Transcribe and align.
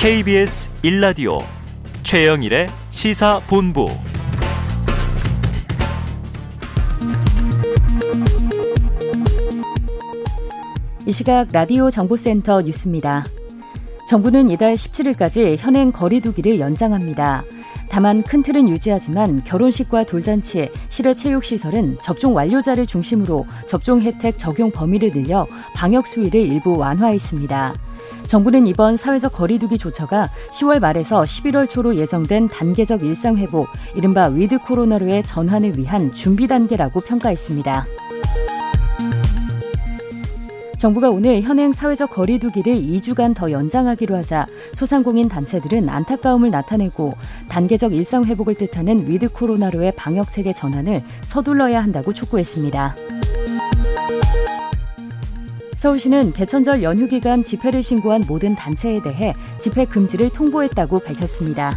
KBS 0.00 0.70
1라디오 0.82 1.44
최영일의 2.04 2.68
시사본부 2.88 3.86
이 11.06 11.12
시각 11.12 11.48
라디오 11.52 11.90
정보센터 11.90 12.62
뉴스입니다. 12.62 13.26
정부는 14.08 14.48
이달 14.48 14.74
17일까지 14.74 15.58
현행 15.58 15.92
거리두기를 15.92 16.58
연장합니다. 16.58 17.44
다만 17.90 18.22
큰 18.22 18.42
틀은 18.42 18.70
유지하지만 18.70 19.44
결혼식과 19.44 20.04
돌잔치, 20.04 20.70
실외 20.88 21.14
체육시설은 21.14 21.98
접종 22.00 22.34
완료자를 22.34 22.86
중심으로 22.86 23.44
접종 23.66 24.00
혜택 24.00 24.38
적용 24.38 24.70
범위를 24.70 25.10
늘려 25.10 25.46
방역 25.74 26.06
수위를 26.06 26.40
일부 26.40 26.78
완화했습니다. 26.78 27.89
정부는 28.26 28.66
이번 28.66 28.96
사회적 28.96 29.32
거리두기 29.32 29.78
조처가 29.78 30.28
10월 30.52 30.80
말에서 30.80 31.22
11월 31.22 31.68
초로 31.68 31.96
예정된 31.96 32.48
단계적 32.48 33.02
일상 33.02 33.36
회복, 33.36 33.68
이른바 33.94 34.26
with 34.26 34.58
코로나로의 34.58 35.24
전환을 35.24 35.76
위한 35.78 36.12
준비 36.14 36.46
단계라고 36.46 37.00
평가했습니다. 37.00 37.86
정부가 40.80 41.10
오늘 41.10 41.42
현행 41.42 41.74
사회적 41.74 42.08
거리두기를 42.08 42.72
2주간 42.72 43.34
더 43.34 43.50
연장하기로 43.50 44.16
하자 44.16 44.46
소상공인 44.72 45.28
단체들은 45.28 45.90
안타까움을 45.90 46.50
나타내고 46.50 47.12
단계적 47.50 47.92
일상 47.92 48.24
회복을 48.24 48.54
뜻하는 48.54 49.06
with 49.06 49.30
코로나로의 49.30 49.92
방역 49.94 50.32
체계 50.32 50.54
전환을 50.54 51.00
서둘러야 51.20 51.82
한다고 51.82 52.14
촉구했습니다. 52.14 52.96
서울시는 55.80 56.34
개천절 56.34 56.82
연휴 56.82 57.08
기간 57.08 57.42
집회를 57.42 57.82
신고한 57.82 58.24
모든 58.28 58.54
단체에 58.54 59.00
대해 59.00 59.32
집회 59.58 59.86
금지를 59.86 60.28
통보했다고 60.28 60.98
밝혔습니다. 60.98 61.74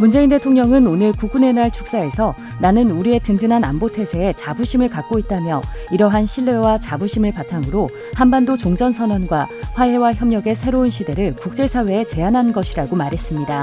문재인 0.00 0.30
대통령은 0.30 0.88
오늘 0.88 1.12
국군의 1.12 1.52
날 1.52 1.70
축사에서 1.70 2.34
나는 2.60 2.90
우리의 2.90 3.20
든든한 3.20 3.62
안보 3.62 3.86
태세에 3.86 4.32
자부심을 4.32 4.88
갖고 4.88 5.20
있다며 5.20 5.62
이러한 5.92 6.26
신뢰와 6.26 6.80
자부심을 6.80 7.30
바탕으로 7.30 7.88
한반도 8.16 8.56
종전 8.56 8.92
선언과 8.92 9.46
화해와 9.74 10.14
협력의 10.14 10.56
새로운 10.56 10.88
시대를 10.88 11.36
국제사회에 11.36 12.04
제안한 12.04 12.52
것이라고 12.52 12.96
말했습니다. 12.96 13.62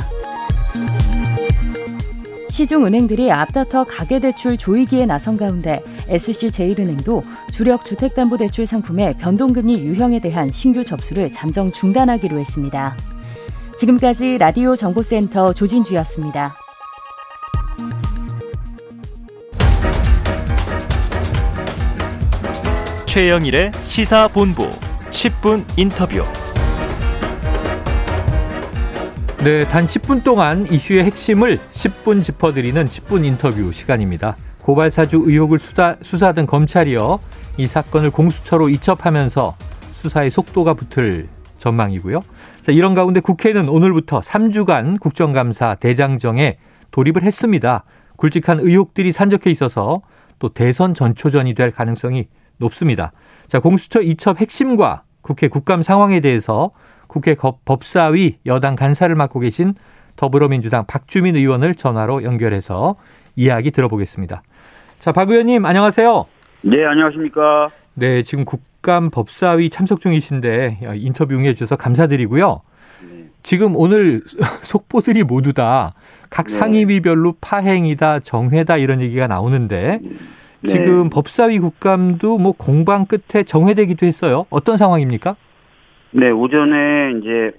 시중 2.50 2.86
은행들이 2.86 3.32
앞다퉈 3.32 3.86
가계대출 3.88 4.58
조이기에 4.58 5.06
나선 5.06 5.38
가운데 5.38 5.82
SC제일은행도 6.08 7.22
주력 7.52 7.86
주택담보대출 7.86 8.66
상품의 8.66 9.18
변동금리 9.18 9.82
유형에 9.82 10.20
대한 10.20 10.52
신규 10.52 10.84
접수를 10.84 11.32
잠정 11.32 11.72
중단하기로 11.72 12.38
했습니다. 12.38 12.98
지금까지 13.80 14.38
라디오 14.38 14.76
정보센터 14.76 15.54
조진주였습니다. 15.54 16.56
최영일의 23.06 23.72
시사본부 23.84 24.70
10분 25.10 25.64
인터뷰. 25.78 26.24
네, 29.42 29.64
단 29.64 29.86
10분 29.86 30.22
동안 30.22 30.68
이슈의 30.70 31.06
핵심을 31.06 31.60
10분 31.72 32.22
짚어드리는 32.22 32.84
10분 32.84 33.24
인터뷰 33.24 33.72
시간입니다. 33.72 34.36
고발사주 34.62 35.24
의혹을 35.26 35.60
수사, 35.60 35.96
수사하던 36.02 36.46
검찰이요. 36.46 37.22
이 37.56 37.66
사건을 37.66 38.10
공수처로 38.10 38.68
이첩하면서 38.68 39.56
수사의 39.94 40.30
속도가 40.30 40.74
붙을 40.74 41.30
전망이고요. 41.58 42.20
자, 42.64 42.74
이런 42.74 42.94
가운데 42.94 43.22
국회는 43.22 43.70
오늘부터 43.70 44.20
3주간 44.20 45.00
국정감사 45.00 45.76
대장정에 45.76 46.58
돌입을 46.92 47.24
했습니다. 47.24 47.86
굵직한 48.18 48.60
의혹들이 48.60 49.14
산적해 49.14 49.50
있어서 49.52 50.02
또 50.40 50.50
대선 50.50 50.94
전초전이 50.94 51.54
될 51.54 51.72
가능성이 51.72 52.28
높습니다. 52.58 53.14
자, 53.48 53.62
공수처 53.62 54.02
이첩 54.02 54.42
핵심과 54.42 55.04
국회 55.22 55.48
국감 55.48 55.82
상황에 55.82 56.20
대해서 56.20 56.72
국회 57.10 57.36
법사위 57.66 58.38
여당 58.46 58.76
간사를 58.76 59.14
맡고 59.14 59.40
계신 59.40 59.74
더불어민주당 60.16 60.86
박주민 60.86 61.36
의원을 61.36 61.74
전화로 61.76 62.24
연결해서 62.24 62.96
이야기 63.36 63.72
들어보겠습니다. 63.72 64.44
자, 65.00 65.12
박 65.12 65.30
의원님 65.30 65.66
안녕하세요. 65.66 66.26
네, 66.62 66.86
안녕하십니까. 66.86 67.70
네, 67.96 68.22
지금 68.22 68.46
국감 68.46 69.10
법사위 69.10 69.72
참석 69.72 70.02
중이신데 70.02 70.80
인터뷰 70.96 71.34
응해 71.34 71.56
주셔서 71.56 71.78
감사드리고요. 71.78 72.62
네. 73.02 73.26
지금 73.42 73.76
오늘 73.76 74.22
속보들이 74.62 75.24
모두 75.24 75.54
다각 75.54 76.46
네. 76.46 76.54
상임위별로 76.60 77.36
파행이다, 77.42 78.20
정회다 78.20 78.78
이런 78.78 79.02
얘기가 79.02 79.26
나오는데 79.26 80.00
네. 80.02 80.10
지금 80.68 81.10
법사위 81.10 81.58
국감도 81.58 82.38
뭐 82.38 82.52
공방 82.52 83.06
끝에 83.06 83.44
정회되기도 83.44 84.06
했어요. 84.06 84.46
어떤 84.52 84.78
상황입니까? 84.78 85.36
네, 86.12 86.30
오전에 86.32 87.20
이제 87.20 87.52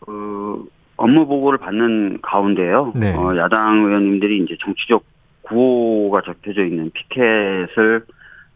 그 0.00 0.68
업무 0.96 1.26
보고를 1.26 1.58
받는 1.58 2.18
가운데요. 2.22 2.92
네. 2.96 3.14
어, 3.14 3.36
야당 3.36 3.84
의원님들이 3.84 4.42
이제 4.44 4.56
정치적 4.60 5.04
구호가 5.42 6.22
적혀져 6.22 6.64
있는 6.64 6.90
피켓을 6.90 8.04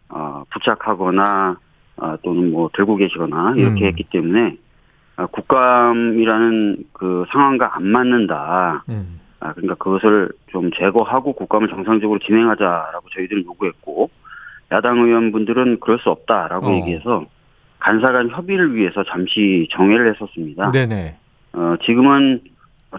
어, 0.08 0.42
부착하거나 0.50 1.56
어, 1.96 2.16
또는 2.22 2.50
뭐 2.50 2.68
들고 2.74 2.96
계시거나 2.96 3.54
이렇게 3.56 3.84
음. 3.84 3.86
했기 3.86 4.04
때문에 4.04 4.56
어, 5.16 5.26
국감이라는 5.26 6.84
그 6.92 7.24
상황과 7.30 7.76
안 7.76 7.86
맞는다. 7.86 8.84
음. 8.88 9.20
아, 9.40 9.52
그러니까 9.52 9.74
그것을 9.74 10.30
좀 10.50 10.70
제거하고 10.78 11.32
국감을 11.32 11.68
정상적으로 11.68 12.18
진행하자라고 12.20 13.08
저희들은 13.14 13.44
요구했고 13.44 14.10
야당 14.70 14.98
의원분들은 14.98 15.80
그럴 15.80 15.98
수 15.98 16.10
없다라고 16.10 16.68
어. 16.68 16.72
얘기해서 16.76 17.26
간사 17.82 18.12
간 18.12 18.30
협의를 18.30 18.76
위해서 18.76 19.02
잠시 19.04 19.68
정회를 19.72 20.14
했었습니다. 20.14 20.70
네네. 20.70 21.16
어, 21.54 21.74
지금은 21.84 22.40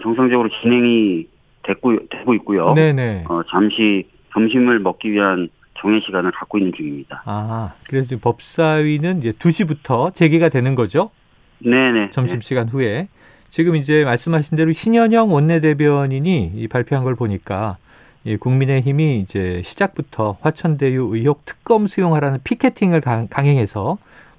정상적으로 0.02 0.50
진행이 0.62 1.26
됐고, 1.64 2.08
되고 2.10 2.34
있고요. 2.36 2.74
네네. 2.74 3.26
어, 3.30 3.42
잠시 3.50 4.06
점심을 4.34 4.80
먹기 4.80 5.12
위한 5.12 5.48
정회 5.80 6.02
시간을 6.02 6.32
갖고 6.32 6.58
있는 6.58 6.74
중입니다. 6.76 7.24
아, 7.26 7.74
그래서 7.88 8.08
지금 8.08 8.20
법사위는 8.22 9.20
이제 9.20 9.32
2시부터 9.32 10.14
재개가 10.14 10.50
되는 10.50 10.76
거죠? 10.76 11.12
네네. 11.60 12.10
점심시간 12.10 12.66
네. 12.66 12.72
후에. 12.72 13.08
지금 13.50 13.78
이제 13.78 14.04
말씀하신 14.04 14.58
대로 14.58 14.72
신현영 14.74 15.32
원내대변인이 15.32 16.68
발표한 16.70 17.06
걸 17.06 17.16
보니까 17.16 17.78
이 18.26 18.36
국민의힘이 18.36 19.20
이제 19.20 19.62
시작부터 19.64 20.38
화천대유 20.42 21.10
의혹 21.14 21.46
특검 21.46 21.88
수용하라는 21.88 22.40
피켓팅을 22.44 23.00
강 23.02 23.28
행해서 23.46 23.98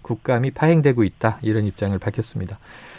국감이 0.08 0.52
파행되고 0.52 1.02
있다 1.02 1.38
이런 1.42 1.64
입장을 1.66 1.98
밝혔습니다. 1.98 2.58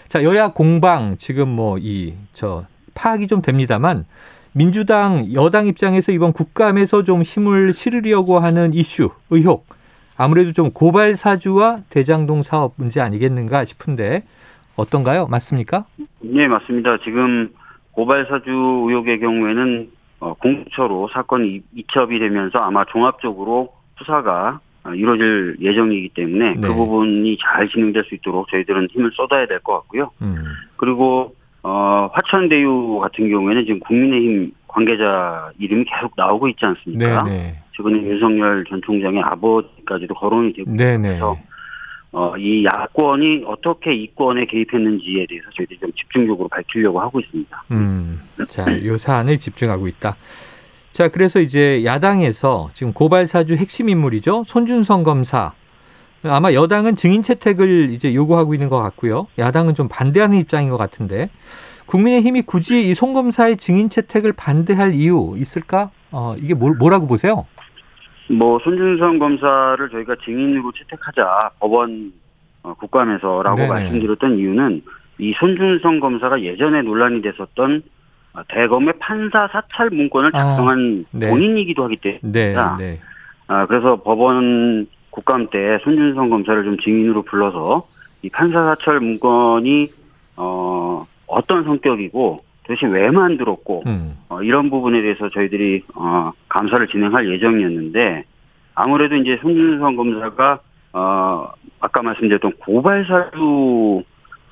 자 0.10 0.24
여야 0.24 0.50
공방 0.50 1.16
지금 1.18 1.48
뭐 1.50 1.78
이 1.80 2.14
저 2.34 2.66
파악이 2.96 3.28
좀 3.28 3.42
됩니다만 3.42 4.06
민주당 4.54 5.28
여당 5.34 5.68
입장에서 5.68 6.12
이번 6.12 6.32
국감에서 6.34 7.04
좀 7.04 7.22
힘을 7.24 7.74
실으려고 7.74 8.40
하는 8.40 8.74
이슈 8.74 9.10
의혹 9.30 9.68
아무래도 10.18 10.54
좀 10.54 10.72
고발 10.72 11.18
사주와 11.18 11.80
대장동 11.90 12.42
사업 12.42 12.74
문제 12.78 13.02
아니겠는가 13.02 13.66
싶은데 13.66 14.24
어떤가요? 14.78 15.28
맞습니까? 15.28 15.86
네 16.22 16.48
맞습니다. 16.48 16.98
지금 17.04 17.50
고발 17.92 18.26
사주 18.30 18.50
의혹의 18.50 19.20
경우에는 19.20 19.92
어, 20.22 20.34
공처로 20.36 21.10
사건이 21.14 21.62
이첩이 21.76 22.20
되면서 22.20 22.60
아마 22.60 22.86
종합적으로 22.86 23.74
수사가 23.98 24.60
어, 24.64 24.65
이루어질 24.94 25.58
예정이기 25.60 26.10
때문에 26.10 26.56
그 26.56 26.60
네. 26.62 26.68
그 26.68 26.74
부분이 26.76 27.38
잘 27.42 27.68
진행될 27.70 28.04
수 28.04 28.16
있도록 28.16 28.50
저희들은 28.50 28.90
힘을 28.92 29.12
쏟아야 29.14 29.48
될 29.48 29.60
것 29.62 29.74
같고요. 29.80 30.12
음. 30.22 30.36
그리고 30.78 31.34
어, 31.64 32.10
화천대유 32.14 33.00
같은 33.02 33.30
경우에는 33.30 33.66
지금 33.66 33.80
국민의힘 33.80 34.52
관계자 34.68 35.50
이름이 35.58 35.86
계속 35.86 36.12
나오고 36.16 36.48
있지 36.50 36.66
않습니까? 36.66 37.24
네네. 37.24 37.38
네. 37.38 37.56
최근에 37.76 37.98
윤석열 38.04 38.64
전 38.70 38.82
총장의 38.86 39.24
아버지까지도 39.26 40.14
거론이 40.14 40.54
되고 40.54 40.70
네네. 40.72 40.98
네. 40.98 41.16
있어서 41.16 41.38
어, 42.12 42.38
이 42.38 42.64
야권이 42.64 43.44
어떻게 43.46 43.94
이권에 43.94 44.46
개입했는지에 44.46 45.26
대해서 45.28 45.50
저희들이 45.56 45.80
좀 45.80 45.92
집중적으로 45.94 46.48
밝히려고 46.48 47.02
하고 47.02 47.20
있습니다. 47.20 47.64
음, 47.72 48.22
자, 48.48 48.70
이 48.72 48.98
사안에 48.98 49.36
집중하고 49.38 49.88
있다. 49.88 50.16
자, 50.96 51.10
그래서 51.10 51.42
이제 51.42 51.84
야당에서 51.84 52.70
지금 52.74 52.94
고발 52.94 53.28
사주 53.28 53.56
핵심 53.56 53.90
인물이죠. 53.90 54.46
손준성 54.48 55.04
검사. 55.04 55.52
아마 56.24 56.54
여당은 56.54 56.96
증인 56.96 57.22
채택을 57.22 57.90
이제 57.90 58.16
요구하고 58.16 58.54
있는 58.54 58.70
것 58.70 58.82
같고요. 58.82 59.28
야당은 59.38 59.76
좀 59.76 59.90
반대하는 59.90 60.38
입장인 60.38 60.70
것 60.70 60.78
같은데 60.78 61.30
국민의힘이 61.88 62.44
굳이 62.44 62.90
이송 62.90 63.12
검사의 63.12 63.58
증인 63.58 63.90
채택을 63.90 64.32
반대할 64.32 64.94
이유 64.94 65.34
있을까? 65.36 65.92
어, 66.14 66.34
이게 66.38 66.54
뭘, 66.54 66.76
뭐라고 66.78 67.08
보세요? 67.08 67.46
뭐 68.30 68.58
손준성 68.60 69.20
검사를 69.20 69.90
저희가 69.90 70.16
증인으로 70.24 70.72
채택하자 70.72 71.50
법원 71.60 72.14
어, 72.64 72.74
국감에서라고 72.74 73.58
네네. 73.58 73.68
말씀드렸던 73.68 74.38
이유는 74.38 74.82
이 75.20 75.34
손준성 75.34 76.00
검사가 76.00 76.42
예전에 76.42 76.84
논란이 76.84 77.22
됐었던 77.22 77.84
어, 77.84 77.84
대검의 78.48 78.96
판사 79.00 79.48
사찰 79.52 79.90
문건을 79.90 80.32
아, 80.34 80.40
작성한 80.44 81.06
아, 81.06 81.18
네. 81.18 81.30
본인이기도 81.30 81.84
하기 81.86 81.98
때문입니다. 81.98 82.78
네, 82.78 82.92
네. 82.92 83.00
아, 83.48 83.66
그래서 83.66 83.98
법원 83.98 84.88
국감 85.10 85.48
때 85.48 85.80
손준성 85.84 86.30
검사를 86.30 86.64
좀 86.64 86.78
증인으로 86.78 87.22
불러서 87.24 87.88
이 88.22 88.30
판사 88.30 88.64
사찰 88.64 89.00
문건이 89.00 89.88
어, 90.36 91.06
어떤 91.28 91.64
성격이고 91.64 92.44
도대체 92.64 92.88
왜 92.88 93.10
만들었고 93.12 93.84
음. 93.86 94.18
어, 94.30 94.42
이런 94.42 94.70
부분에 94.70 95.02
대해서 95.02 95.30
저희들이 95.30 95.84
어, 95.96 96.32
감사를 96.50 96.86
진행할 96.88 97.32
예정이었는데 97.32 98.26
아무래도 98.74 99.16
이제 99.16 99.38
손준성 99.42 99.96
검사가 99.96 100.60
어, 100.94 101.52
아까 101.80 102.02
말씀드렸던 102.02 102.54
고발 102.60 103.06
사주 103.06 104.04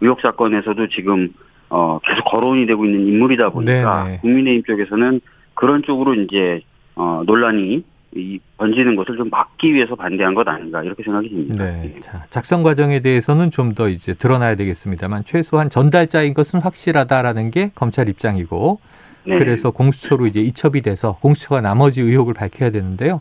의혹 0.02 0.22
사건에서도 0.22 0.88
지금 0.90 1.34
어, 1.76 2.00
계속 2.08 2.24
거론이 2.26 2.68
되고 2.68 2.86
있는 2.86 3.08
인물이다 3.08 3.50
보니까 3.50 4.04
네네. 4.04 4.18
국민의힘 4.20 4.64
쪽에서는 4.64 5.22
그런 5.56 5.82
쪽으로 5.82 6.14
이제 6.14 6.62
어, 6.96 7.24
논란이 7.26 7.84
이 8.16 8.40
번지는 8.58 8.96
것을 8.96 9.18
좀 9.18 9.28
막기 9.32 9.74
위해서 9.74 9.96
반대한 9.96 10.36
것 10.36 10.48
아닌가 10.48 10.84
이렇게 10.84 11.02
생각이 11.02 11.30
듭니다. 11.30 11.66
네. 11.66 11.96
자, 12.00 12.26
작성 12.30 12.62
과정에 12.62 13.00
대해서는 13.00 13.50
좀 13.50 13.74
더 13.74 13.90
이제 13.90 14.14
드러나야 14.14 14.54
되겠습니다만 14.56 15.24
최소한 15.26 15.72
전달자인 15.72 16.36
것은 16.36 16.62
확실하다라는 16.62 17.50
게 17.50 17.72
검찰 17.74 18.08
입장이고 18.08 18.80
네. 19.26 19.40
그래서 19.40 19.72
공수처로 19.72 20.28
이제 20.28 20.42
이첩이 20.42 20.82
돼서 20.82 21.18
공수처가 21.22 21.62
나머지 21.62 22.02
의혹을 22.02 22.36
밝혀야 22.36 22.70
되는데요. 22.70 23.20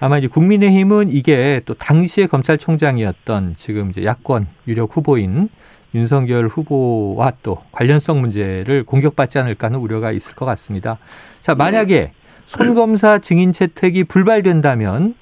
아마 0.00 0.16
이제 0.16 0.26
국민의힘은 0.28 1.10
이게 1.10 1.60
또 1.66 1.74
당시의 1.74 2.28
검찰총장이었던 2.28 3.56
지금 3.58 3.90
이제 3.90 4.06
야권 4.06 4.46
유력 4.68 4.96
후보인 4.96 5.50
윤석열 5.94 6.46
후보와 6.46 7.32
또 7.42 7.58
관련성 7.72 8.20
문제를 8.20 8.84
공격받지 8.84 9.38
않을까 9.38 9.68
하는 9.68 9.78
우려가 9.78 10.12
있을 10.12 10.34
것 10.34 10.44
같습니다. 10.46 10.98
자, 11.40 11.54
만약에 11.54 12.12
손 12.46 12.74
검사 12.74 13.18
증인 13.18 13.52
채택이 13.52 14.04
불발된다면 14.04 15.14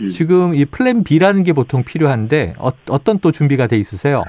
음. 0.00 0.08
지금 0.08 0.54
이 0.54 0.64
플랜 0.64 1.04
B라는 1.04 1.44
게 1.44 1.52
보통 1.52 1.84
필요한데 1.84 2.54
어, 2.58 2.70
어떤 2.88 3.18
또 3.20 3.30
준비가 3.32 3.66
돼 3.66 3.76
있으세요? 3.76 4.24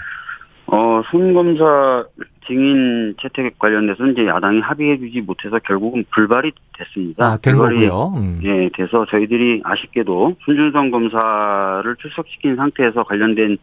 어, 0.68 1.02
손 1.12 1.34
검사 1.34 2.06
증인 2.48 3.16
채택 3.20 3.58
관련돼서 3.58 4.06
이제 4.08 4.26
야당이 4.28 4.62
합의해주지 4.62 5.22
못해서 5.22 5.60
결국은 5.60 6.06
불발이 6.14 6.52
됐습니다. 6.78 7.26
아, 7.26 7.38
된 7.38 7.58
거고요. 7.58 8.14
음. 8.18 8.40
예, 8.44 8.70
돼서 8.76 9.06
저희들이 9.10 9.62
아쉽게도 9.64 10.36
손준성 10.46 10.92
검사를 10.92 11.96
출석시킨 12.00 12.56
상태에서 12.56 13.04
관련된 13.04 13.54
어, 13.54 13.58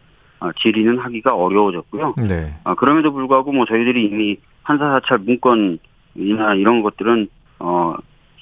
질의는 0.58 0.98
하기가 0.98 1.34
어려워졌고요. 1.34 2.14
네. 2.28 2.54
어, 2.64 2.74
그럼에도 2.74 3.12
불구하고 3.12 3.52
뭐 3.52 3.64
저희들이 3.66 4.06
이미 4.06 4.36
판사 4.62 4.90
사찰 4.90 5.18
문건이나 5.18 6.54
이런 6.56 6.82
것들은 6.82 7.28
어 7.60 7.94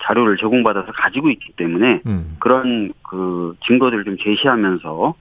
자료를 0.02 0.38
제공받아서 0.38 0.93
가지고 0.93 1.31
있기 1.31 1.52
때문에 1.56 2.00
음. 2.06 2.37
그런 2.38 2.93
그 3.02 3.55
증거들을 3.67 4.05
좀 4.05 4.17
제시하면서 4.19 5.14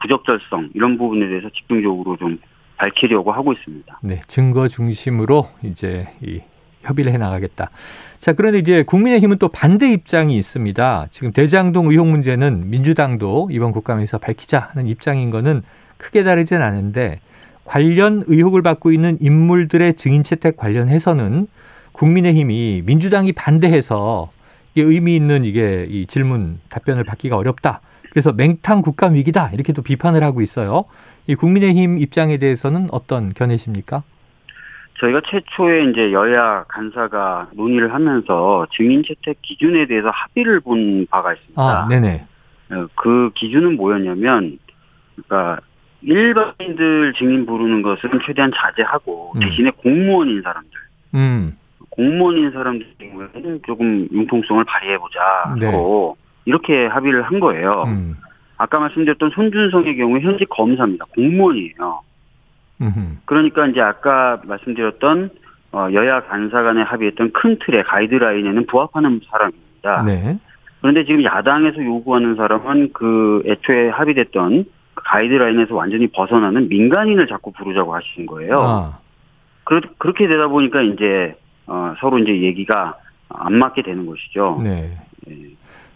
부적절성 0.00 0.70
이런 0.74 0.98
부분에 0.98 1.28
대해서 1.28 1.48
집중적으로 1.50 2.16
좀 2.16 2.38
밝히려고 2.76 3.32
하고 3.32 3.52
있습니다. 3.52 4.00
네, 4.02 4.20
증거 4.26 4.68
중심으로 4.68 5.44
이제 5.64 6.08
이 6.22 6.40
협의를 6.82 7.12
해 7.12 7.18
나가겠다. 7.18 7.70
자, 8.20 8.32
그런데 8.32 8.58
이제 8.58 8.82
국민의힘은 8.84 9.38
또 9.38 9.48
반대 9.48 9.90
입장이 9.90 10.36
있습니다. 10.36 11.06
지금 11.10 11.32
대장동 11.32 11.88
의혹 11.88 12.08
문제는 12.08 12.70
민주당도 12.70 13.48
이번 13.50 13.72
국감에서 13.72 14.18
밝히자 14.18 14.70
하는 14.72 14.86
입장인 14.86 15.30
거는 15.30 15.62
크게 15.96 16.24
다르진 16.24 16.62
않은데 16.62 17.20
관련 17.64 18.22
의혹을 18.26 18.62
받고 18.62 18.92
있는 18.92 19.18
인물들의 19.20 19.94
증인 19.94 20.22
채택 20.22 20.56
관련해서는 20.56 21.48
국민의힘이 21.92 22.82
민주당이 22.84 23.32
반대해서 23.32 24.30
이게 24.74 24.82
의미 24.82 25.16
있는 25.16 25.44
이게 25.44 25.86
이 25.88 26.06
질문 26.06 26.60
답변을 26.68 27.04
받기가 27.04 27.36
어렵다. 27.36 27.80
그래서 28.10 28.32
맹탕 28.32 28.82
국감 28.82 29.14
위기다 29.14 29.50
이렇게도 29.50 29.82
비판을 29.82 30.22
하고 30.22 30.42
있어요. 30.42 30.84
이 31.26 31.34
국민의힘 31.34 31.98
입장에 31.98 32.38
대해서는 32.38 32.88
어떤 32.92 33.32
견해십니까? 33.34 34.02
저희가 35.00 35.20
최초에 35.26 35.90
이제 35.90 36.12
여야 36.12 36.64
간사가 36.68 37.50
논의를 37.54 37.92
하면서 37.92 38.66
증인 38.74 39.02
채택 39.06 39.42
기준에 39.42 39.86
대해서 39.86 40.08
합의를 40.10 40.60
본 40.60 41.06
바가 41.10 41.34
있습니다. 41.34 41.60
아, 41.60 41.86
네네. 41.88 42.24
어, 42.70 42.86
그 42.94 43.30
기준은 43.34 43.76
뭐였냐면, 43.76 44.58
그러니까 45.14 45.60
일반인들 46.06 47.14
증인 47.18 47.44
부르는 47.46 47.82
것은 47.82 48.10
최대한 48.24 48.52
자제하고 48.54 49.32
음. 49.34 49.40
대신에 49.40 49.70
공무원인 49.70 50.40
사람들, 50.40 50.70
음. 51.14 51.56
공무원인 51.90 52.50
사람들 52.52 52.86
경우에는 52.98 53.60
조금 53.66 54.08
융통성을 54.12 54.64
발휘해보자 54.64 55.56
네. 55.60 55.72
이렇게 56.44 56.86
합의를 56.86 57.22
한 57.22 57.40
거예요. 57.40 57.84
음. 57.88 58.16
아까 58.56 58.78
말씀드렸던 58.78 59.30
손준성의 59.30 59.96
경우 59.96 60.18
현직 60.20 60.48
검사입니다. 60.48 61.04
공무원이에요. 61.14 62.00
음흠. 62.80 63.00
그러니까 63.24 63.66
이제 63.66 63.80
아까 63.80 64.40
말씀드렸던 64.44 65.30
어, 65.72 65.88
여야 65.92 66.20
간사 66.20 66.62
간에 66.62 66.82
합의했던 66.82 67.32
큰 67.32 67.58
틀의 67.58 67.84
가이드라인에는 67.84 68.66
부합하는 68.66 69.20
사람입니다. 69.28 70.02
네. 70.04 70.38
그런데 70.80 71.04
지금 71.04 71.24
야당에서 71.24 71.84
요구하는 71.84 72.36
사람은 72.36 72.92
그 72.92 73.42
애초에 73.46 73.88
합의됐던 73.88 74.64
그 74.64 74.70
가이드라인에서 74.96 75.74
완전히 75.74 76.08
벗어나는 76.08 76.68
민간인을 76.68 77.26
자꾸 77.26 77.52
부르자고 77.52 77.94
하시는 77.94 78.26
거예요. 78.26 78.60
아. 78.60 78.98
그렇, 79.64 79.80
그렇게 79.98 80.26
되다 80.26 80.48
보니까 80.48 80.82
이제 80.82 81.36
어, 81.66 81.94
서로 82.00 82.18
이제 82.18 82.42
얘기가 82.42 82.96
안 83.28 83.54
맞게 83.54 83.82
되는 83.82 84.06
것이죠. 84.06 84.60
네. 84.62 84.96
네. 85.26 85.36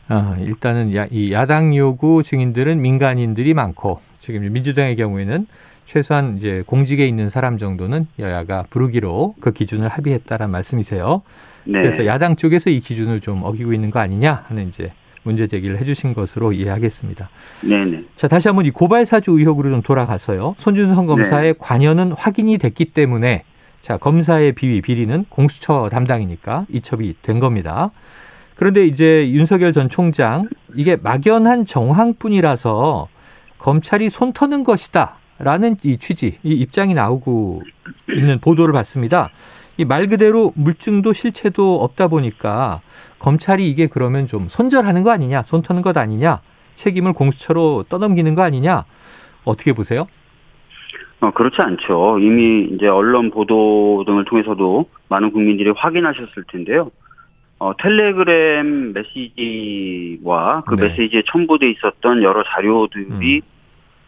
아, 0.08 0.36
일단은 0.40 0.94
야, 0.96 1.06
이 1.10 1.32
야당 1.32 1.74
요구 1.76 2.22
증인들은 2.24 2.82
민간인들이 2.82 3.54
많고 3.54 4.00
지금 4.18 4.40
민주당의 4.52 4.96
경우에는 4.96 5.46
최소한 5.86 6.36
이제 6.36 6.62
공직에 6.66 7.06
있는 7.06 7.30
사람 7.30 7.58
정도는 7.58 8.06
여야가 8.18 8.64
부르기로 8.70 9.34
그 9.40 9.52
기준을 9.52 9.88
합의했다란 9.88 10.50
말씀이세요. 10.50 11.22
네. 11.64 11.82
그래서 11.82 12.06
야당 12.06 12.36
쪽에서 12.36 12.70
이 12.70 12.80
기준을 12.80 13.20
좀 13.20 13.42
어기고 13.44 13.72
있는 13.72 13.90
거 13.90 14.00
아니냐 14.00 14.44
하는 14.48 14.68
이제 14.68 14.92
문제 15.22 15.46
제기를 15.46 15.78
해주신 15.78 16.14
것으로 16.14 16.52
이해하겠습니다. 16.52 17.28
네네. 17.62 18.04
자 18.16 18.28
다시 18.28 18.48
한번 18.48 18.66
이 18.66 18.70
고발 18.70 19.06
사주 19.06 19.32
의혹으로 19.32 19.70
좀 19.70 19.82
돌아가서요. 19.82 20.56
손준성 20.58 21.06
검사의 21.06 21.52
네. 21.52 21.58
관여는 21.58 22.12
확인이 22.12 22.58
됐기 22.58 22.86
때문에 22.86 23.44
자 23.80 23.96
검사의 23.96 24.52
비위 24.52 24.80
비리는 24.80 25.24
공수처 25.28 25.88
담당이니까 25.90 26.66
이첩이 26.68 27.16
된 27.22 27.38
겁니다. 27.40 27.90
그런데 28.56 28.86
이제 28.86 29.30
윤석열 29.30 29.72
전 29.72 29.88
총장 29.88 30.48
이게 30.74 30.96
막연한 30.96 31.64
정황뿐이라서 31.64 33.08
검찰이 33.58 34.10
손 34.10 34.32
터는 34.32 34.64
것이다. 34.64 35.16
라는 35.42 35.76
이 35.82 35.96
취지, 35.96 36.38
이 36.42 36.52
입장이 36.52 36.92
나오고 36.92 37.62
있는 38.14 38.40
보도를 38.40 38.74
봤습니다. 38.74 39.30
이 39.80 39.84
말 39.86 40.08
그대로 40.08 40.52
물증도 40.56 41.14
실체도 41.14 41.82
없다 41.82 42.08
보니까 42.08 42.82
검찰이 43.18 43.66
이게 43.66 43.86
그러면 43.86 44.26
좀 44.26 44.46
손절하는 44.48 45.02
거 45.04 45.10
아니냐, 45.10 45.42
손 45.44 45.62
터는 45.62 45.80
것 45.80 45.96
아니냐, 45.96 46.40
책임을 46.74 47.14
공수처로 47.14 47.84
떠넘기는 47.88 48.34
거 48.34 48.42
아니냐, 48.42 48.84
어떻게 49.44 49.72
보세요? 49.72 50.06
어, 51.20 51.30
그렇지 51.30 51.56
않죠. 51.62 52.18
이미 52.18 52.68
이제 52.74 52.88
언론 52.88 53.30
보도 53.30 54.04
등을 54.06 54.26
통해서도 54.26 54.84
많은 55.08 55.32
국민들이 55.32 55.70
확인하셨을 55.74 56.44
텐데요. 56.52 56.90
어, 57.58 57.72
텔레그램 57.78 58.92
메시지와 58.92 60.62
그 60.66 60.76
네. 60.76 60.88
메시지에 60.88 61.22
첨부돼 61.30 61.70
있었던 61.70 62.22
여러 62.22 62.42
자료들이 62.44 63.36
음. 63.36 63.40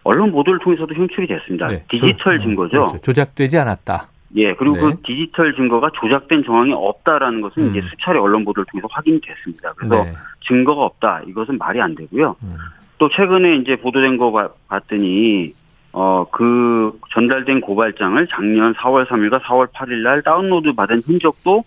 언론 0.05 0.33
보도를 0.33 0.59
통해서도 0.61 0.95
형출이 0.95 1.27
됐습니다. 1.29 1.69
네. 1.69 1.85
디지털 1.89 2.39
조, 2.39 2.45
증거죠. 2.45 2.71
그렇죠. 2.71 2.99
조작되지 3.01 3.57
않았다. 3.59 4.09
예, 4.37 4.55
그리고 4.55 4.77
네. 4.77 4.81
그 4.83 5.03
디지털 5.03 5.55
증거가 5.55 5.91
조작된 5.95 6.45
정황이 6.45 6.73
없다라는 6.73 7.41
것은 7.43 7.63
음. 7.65 7.71
이제 7.71 7.87
수차례 7.91 8.19
언론 8.19 8.45
보도를 8.45 8.65
통해서 8.71 8.89
확인이 8.91 9.21
됐습니다. 9.21 9.73
그래서 9.77 10.05
네. 10.05 10.15
증거가 10.47 10.83
없다. 10.85 11.23
이것은 11.27 11.59
말이 11.59 11.81
안 11.81 11.95
되고요. 11.95 12.37
음. 12.43 12.57
또 12.99 13.09
최근에 13.09 13.57
이제 13.57 13.77
보도된 13.77 14.17
거 14.17 14.51
봤더니 14.69 15.55
어, 15.93 16.25
그 16.31 16.99
전달된 17.13 17.61
고발장을 17.61 18.27
작년 18.29 18.73
4월 18.75 19.07
3일과 19.07 19.41
4월 19.43 19.71
8일 19.73 20.03
날 20.03 20.23
다운로드 20.23 20.73
받은 20.73 21.03
흔적도 21.05 21.65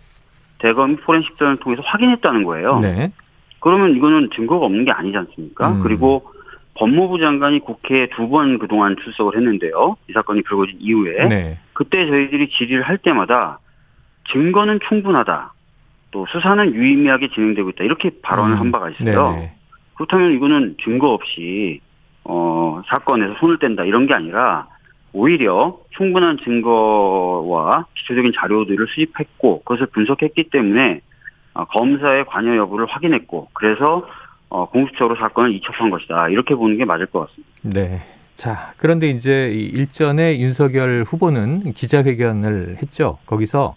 대검이 0.57 0.95
포렌식전을 0.98 1.57
통해서 1.57 1.84
확인했다는 1.86 2.43
거예요. 2.43 2.79
네. 2.79 3.12
그러면 3.60 3.95
이거는 3.95 4.29
증거가 4.36 4.65
없는 4.65 4.86
게 4.86 4.91
아니지 4.91 5.17
않습니까? 5.17 5.69
음. 5.74 5.81
그리고 5.84 6.31
법무부 6.75 7.19
장관이 7.19 7.60
국회에 7.60 8.07
두 8.15 8.27
번 8.27 8.57
그동안 8.57 8.95
출석을 9.03 9.36
했는데요. 9.38 9.95
이 10.10 10.13
사건이 10.13 10.41
불거진 10.43 10.77
이후에. 10.79 11.25
네. 11.27 11.60
그때 11.75 12.08
저희들이 12.08 12.50
질의를 12.50 12.84
할 12.84 12.98
때마다 12.98 13.60
증거는 14.32 14.79
충분하다. 14.88 15.53
또 16.10 16.25
수사는 16.32 16.74
유의미하게 16.74 17.29
진행되고 17.29 17.70
있다. 17.72 17.84
이렇게 17.84 18.10
발언을 18.24 18.55
음. 18.55 18.60
한 18.60 18.72
바가 18.72 18.89
있어요. 18.89 19.32
네네. 19.34 19.53
그렇다면 19.96 20.32
이거는 20.32 20.77
증거 20.84 21.10
없이 21.10 21.82
어, 22.24 22.82
사건에서 22.88 23.36
손을 23.39 23.60
뗀다 23.60 23.84
이런 23.84 24.08
게 24.08 24.13
아니라 24.13 24.67
오히려 25.13 25.77
충분한 25.91 26.38
증거와 26.44 27.86
기초적인 27.96 28.34
자료들을 28.36 28.88
수집했고 28.88 29.60
그것을 29.60 29.88
분석했기 29.88 30.50
때문에 30.50 31.01
어, 31.53 31.65
검사의 31.65 32.25
관여 32.25 32.55
여부를 32.55 32.86
확인했고 32.86 33.50
그래서 33.53 34.08
어, 34.50 34.70
공식적으로 34.70 35.15
사건을 35.17 35.53
이첩한 35.55 35.89
것이다 35.89 36.29
이렇게 36.29 36.55
보는 36.55 36.77
게 36.77 36.86
맞을 36.86 37.05
것 37.08 37.27
같습니다. 37.27 37.51
네. 37.62 38.01
자 38.35 38.73
그런데 38.77 39.09
이제 39.09 39.49
일전에 39.49 40.39
윤석열 40.39 41.03
후보는 41.07 41.73
기자회견을 41.73 42.77
했죠. 42.81 43.17
거기서 43.25 43.75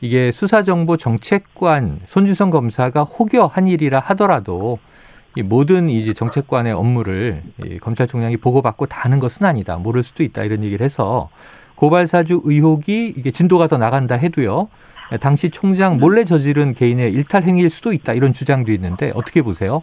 이게 0.00 0.30
수사정보 0.30 0.96
정책관 0.96 2.00
손주성 2.06 2.50
검사가 2.50 3.02
혹여한 3.02 3.66
일이라 3.66 3.98
하더라도 3.98 4.78
이 5.36 5.42
모든 5.42 5.90
이제 5.90 6.14
정책관의 6.14 6.72
업무를 6.72 7.42
이 7.64 7.78
검찰총장이 7.78 8.38
보고받고 8.38 8.86
다 8.86 9.02
하는 9.02 9.18
것은 9.18 9.44
아니다. 9.44 9.76
모를 9.76 10.02
수도 10.02 10.22
있다. 10.22 10.44
이런 10.44 10.64
얘기를 10.64 10.84
해서 10.84 11.28
고발사주 11.74 12.42
의혹이 12.44 13.14
이게 13.16 13.30
진도가 13.30 13.66
더 13.68 13.76
나간다 13.76 14.14
해도요. 14.14 14.68
당시 15.20 15.50
총장 15.50 15.98
몰래 15.98 16.24
저지른 16.24 16.74
개인의 16.74 17.12
일탈 17.12 17.42
행위일 17.42 17.70
수도 17.70 17.92
있다. 17.92 18.14
이런 18.14 18.32
주장도 18.32 18.72
있는데 18.72 19.12
어떻게 19.14 19.42
보세요? 19.42 19.82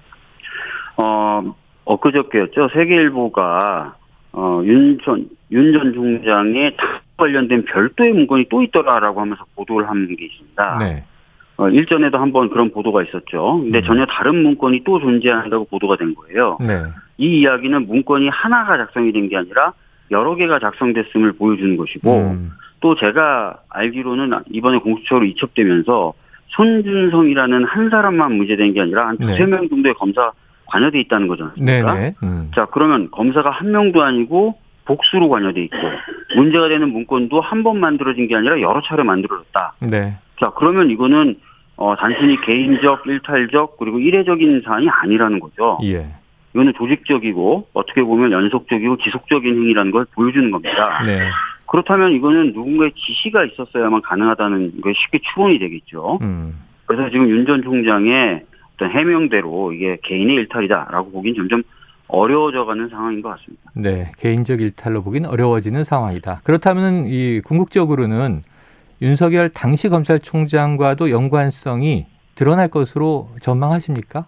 어, 0.97 1.43
엊그저께였죠. 1.85 2.69
세계일보가 2.73 3.95
어, 4.33 4.61
윤 4.65 4.97
전, 5.03 5.27
윤전 5.51 5.93
총장의 5.93 6.75
관련된 7.17 7.65
별도의 7.65 8.13
문건이 8.13 8.45
또 8.49 8.61
있더라라고 8.63 9.21
하면서 9.21 9.43
보도를 9.55 9.87
한 9.87 10.07
게 10.07 10.25
있습니다. 10.25 10.77
네. 10.79 11.03
어, 11.57 11.69
일전에도 11.69 12.17
한번 12.17 12.49
그런 12.49 12.71
보도가 12.71 13.03
있었죠. 13.03 13.59
근데 13.61 13.79
음. 13.79 13.83
전혀 13.83 14.05
다른 14.07 14.41
문건이 14.41 14.83
또 14.83 14.99
존재한다고 14.99 15.65
보도가 15.65 15.97
된 15.97 16.15
거예요. 16.15 16.57
네. 16.59 16.83
이 17.19 17.39
이야기는 17.41 17.85
문건이 17.85 18.29
하나가 18.29 18.75
작성이 18.77 19.11
된 19.11 19.29
게 19.29 19.37
아니라 19.37 19.73
여러 20.09 20.35
개가 20.35 20.57
작성됐음을 20.59 21.33
보여주는 21.33 21.77
것이고 21.77 22.31
음. 22.31 22.51
또 22.81 22.95
제가 22.95 23.59
알기로는 23.69 24.31
이번에 24.51 24.79
공수처로 24.79 25.25
이첩되면서 25.25 26.13
손준성이라는 26.47 27.65
한 27.65 27.89
사람만 27.89 28.33
문제된 28.33 28.73
게 28.73 28.81
아니라 28.81 29.07
한 29.07 29.17
두세 29.17 29.39
네. 29.39 29.45
명 29.45 29.69
정도의 29.69 29.93
검사 29.93 30.31
관여돼 30.73 30.99
있다는 31.01 31.27
거잖아요. 31.27 31.53
음. 32.23 32.51
자 32.55 32.65
그러면 32.71 33.09
검사가 33.11 33.51
한 33.51 33.71
명도 33.71 34.01
아니고 34.03 34.57
복수로 34.85 35.29
관여돼 35.29 35.61
있고 35.65 35.77
문제가 36.35 36.67
되는 36.67 36.89
문건도 36.91 37.39
한 37.41 37.63
번 37.63 37.79
만들어진 37.79 38.27
게 38.27 38.35
아니라 38.35 38.59
여러 38.59 38.81
차례 38.81 39.03
만들어졌다. 39.03 39.73
네. 39.91 40.15
자 40.39 40.51
그러면 40.57 40.89
이거는 40.89 41.35
어, 41.75 41.95
단순히 41.95 42.39
개인적, 42.41 43.05
일탈적 43.05 43.77
그리고 43.77 43.99
일회적인 43.99 44.61
사안이 44.65 44.87
아니라는 44.89 45.39
거죠. 45.39 45.77
예. 45.83 46.07
이거는 46.53 46.73
조직적이고 46.77 47.67
어떻게 47.73 48.01
보면 48.03 48.31
연속적이고 48.31 48.97
지속적인 48.97 49.55
행위라는 49.55 49.91
걸 49.91 50.05
보여주는 50.13 50.49
겁니다. 50.51 51.01
네. 51.05 51.19
그렇다면 51.67 52.11
이거는 52.13 52.53
누군가의 52.53 52.91
지시가 52.95 53.45
있었어야만 53.45 54.01
가능하다는 54.01 54.81
게 54.83 54.93
쉽게 54.93 55.19
추론이 55.33 55.57
되겠죠. 55.59 56.19
음. 56.21 56.59
그래서 56.85 57.09
지금 57.09 57.29
윤 57.29 57.45
전 57.45 57.63
총장의 57.63 58.41
어떤 58.75 58.91
해명대로 58.91 59.73
이게 59.73 59.97
개인의 60.03 60.35
일탈이다라고 60.35 61.11
보기엔 61.11 61.35
점점 61.35 61.63
어려워져가는 62.07 62.89
상황인 62.89 63.21
것 63.21 63.29
같습니다. 63.29 63.71
네, 63.75 64.11
개인적 64.17 64.61
일탈로 64.61 65.03
보기는 65.03 65.29
어려워지는 65.29 65.83
상황이다. 65.83 66.41
그렇다면 66.43 67.07
이 67.07 67.41
궁극적으로는 67.41 68.43
윤석열 69.01 69.49
당시 69.49 69.89
검찰총장과도 69.89 71.09
연관성이 71.09 72.05
드러날 72.35 72.67
것으로 72.67 73.29
전망하십니까? 73.41 74.25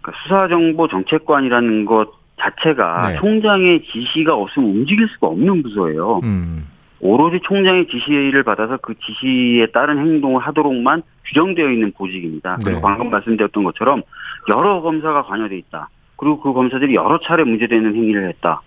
그러니까 0.00 0.22
수사정보 0.22 0.88
정책관이라는 0.88 1.84
것 1.84 2.10
자체가 2.40 3.10
네. 3.10 3.16
총장의 3.18 3.82
지시가 3.84 4.34
없으면 4.34 4.70
움직일 4.70 5.08
수가 5.08 5.28
없는 5.28 5.62
부서예요. 5.62 6.20
음. 6.22 6.66
오로지 7.00 7.40
총장의 7.42 7.86
지시를 7.88 8.42
받아서 8.42 8.78
그 8.78 8.94
지시에 8.94 9.66
따른 9.72 9.98
행동을 9.98 10.40
하도록만 10.40 11.02
규정되어 11.26 11.70
있는 11.70 11.92
보직입니다. 11.92 12.58
그리고 12.62 12.78
네. 12.78 12.82
방금 12.82 13.10
말씀드렸던 13.10 13.64
것처럼 13.64 14.02
여러 14.48 14.80
검사가 14.80 15.22
관여돼 15.22 15.56
있다. 15.58 15.88
그리고 16.16 16.40
그 16.40 16.52
검사들이 16.52 16.94
여러 16.94 17.20
차례 17.20 17.44
문제되는 17.44 17.94
행위를 17.94 18.28
했다. 18.30 18.62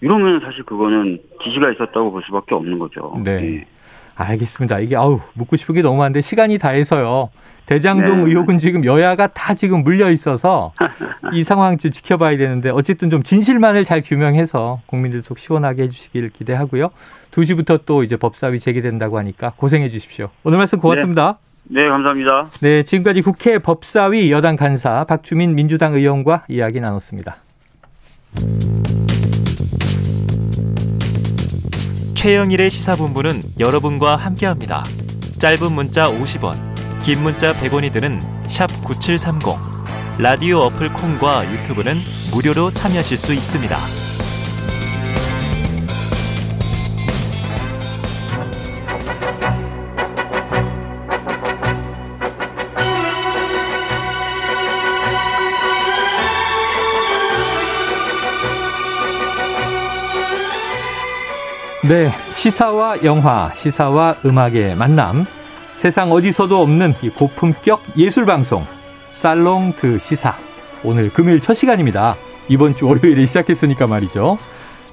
이러면 0.00 0.40
사실 0.40 0.62
그거는 0.64 1.18
지시가 1.42 1.72
있었다고 1.72 2.12
볼 2.12 2.22
수밖에 2.26 2.54
없는 2.54 2.78
거죠. 2.78 3.20
네. 3.24 3.40
네. 3.40 3.64
알겠습니다. 4.16 4.78
이게 4.78 4.96
아우 4.96 5.18
묻고 5.34 5.56
싶은 5.56 5.74
게 5.74 5.82
너무 5.82 5.98
많은데 5.98 6.20
시간이 6.20 6.58
다 6.58 6.68
해서요. 6.68 7.30
대장동 7.66 8.24
네. 8.24 8.30
의혹은 8.30 8.58
지금 8.58 8.84
여야가 8.84 9.28
다 9.28 9.54
지금 9.54 9.82
물려 9.82 10.10
있어서 10.10 10.72
이 11.32 11.42
상황 11.44 11.78
좀 11.78 11.90
지켜봐야 11.90 12.36
되는데 12.36 12.70
어쨌든 12.70 13.10
좀 13.10 13.22
진실만을 13.22 13.84
잘 13.84 14.02
규명해서 14.02 14.80
국민들 14.86 15.22
속 15.22 15.38
시원하게 15.38 15.84
해주시길 15.84 16.30
기대하고요. 16.30 16.90
2시부터 17.34 17.80
또 17.84 18.04
이제 18.04 18.16
법사위 18.16 18.60
재개된다고 18.60 19.18
하니까 19.18 19.52
고생해 19.56 19.90
주십시오. 19.90 20.30
오늘 20.44 20.58
말씀 20.58 20.78
고맙습니다. 20.78 21.38
네. 21.64 21.82
네, 21.82 21.88
감사합니다. 21.88 22.50
네, 22.60 22.82
지금까지 22.82 23.22
국회 23.22 23.58
법사위 23.58 24.30
여당 24.30 24.56
간사 24.56 25.04
박주민 25.04 25.54
민주당 25.54 25.94
의원과 25.94 26.44
이야기 26.48 26.80
나눴습니다. 26.80 27.36
최영일의 32.14 32.70
시사본부는 32.70 33.42
여러분과 33.58 34.16
함께합니다. 34.16 34.84
짧은 35.38 35.72
문자 35.72 36.08
50원, 36.10 36.54
긴 37.02 37.22
문자 37.22 37.52
100원이 37.52 37.92
드는 37.92 38.20
9730. 38.84 39.74
라디오 40.18 40.58
어플 40.58 40.92
콩과 40.92 41.50
유튜브는 41.52 42.02
무료로 42.32 42.70
참여하실 42.70 43.18
수 43.18 43.34
있습니다. 43.34 43.76
네, 61.86 62.10
시사와 62.32 63.04
영화, 63.04 63.50
시사와 63.52 64.16
음악의 64.24 64.74
만남. 64.74 65.26
세상 65.74 66.12
어디서도 66.12 66.62
없는 66.62 66.94
이 67.02 67.10
고품격 67.10 67.82
예술 67.98 68.24
방송 68.24 68.64
살롱 69.10 69.74
드 69.76 69.98
시사. 69.98 70.34
오늘 70.82 71.10
금요일 71.10 71.40
첫 71.40 71.52
시간입니다. 71.52 72.16
이번 72.48 72.74
주 72.74 72.86
월요일에 72.86 73.26
시작했으니까 73.26 73.86
말이죠. 73.86 74.38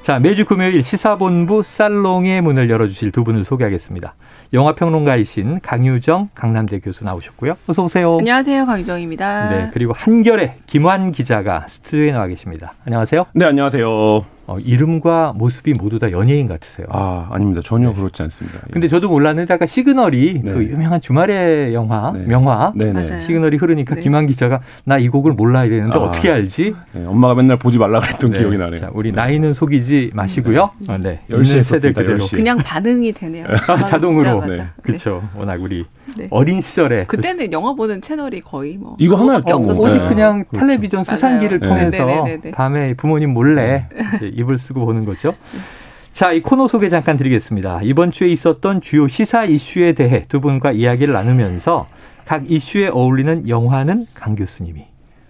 자, 0.02 0.20
매주 0.20 0.44
금요일 0.44 0.84
시사본부 0.84 1.64
살롱의 1.64 2.42
문을 2.42 2.70
열어주실 2.70 3.14
두 3.14 3.24
분을 3.24 3.46
소개하겠습니다. 3.46 4.14
영화평론가이신 4.52 5.62
강유정 5.62 6.32
강남대 6.36 6.80
교수 6.80 7.06
나오셨고요. 7.06 7.56
어서 7.68 7.84
오세요. 7.84 8.18
안녕하세요. 8.18 8.66
강유정입니다. 8.66 9.50
네, 9.50 9.70
그리고 9.72 9.94
한결의 9.94 10.56
김환 10.66 11.14
기자가 11.14 11.68
스튜디오에 11.70 12.12
나와 12.12 12.28
계십니다. 12.28 12.74
안녕하세요. 12.86 13.28
네, 13.34 13.46
안녕하세요. 13.46 14.26
어, 14.52 14.60
이름과 14.60 15.34
모습이 15.36 15.74
모두 15.74 16.00
다 16.00 16.12
연예인 16.12 16.48
같으세요. 16.48 16.88
아, 16.90 17.28
아닙니다. 17.32 17.62
전혀 17.64 17.90
네. 17.90 17.96
그렇지 17.96 18.22
않습니다. 18.24 18.60
예. 18.68 18.72
근데 18.72 18.88
저도 18.88 19.08
몰랐는데 19.10 19.54
아까 19.54 19.66
시그널이 19.66 20.42
네. 20.44 20.52
그 20.54 20.64
유명한 20.64 21.00
주말의 21.02 21.74
영화, 21.74 22.12
네. 22.16 22.24
명화 22.26 22.74
네, 22.76 22.92
네. 22.94 23.20
시그널이 23.20 23.58
흐르니까 23.58 23.96
네. 23.96 24.02
김한 24.02 24.28
기자가 24.28 24.62
나 24.86 25.02
이 25.02 25.10
곡을 25.10 25.34
몰라야 25.34 25.68
되는데 25.68 25.98
아, 25.98 26.02
어떻게 26.02 26.30
알지? 26.30 26.76
네, 26.92 27.06
엄마가 27.08 27.34
맨날 27.34 27.58
보지 27.58 27.80
말라 27.80 28.00
그랬던 28.02 28.34
기억이 28.34 28.56
나네요. 28.58 28.80
자, 28.80 28.90
우리 28.94 29.12
나이는 29.12 29.56
속이지 29.56 30.12
마시고요. 30.14 30.70
네. 30.80 30.94
어, 30.94 30.98
네. 31.00 31.22
10시에 31.30 31.64
세대 31.64 31.92
그대로. 31.92 32.18
10시. 32.20 32.36
그냥 32.36 32.58
반응이 32.60 33.12
되네요. 33.14 33.48
자동으로. 33.88 34.46
네. 34.46 34.68
그렇죠. 34.84 35.28
워낙 35.36 35.60
우리 35.60 35.86
어린 36.32 36.62
시절에 36.62 37.06
그때는 37.06 37.52
영화 37.54 37.74
보는 37.74 38.02
채널이 38.02 38.42
거의 38.42 38.78
뭐 38.78 38.96
이거 39.00 39.16
하나였죠. 39.16 39.56
없었어요. 39.56 39.90
오직 39.90 40.10
그냥 40.10 40.46
그렇죠. 40.46 40.66
텔레비전 40.66 41.04
수상기를 41.04 41.60
통해서 41.60 42.26
밤에 42.54 42.96
부모님 42.96 43.34
몰래 43.34 43.88
입을 44.22 44.58
쓰고 44.58 44.86
보는 44.86 45.06
거죠. 45.06 45.12
거죠. 45.12 45.36
자, 46.14 46.32
이 46.32 46.42
코너 46.42 46.68
소개 46.68 46.90
잠깐 46.90 47.18
드리겠습니다. 47.18 47.82
이번 47.84 48.12
주에 48.12 48.28
있었던 48.30 48.82
주요 48.82 49.08
시사 49.08 49.46
이슈에 49.46 49.94
대해 49.94 50.26
두 50.28 50.42
분과 50.42 50.72
이야기를 50.72 51.14
나누면서 51.14 51.88
각 52.26 52.50
이슈에 52.50 52.88
어울리는 52.88 53.48
영화는 53.48 54.06
강 54.14 54.36
교수님이, 54.36 54.86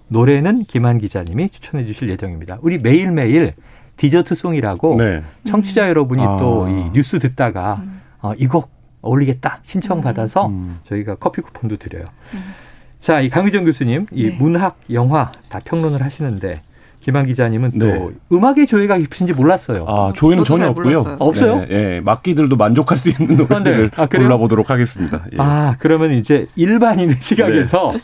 노래는 0.08 0.64
김한 0.64 0.98
기자님이 0.98 1.50
추천해 1.50 1.86
주실 1.86 2.10
예정입니다. 2.10 2.58
우리 2.62 2.78
매일매일 2.82 3.54
디저트송이라고 3.98 4.96
네. 4.98 5.22
청취자 5.46 5.88
여러분이 5.90 6.24
아. 6.24 6.38
또이 6.38 6.92
뉴스 6.94 7.20
듣다가 7.20 7.84
어, 8.22 8.34
이곡 8.38 8.72
어울리겠다 9.02 9.60
신청 9.64 10.02
받아서 10.02 10.48
음. 10.48 10.52
음. 10.52 10.80
저희가 10.88 11.16
커피 11.16 11.42
쿠폰도 11.42 11.78
드려요. 11.78 12.06
음. 12.34 12.54
자, 13.00 13.20
이 13.20 13.30
강유정 13.30 13.66
교수님, 13.66 14.06
이 14.12 14.30
네. 14.30 14.36
문학, 14.38 14.80
영화 14.92 15.32
다 15.50 15.60
평론을 15.66 16.04
하시는데 16.04 16.62
김한 17.00 17.26
기자님은 17.26 17.80
또 17.80 17.86
네. 17.88 18.10
음악의 18.32 18.68
조예가 18.68 19.00
깊으신지 19.00 19.34
몰랐어요. 19.34 19.86
아, 19.88 20.14
조예는 20.16 20.44
전혀 20.44 20.68
없고요. 20.70 21.00
아, 21.00 21.16
없어요? 21.20 21.62
네, 21.62 21.68
예, 21.72 22.00
막기들도 22.00 22.56
만족할 22.56 23.00
수 23.00 23.10
있는 23.10 23.38
노래들을 23.38 23.92
아, 23.96 23.98
네. 23.98 24.02
아, 24.04 24.06
골라보도록 24.06 24.70
하겠습니다. 24.70 25.26
예. 25.34 25.38
아, 25.40 25.76
그러면 25.80 26.12
이제 26.12 26.46
일반인의 26.56 27.18
시각에서 27.22 27.94
네. 27.94 28.00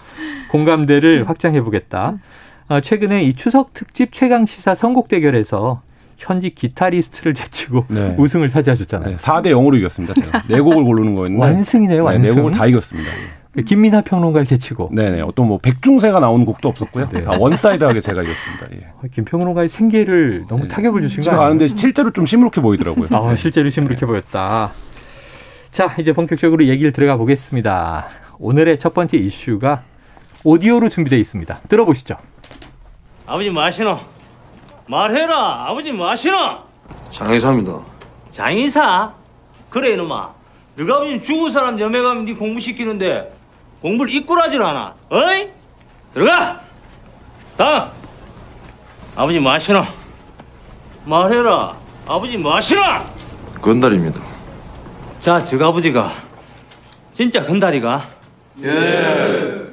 공감대를 0.49 1.29
확장해 1.29 1.61
보겠다. 1.61 2.17
어, 2.69 2.81
최근에 2.81 3.23
이 3.23 3.35
추석 3.35 3.73
특집 3.73 4.11
최강 4.11 4.47
시사 4.47 4.73
선곡 4.73 5.09
대결에서 5.09 5.81
현직 6.17 6.55
기타리스트를 6.55 7.33
제치고 7.33 7.85
네. 7.89 8.15
우승을 8.19 8.49
차지하셨잖아요. 8.49 9.11
네, 9.11 9.17
4대 9.17 9.47
0으로 9.47 9.77
이겼습니다. 9.77 10.13
네 10.47 10.59
곡을 10.59 10.83
고르는 10.83 11.15
거였는데 11.15 11.41
완승이네요. 11.41 12.03
완승. 12.03 12.21
네, 12.21 12.29
네 12.29 12.35
곡을 12.35 12.51
다 12.51 12.65
이겼습니다. 12.65 13.11
그 13.53 13.63
김민하 13.63 14.01
평론가를 14.01 14.45
제치고. 14.45 14.91
네네. 14.93 15.21
어떤 15.21 15.47
뭐 15.47 15.57
백중세가 15.57 16.19
나온 16.19 16.45
곡도 16.45 16.67
없었고요. 16.69 17.09
네. 17.11 17.21
다 17.21 17.31
one 17.39 17.56
side하게 17.56 18.01
제가 18.01 18.21
이겼습니다. 18.21 18.67
예. 18.75 18.91
아, 18.99 19.07
김 19.11 19.25
평론가의 19.25 19.67
생계를 19.67 20.45
너무 20.47 20.63
네. 20.63 20.67
타격을 20.67 21.01
주신 21.01 21.23
거 21.23 21.31
아니에요? 21.31 21.41
가는데 21.41 21.67
실제로 21.67 22.11
좀 22.11 22.25
시무룩해 22.27 22.61
보이더라고요. 22.61 23.07
아, 23.11 23.35
실제로 23.35 23.69
시무룩해 23.69 24.01
보였다. 24.01 24.69
자, 25.71 25.95
이제 25.99 26.13
본격적으로 26.13 26.67
얘기를 26.67 26.91
들어가 26.91 27.17
보겠습니다. 27.17 28.07
오늘의 28.37 28.77
첫 28.77 28.93
번째 28.93 29.17
이슈가 29.17 29.83
오디오로 30.43 30.89
준비되어 30.89 31.17
있습니다. 31.17 31.61
들어보시죠. 31.67 32.15
아버지 33.25 33.49
뭐 33.49 33.74
하시노? 33.74 34.16
말해라. 34.87 35.65
아버지 35.67 35.91
뭐 35.91 36.07
하시노? 36.07 36.35
장의사입니다. 37.11 37.79
장의사? 38.31 39.13
그래 39.69 39.91
이놈아. 39.91 40.29
너가 40.75 40.95
아버지 40.97 41.21
죽은 41.21 41.51
사람 41.51 41.79
염에 41.79 42.01
가면 42.01 42.25
네 42.25 42.33
공부시키는데 42.33 43.33
공부를 43.81 44.13
이꾸라질 44.13 44.61
않아. 44.61 44.93
어이? 45.09 45.49
들어가! 46.13 46.61
다음! 47.57 47.89
아버지 49.15 49.39
마시노? 49.39 49.83
말해라. 51.05 51.75
아버지 52.07 52.37
마시노? 52.37 52.81
건달입니다. 53.61 54.21
자, 55.19 55.43
저 55.43 55.57
아버지가 55.65 56.11
진짜 57.13 57.43
건달이가? 57.43 58.03
예. 58.63 59.67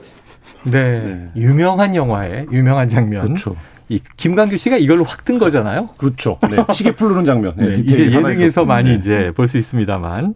네, 0.65 1.27
유명한 1.37 1.95
영화의 1.95 2.47
유명한 2.51 2.89
장면. 2.89 3.27
그렇죠. 3.27 3.55
이 3.89 4.01
김광규 4.17 4.57
씨가 4.57 4.77
이걸로 4.79 5.05
확 5.05 5.25
뜬 5.25 5.39
거잖아요. 5.39 5.91
그렇죠. 5.97 6.39
네, 6.51 6.57
시계 6.73 6.95
풀르는 6.95 7.25
장면. 7.25 7.53
네, 7.57 7.73
네, 7.73 7.81
이제 7.81 8.11
예능에서 8.11 8.65
많이 8.65 8.91
네. 8.91 8.97
이제 8.97 9.33
볼 9.37 9.47
수 9.49 9.59
있습니다만, 9.59 10.35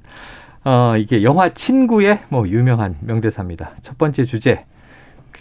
어, 0.65 0.95
이게 0.99 1.23
영화 1.23 1.49
친구의 1.55 2.21
뭐 2.29 2.47
유명한 2.49 2.95
명대사입니다. 3.01 3.73
첫 3.83 3.97
번째 3.97 4.25
주제 4.25 4.65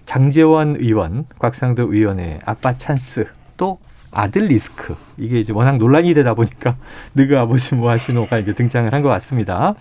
장재원 0.05 0.77
의원, 0.79 1.25
곽상도 1.39 1.91
의원의 1.93 2.39
아빠 2.45 2.77
찬스 2.77 3.27
또 3.57 3.77
아들 4.11 4.45
리스크 4.45 4.95
이게 5.17 5.39
이제 5.39 5.51
워낙 5.51 5.77
논란이 5.77 6.13
되다 6.13 6.33
보니까 6.33 6.77
느그 7.13 7.37
아버지 7.37 7.75
뭐 7.75 7.89
하시노가 7.89 8.37
이제 8.39 8.53
등장을 8.53 8.91
한 8.93 9.01
것 9.01 9.09
같습니다. 9.09 9.75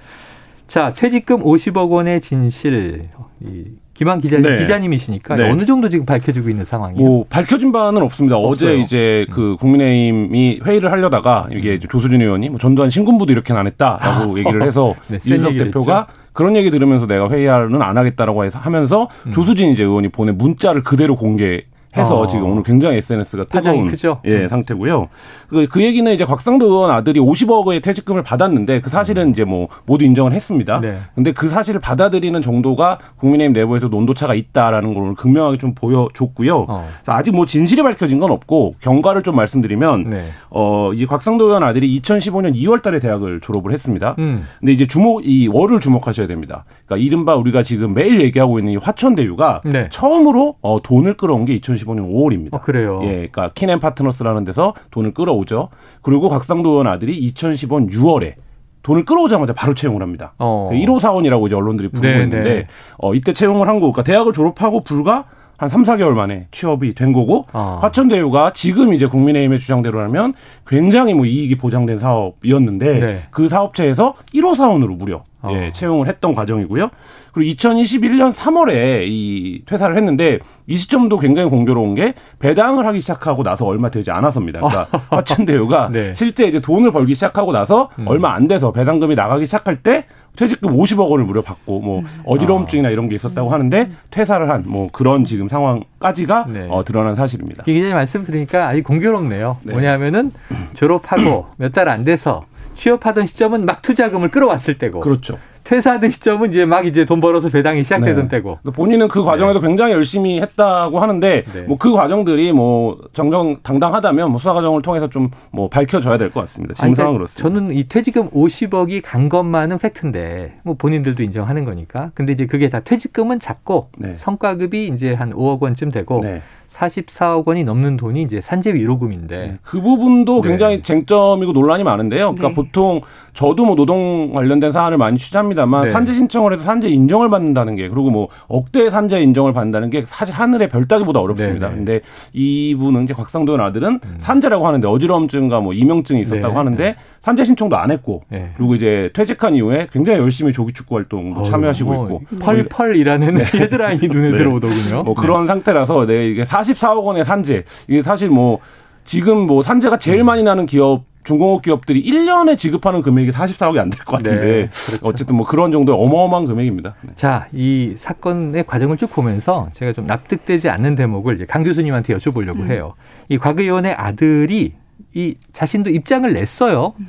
자 0.67 0.93
퇴직금 0.95 1.43
50억 1.45 1.91
원의 1.91 2.21
진실 2.21 3.09
이 3.41 3.65
김한 3.97 4.21
기자님 4.21 4.43
네. 4.43 4.59
기자님이시니까 4.59 5.37
네. 5.37 5.51
어느 5.51 5.65
정도 5.65 5.89
지금 5.89 6.05
밝혀지고 6.05 6.51
있는 6.51 6.65
상황이에요? 6.65 7.03
뭐 7.03 7.25
밝혀진 7.29 7.73
바는 7.73 8.03
없습니다. 8.03 8.37
없어요. 8.37 8.51
어제 8.51 8.77
이제 8.79 9.27
음. 9.29 9.33
그 9.33 9.57
국민의힘이 9.59 10.61
회의를 10.65 10.93
하려다가 10.93 11.49
이게 11.51 11.75
이제 11.75 11.89
조수진 11.89 12.21
의원이 12.21 12.51
뭐 12.51 12.59
전두환 12.59 12.91
신군부도 12.91 13.33
이렇게는 13.33 13.61
안 13.61 13.67
했다라고 13.67 14.35
아. 14.35 14.37
얘기를 14.39 14.63
해서 14.63 14.95
네, 15.09 15.17
이준석 15.17 15.53
대표가 15.55 16.01
했죠. 16.01 16.27
그런 16.33 16.55
얘기 16.57 16.71
들으면서 16.71 17.07
내가 17.07 17.31
회의는 17.31 17.81
안 17.81 17.97
하겠다라고 17.97 18.45
해서 18.45 18.59
하면서 18.59 19.09
음. 19.27 19.33
조수진 19.33 19.71
이제 19.71 19.83
의원이 19.83 20.11
보낸 20.11 20.37
문자를 20.37 20.83
그대로 20.83 21.17
공개 21.17 21.63
해서 21.97 22.21
어. 22.21 22.27
지금 22.27 22.51
오늘 22.51 22.63
굉장히 22.63 22.99
SNS가 22.99 23.45
뜨거운 23.45 23.89
크죠. 23.89 24.21
예, 24.25 24.43
음. 24.43 24.49
상태고요. 24.49 25.09
그, 25.49 25.67
그 25.67 25.83
얘기는 25.83 26.11
이제 26.13 26.25
곽상도 26.25 26.67
의원 26.67 26.91
아들이 26.91 27.21
50억의 27.21 27.83
퇴직금을 27.83 28.23
받았는데 28.23 28.81
그 28.81 28.91
사실은 28.91 29.31
이제 29.31 29.45
뭐 29.45 29.69
모두 29.87 30.05
인정을 30.05 30.33
했습니다. 30.33 30.81
네. 30.81 30.99
근데 31.15 31.33
그 31.33 31.49
사실을 31.49 31.81
받아들이는 31.81 32.43
정도가 32.43 32.99
국민의힘 33.17 33.53
내부에서 33.53 33.89
논도차가 33.89 34.35
있다라는 34.35 34.95
걸 34.95 35.05
오늘 35.05 35.15
극명하게 35.15 35.59
좀 35.59 35.75
보여줬고요. 35.75 36.67
어. 36.69 36.89
자, 37.05 37.15
아직 37.15 37.35
뭐 37.35 37.47
진실이 37.47 37.83
밝혀진 37.83 38.19
건 38.19 38.31
없고 38.31 38.75
경과를 38.81 39.23
좀 39.23 39.37
말씀드리면 39.37 40.11
네. 40.11 40.25
어, 40.51 40.93
이제 40.93 41.07
곽상도 41.07 41.47
의원 41.47 41.63
아들이 41.63 41.99
2015년 42.01 42.55
2월 42.55 42.83
달에 42.83 42.99
대학을 42.99 43.41
졸업을 43.41 43.73
했습니다. 43.73 44.15
음. 44.19 44.47
근데 44.59 44.73
이제 44.73 44.87
주목 44.87 45.27
이 45.27 45.49
월을 45.49 45.81
주목하셔야 45.81 46.27
됩니다. 46.27 46.65
그러니까 46.87 47.05
이른바 47.05 47.35
우리가 47.37 47.63
지금 47.63 47.95
매일 47.95 48.21
얘기하고 48.21 48.59
있는 48.59 48.73
이 48.73 48.77
화천대유가 48.77 49.63
네. 49.65 49.89
처음으로 49.91 50.57
어, 50.61 50.83
돈을 50.83 51.15
끌어온 51.15 51.45
게 51.45 51.59
2015년 51.59 51.86
5월입니다. 51.87 52.55
어, 52.55 52.61
그래요. 52.61 53.01
예, 53.05 53.29
그러니까 53.31 53.51
키넨 53.55 53.81
파트너스라는 53.81 54.45
데서 54.45 54.75
돈을 54.91 55.15
끌어오죠. 55.15 55.69
그리고 56.03 56.29
곽상도 56.29 56.71
의원 56.71 56.87
아들이 56.87 57.33
2015년 57.33 57.91
6월에 57.91 58.35
돈을 58.83 59.05
끌어오자마자 59.05 59.53
바로 59.53 59.75
채용을 59.75 60.01
합니다. 60.03 60.35
어. 60.39 60.71
1호 60.73 61.01
사원이라고 61.01 61.49
이제 61.49 61.57
언론들이 61.57 61.89
부르고 61.89 62.07
네네. 62.07 62.23
있는데 62.23 62.55
네. 62.55 62.67
어, 62.99 63.15
이때 63.15 63.33
채용을 63.33 63.67
한 63.67 63.81
거, 63.81 63.93
그러니까 63.93 64.05
대학을 64.05 64.33
졸업하고 64.33 64.81
불과 64.81 65.25
한 65.59 65.69
3, 65.69 65.83
4개월 65.85 66.11
만에 66.11 66.49
취업이 66.51 66.95
된 66.95 67.13
거고 67.13 67.47
어. 67.53 67.79
화천대유가 67.81 68.53
지금 68.53 68.93
이제 68.93 69.07
국민의힘의 69.07 69.59
주장대로라면 69.59 70.35
굉장히 70.67 71.15
뭐 71.15 71.25
이익이 71.25 71.57
보장된 71.57 71.99
사업이었는데 71.99 73.01
네. 73.01 73.23
그 73.31 73.49
사업체에서 73.49 74.15
1호 74.35 74.55
사원으로 74.55 74.95
무려 74.95 75.25
어. 75.47 75.53
예, 75.53 75.73
채용을 75.73 76.09
했던 76.09 76.35
과정이고요. 76.35 76.91
그리고 77.33 77.55
2021년 77.55 78.33
3월에 78.33 79.05
이 79.07 79.63
퇴사를 79.67 79.95
했는데 79.95 80.39
이 80.67 80.77
시점도 80.77 81.19
굉장히 81.19 81.51
공교로운 81.51 81.95
게 81.95 82.15
배당을 82.39 82.87
하기 82.87 83.01
시작하고 83.01 83.43
나서 83.43 83.67
얼마 83.67 83.91
되지 83.91 84.11
않아서입니다. 84.11 84.61
그러니까 84.61 84.89
화천대유가 85.11 85.91
네. 85.93 86.15
실제 86.15 86.47
이제 86.47 86.61
돈을 86.61 86.93
벌기 86.93 87.15
시작하고 87.15 87.53
나서 87.53 87.91
음. 87.99 88.07
얼마 88.09 88.33
안 88.33 88.49
돼서 88.49 88.73
배당금이 88.73 89.15
나가기 89.15 89.45
시작할 89.45 89.83
때 89.83 90.07
퇴직금 90.35 90.77
50억 90.77 91.09
원을 91.11 91.25
무려 91.25 91.41
받고 91.43 91.81
뭐 91.81 92.01
음. 92.01 92.07
어지러움증이나 92.27 92.91
이런 92.91 93.09
게 93.09 93.17
있었다고 93.17 93.51
하는데 93.51 93.91
퇴사를 94.11 94.49
한 94.51 94.65
뭐 94.67 94.87
그런 94.93 95.25
지금 95.25 95.47
상황까지가 95.49 96.47
네. 96.49 96.67
어, 96.71 96.85
드러난 96.85 97.15
사실입니다. 97.17 97.65
기자님 97.65 97.95
말씀 97.95 98.25
드리니까 98.25 98.67
아주 98.69 98.83
공교롭네요. 98.83 99.59
네. 99.63 99.73
뭐냐면은 99.73 100.33
졸업하고 100.75 101.47
몇 101.59 101.73
달 101.73 101.89
안 101.89 102.05
돼서 102.05 102.43
취업하던 102.77 103.27
시점은 103.27 103.65
막 103.67 103.83
투자금을 103.83 104.31
끌어왔을 104.31 104.79
때고. 104.79 105.01
그렇죠. 105.01 105.39
퇴사하던 105.65 106.11
시점은 106.11 106.51
이제 106.51 106.65
막 106.65 106.87
이제 106.87 107.05
돈 107.05 107.21
벌어서 107.21 107.49
배당이 107.49 107.83
시작되던 107.83 108.29
네. 108.29 108.37
때고. 108.37 108.61
본인은 108.73 109.09
그 109.09 109.25
과정에도 109.25 109.61
네. 109.61 109.67
굉장히 109.67 109.95
열심히 109.95 110.41
했다고 110.41 111.01
하는데 111.01 111.43
네. 111.53 111.63
뭐그 111.63 111.93
과정들이 111.93 112.53
뭐 112.53 112.97
정정 113.13 113.57
당당하다면 113.65 114.31
뭐 114.31 114.39
수사 114.39 114.53
과정을 114.53 114.83
통해서 114.83 115.09
좀 115.11 115.29
뭐 115.51 115.69
밝혀져야 115.69 116.19
될 116.19 116.31
것 116.31 116.41
같습니다. 116.43 116.75
지금 116.75 116.95
상황 116.95 117.15
그러니까 117.15 117.19
그렇습니다. 117.19 117.43
저는 117.49 117.75
이 117.77 117.89
퇴직금 117.89 118.31
50억이 118.31 119.01
간 119.03 119.29
것만은 119.29 119.79
팩트인데 119.79 120.59
뭐 120.63 120.75
본인들도 120.75 121.23
인정하는 121.23 121.65
거니까. 121.65 122.11
근데 122.15 122.33
이제 122.33 122.47
그게 122.47 122.69
다 122.69 122.79
퇴직금은 122.81 123.41
작고 123.41 123.89
네. 123.99 124.17
성과급이 124.17 124.87
이제 124.89 125.15
한 125.15 125.33
5억 125.33 125.61
원쯤 125.61 125.91
되고 125.91 126.21
네. 126.23 126.43
44억 126.77 127.47
원이 127.47 127.65
넘는 127.65 127.97
돈이 127.97 128.23
이제 128.23 128.41
산재 128.41 128.75
위로금인데 128.75 129.37
네, 129.37 129.59
그 129.63 129.81
부분도 129.81 130.43
네. 130.43 130.49
굉장히 130.49 130.83
쟁점이고 130.83 131.53
논란이 131.53 131.85
많은데요. 131.85 132.35
그러니까 132.35 132.49
네. 132.49 132.55
보통 132.55 133.01
저도 133.33 133.65
뭐 133.65 133.75
노동 133.75 134.33
관련된 134.33 134.73
사안을 134.73 134.99
많이 134.99 135.19
취재합니다만 135.19 135.87
네. 135.87 135.93
산재 135.93 136.13
신청을 136.13 136.53
해서 136.53 136.65
산재 136.65 136.89
인정을 136.89 137.31
받는다는 137.31 137.77
게 137.77 137.89
그리고 137.89 138.11
뭐 138.11 138.29
억대 138.49 138.91
산재 138.91 139.21
인정을 139.23 139.53
받는다는 139.53 139.91
게 139.91 140.03
사실 140.05 140.35
하늘의 140.35 140.69
별 140.69 140.87
따기보다 140.87 141.21
어렵습니다. 141.21 141.71
근데 141.71 142.01
이분은 142.33 143.05
이제 143.05 143.15
곽상도현 143.15 143.61
아들은 143.61 144.01
음. 144.05 144.15
산재라고 144.19 144.67
하는데 144.67 144.87
어지러움증과 144.87 145.61
뭐 145.61 145.73
이명증이 145.73 146.21
있었다고 146.21 146.59
하는데 146.59 146.97
산재 147.27 147.43
신청도 147.43 147.77
안 147.77 147.91
했고 147.91 148.23
그리고 148.57 148.77
이제 148.77 149.11
퇴직한 149.13 149.57
이후에 149.57 149.89
굉장히 149.93 150.21
열심히 150.21 150.53
조기 150.53 150.73
축구 150.73 150.95
활동도 150.95 151.43
참여하시고 151.43 151.93
어, 151.93 152.05
있고 152.05 152.23
펄펄이라는 152.39 153.41
헤드라인이 153.53 154.07
눈에 154.07 154.31
들어오더군요. 154.39 155.03
뭐 155.03 155.15
그런 155.15 155.49
상태라서 155.49 156.07
네 156.07 156.29
이게 156.31 156.45
44억 156.45 157.03
원의 157.03 157.25
산재. 157.25 157.65
이게 157.89 158.01
사실 158.03 158.29
뭐 158.31 158.61
지금 159.03 159.39
뭐 159.41 159.65
산재가 159.65 159.99
제일 159.99 160.23
많이 160.23 160.45
나는 160.45 160.67
기업 160.67 161.03
중공업 161.25 161.63
기업들이 161.63 162.01
1년에 162.05 162.57
지급하는 162.57 163.03
금액이 163.03 163.33
44억이 163.33 163.79
안 163.79 163.91
될 163.91 164.05
것 164.05 164.19
같은데 164.19 164.41
네, 164.41 164.69
그렇죠. 164.71 165.09
어쨌든 165.09 165.35
뭐 165.35 165.45
그런 165.45 165.73
정도의 165.73 165.99
어마어마한 166.01 166.47
금액입니다. 166.47 166.95
네. 167.03 167.11
자, 167.17 167.49
이 167.53 167.95
사건의 167.99 168.65
과정을 168.65 168.97
쭉 168.99 169.11
보면서 169.13 169.69
제가 169.73 169.93
좀 169.93 170.07
납득되지 170.07 170.69
않는 170.69 170.95
대목을 170.95 171.35
이제 171.35 171.45
강 171.45 171.65
교수님한테 171.65 172.17
여쭤보려고 172.17 172.61
음. 172.61 172.71
해요. 172.71 172.95
이 173.29 173.39
곽 173.39 173.59
의원의 173.59 173.95
아들이 173.95 174.75
이 175.15 175.35
자신도 175.53 175.91
입장을 175.91 176.31
냈어요. 176.33 176.95
음. 176.99 177.09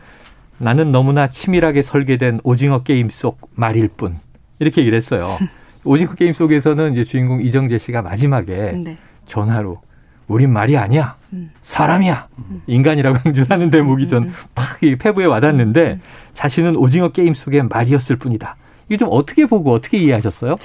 나는 0.59 0.91
너무나 0.91 1.27
치밀하게 1.27 1.81
설계된 1.81 2.41
오징어 2.43 2.83
게임 2.83 3.09
속 3.09 3.49
말일 3.55 3.89
뿐. 3.89 4.17
이렇게 4.59 4.81
얘기를 4.81 4.97
했어요. 4.97 5.37
오징어 5.85 6.13
게임 6.15 6.33
속에서는 6.33 6.93
이제 6.93 7.03
주인공 7.03 7.41
이정재 7.41 7.77
씨가 7.77 8.01
마지막에 8.01 8.73
네. 8.73 8.97
전화로 9.25 9.81
우린 10.27 10.51
말이 10.51 10.75
아니야. 10.77 11.15
음. 11.33 11.51
사람이야. 11.61 12.27
음. 12.49 12.61
인간이라고 12.67 13.19
강조하는 13.23 13.69
대목이 13.69 14.07
전 14.07 14.51
팍 14.51 14.83
음. 14.83 14.97
폐부에 14.97 15.25
와닿는데 15.25 15.99
자신은 16.33 16.75
오징어 16.75 17.09
게임 17.09 17.33
속의 17.33 17.63
말이었을 17.63 18.17
뿐이다. 18.17 18.55
이게 18.87 18.97
좀 18.97 19.09
어떻게 19.11 19.45
보고 19.45 19.71
어떻게 19.73 19.97
이해하셨어요? 19.97 20.55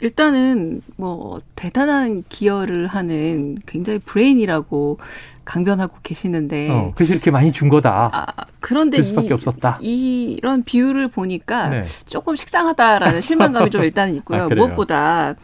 일단은 0.00 0.82
뭐 0.96 1.40
대단한 1.56 2.22
기여를 2.28 2.86
하는 2.86 3.58
굉장히 3.66 3.98
브레인이라고 3.98 4.98
강변하고 5.44 5.96
계시는데 6.02 6.70
어, 6.70 6.92
그래서 6.94 7.12
이렇게 7.14 7.30
많이 7.30 7.52
준 7.52 7.68
거다. 7.68 8.10
아, 8.12 8.26
그런데 8.60 8.98
이, 8.98 9.32
없었다. 9.32 9.78
이 9.82 10.38
런 10.42 10.62
비율을 10.62 11.08
보니까 11.08 11.68
네. 11.68 11.82
조금 12.06 12.34
식상하다라는 12.36 13.20
실망감이 13.20 13.70
좀 13.70 13.82
일단은 13.82 14.14
있고요. 14.16 14.44
아, 14.44 14.48
무엇보다 14.48 15.34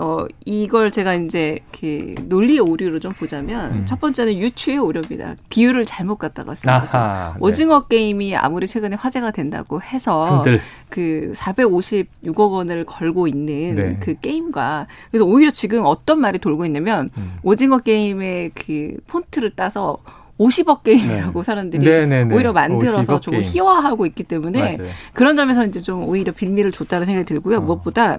어, 0.00 0.26
이걸 0.44 0.90
제가 0.90 1.14
이제 1.14 1.60
그 1.78 2.14
논리의 2.26 2.58
오류로 2.58 2.98
좀 2.98 3.12
보자면 3.12 3.72
음. 3.72 3.84
첫 3.84 4.00
번째는 4.00 4.36
유추의 4.38 4.78
오류입니다. 4.78 5.36
비율을 5.50 5.84
잘못 5.84 6.16
갖다가 6.16 6.56
쓴 6.56 6.68
거죠. 6.72 6.98
네. 6.98 7.32
오징어 7.38 7.86
게임이 7.86 8.34
아무리 8.36 8.66
최근에 8.66 8.96
화제가 8.96 9.30
된다고 9.30 9.80
해서 9.80 10.36
흔들. 10.36 10.60
그 10.88 11.32
456억 11.36 12.52
원을 12.52 12.84
걸고 12.84 13.28
있는 13.28 13.74
네. 13.76 13.96
그 14.00 14.14
게임과 14.20 14.88
그래서 15.10 15.24
오히려 15.24 15.52
지금 15.52 15.84
어떤 15.86 16.20
말이 16.20 16.38
돌고 16.38 16.66
있냐면 16.66 17.10
음. 17.16 17.36
오징어 17.44 17.78
게임의 17.78 18.50
그 18.54 18.96
폰트를 19.06 19.52
따서 19.54 19.98
50억 20.40 20.82
게임이라고 20.82 21.40
네. 21.40 21.44
사람들이 21.44 21.84
네네네. 21.86 22.34
오히려 22.34 22.52
만들어서 22.52 23.20
좀 23.20 23.36
희화하고 23.40 24.06
있기 24.06 24.24
때문에 24.24 24.76
맞아요. 24.76 24.90
그런 25.12 25.36
점에서 25.36 25.64
이제 25.64 25.80
좀 25.80 26.02
오히려 26.02 26.32
빌미를 26.32 26.72
줬다는 26.72 27.06
생각이 27.06 27.26
들고요. 27.26 27.58
어. 27.58 27.60
무엇보다 27.60 28.18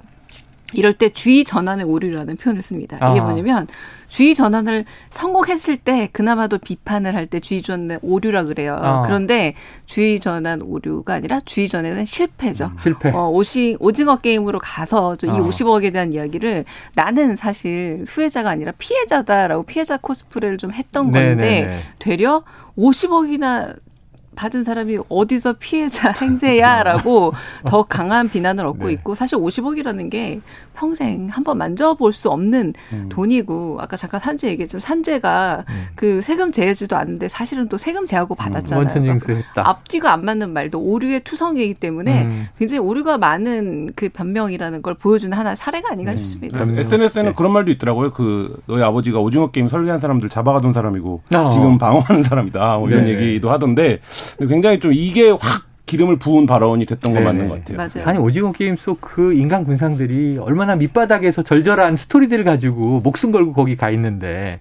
이럴 0.73 0.93
때 0.93 1.09
주의 1.09 1.43
전환의 1.43 1.85
오류라는 1.85 2.37
표현을 2.37 2.61
씁니다. 2.61 2.97
이게 2.97 3.19
아. 3.19 3.23
뭐냐면 3.23 3.67
주의 4.07 4.33
전환을 4.33 4.85
성공했을 5.09 5.77
때 5.77 6.09
그나마도 6.11 6.57
비판을 6.57 7.13
할 7.15 7.27
때 7.27 7.39
주의 7.39 7.61
전환 7.61 7.99
오류라 8.01 8.43
그래요. 8.45 8.75
아. 8.79 9.01
그런데 9.03 9.53
주의 9.85 10.19
전환 10.19 10.61
오류가 10.61 11.13
아니라 11.15 11.39
주의 11.45 11.67
전환은 11.69 12.05
실패죠. 12.05 12.65
음, 12.65 12.77
실패. 12.79 13.09
어, 13.11 13.29
오시, 13.29 13.77
오징어 13.79 14.17
게임으로 14.17 14.59
가서 14.59 15.15
이 15.23 15.27
아. 15.27 15.33
50억에 15.37 15.93
대한 15.93 16.13
이야기를 16.13 16.65
나는 16.95 17.35
사실 17.35 18.03
수혜자가 18.05 18.49
아니라 18.49 18.73
피해자다라고 18.77 19.63
피해자 19.63 19.97
코스프레를 19.97 20.57
좀 20.57 20.71
했던 20.73 21.11
건데 21.11 21.35
네네네. 21.35 21.79
되려 21.99 22.43
50억이나 22.77 23.75
받은 24.35 24.63
사람이 24.63 24.97
어디서 25.09 25.53
피해자 25.59 26.11
행세야라고 26.21 27.33
더 27.65 27.83
강한 27.83 28.29
비난을 28.29 28.65
얻고 28.65 28.87
네. 28.87 28.93
있고 28.93 29.15
사실 29.15 29.37
50억이라는 29.37 30.09
게 30.09 30.41
평생 30.75 31.27
한번 31.31 31.57
만져볼 31.57 32.11
수 32.11 32.29
없는 32.29 32.73
음. 32.93 33.09
돈이고 33.09 33.77
아까 33.79 33.95
잠깐 33.95 34.19
산재 34.19 34.49
얘기했지만 34.49 34.81
산재가 34.81 35.65
음. 35.67 35.85
그 35.95 36.21
세금 36.21 36.51
제해지도 36.51 36.95
않는데 36.95 37.27
사실은 37.27 37.69
또 37.69 37.77
세금 37.77 38.05
제하고 38.05 38.35
음, 38.35 38.37
받았잖아요. 38.37 39.19
그러니까 39.19 39.69
앞뒤가 39.69 40.11
안 40.13 40.25
맞는 40.25 40.51
말도 40.51 40.79
오류의 40.79 41.21
투성이기 41.21 41.75
때문에 41.75 42.23
음. 42.23 42.47
굉장히 42.57 42.79
오류가 42.79 43.17
많은 43.17 43.91
그 43.95 44.09
변명이라는 44.09 44.81
걸 44.81 44.93
보여주는 44.95 45.35
하나의 45.35 45.55
사례가 45.55 45.91
아닌가 45.91 46.11
음. 46.11 46.17
싶습니다. 46.17 46.59
SNS에는 46.61 47.31
네. 47.31 47.35
그런 47.35 47.53
말도 47.53 47.71
있더라고요. 47.71 48.11
그 48.11 48.55
너희 48.67 48.81
아버지가 48.83 49.19
오징어 49.19 49.51
게임 49.51 49.69
설계한 49.69 49.99
사람들 49.99 50.29
잡아가던 50.29 50.73
사람이고 50.73 51.21
어. 51.33 51.49
지금 51.49 51.77
방어하는 51.77 52.23
사람이다. 52.23 52.77
뭐 52.77 52.89
이런 52.89 53.05
네. 53.05 53.11
얘기도 53.11 53.51
하던데 53.51 53.99
굉장히 54.39 54.79
좀 54.79 54.91
이게 54.93 55.29
확 55.29 55.65
기름을 55.85 56.17
부은 56.17 56.45
발언이 56.47 56.85
됐던 56.87 57.13
건 57.13 57.23
네. 57.23 57.27
맞는 57.29 57.47
것 57.47 57.59
같아요. 57.59 57.77
맞아요. 57.77 58.09
아니 58.09 58.17
오징어 58.17 58.51
게임 58.51 58.75
속 58.75 58.99
그 59.01 59.33
인간 59.33 59.65
군상들이 59.65 60.39
얼마나 60.39 60.75
밑바닥에서 60.75 61.43
절절한 61.43 61.95
스토리들을 61.95 62.43
가지고 62.43 63.01
목숨 63.01 63.31
걸고 63.31 63.53
거기 63.53 63.75
가 63.75 63.89
있는데 63.91 64.59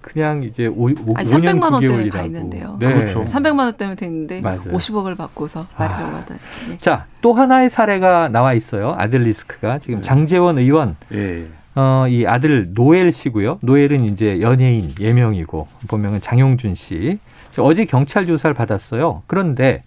그냥 0.00 0.42
이제 0.42 0.66
오, 0.66 0.90
오, 0.90 1.14
아니, 1.16 1.28
300만 1.28 1.72
원 1.72 1.80
때문에 1.80 2.08
가 2.08 2.22
있는데요. 2.24 2.76
네. 2.78 2.92
그렇죠. 2.92 3.24
300만 3.24 3.58
원 3.60 3.72
때문에 3.74 3.96
됐는데 3.96 4.40
맞아요. 4.40 4.60
50억을 4.60 5.16
받고서 5.16 5.66
말이라고 5.76 6.16
하다. 6.16 6.34
네. 6.68 6.76
자, 6.78 7.06
또 7.20 7.32
하나의 7.34 7.70
사례가 7.70 8.28
나와 8.28 8.52
있어요. 8.54 8.94
아들 8.98 9.20
리스크가 9.20 9.78
지금 9.78 9.98
네. 9.98 10.02
장제원 10.02 10.58
의원 10.58 10.96
예. 11.12 11.46
어, 11.74 12.06
이 12.08 12.26
아들 12.26 12.72
노엘 12.74 13.12
씨고요. 13.12 13.58
노엘은 13.62 14.04
이제 14.04 14.40
연예인 14.40 14.92
예명이고 15.00 15.68
본명은 15.88 16.20
장용준 16.20 16.74
씨. 16.74 17.18
어제 17.62 17.84
경찰 17.84 18.26
조사를 18.26 18.54
받았어요. 18.54 19.22
그런데 19.26 19.82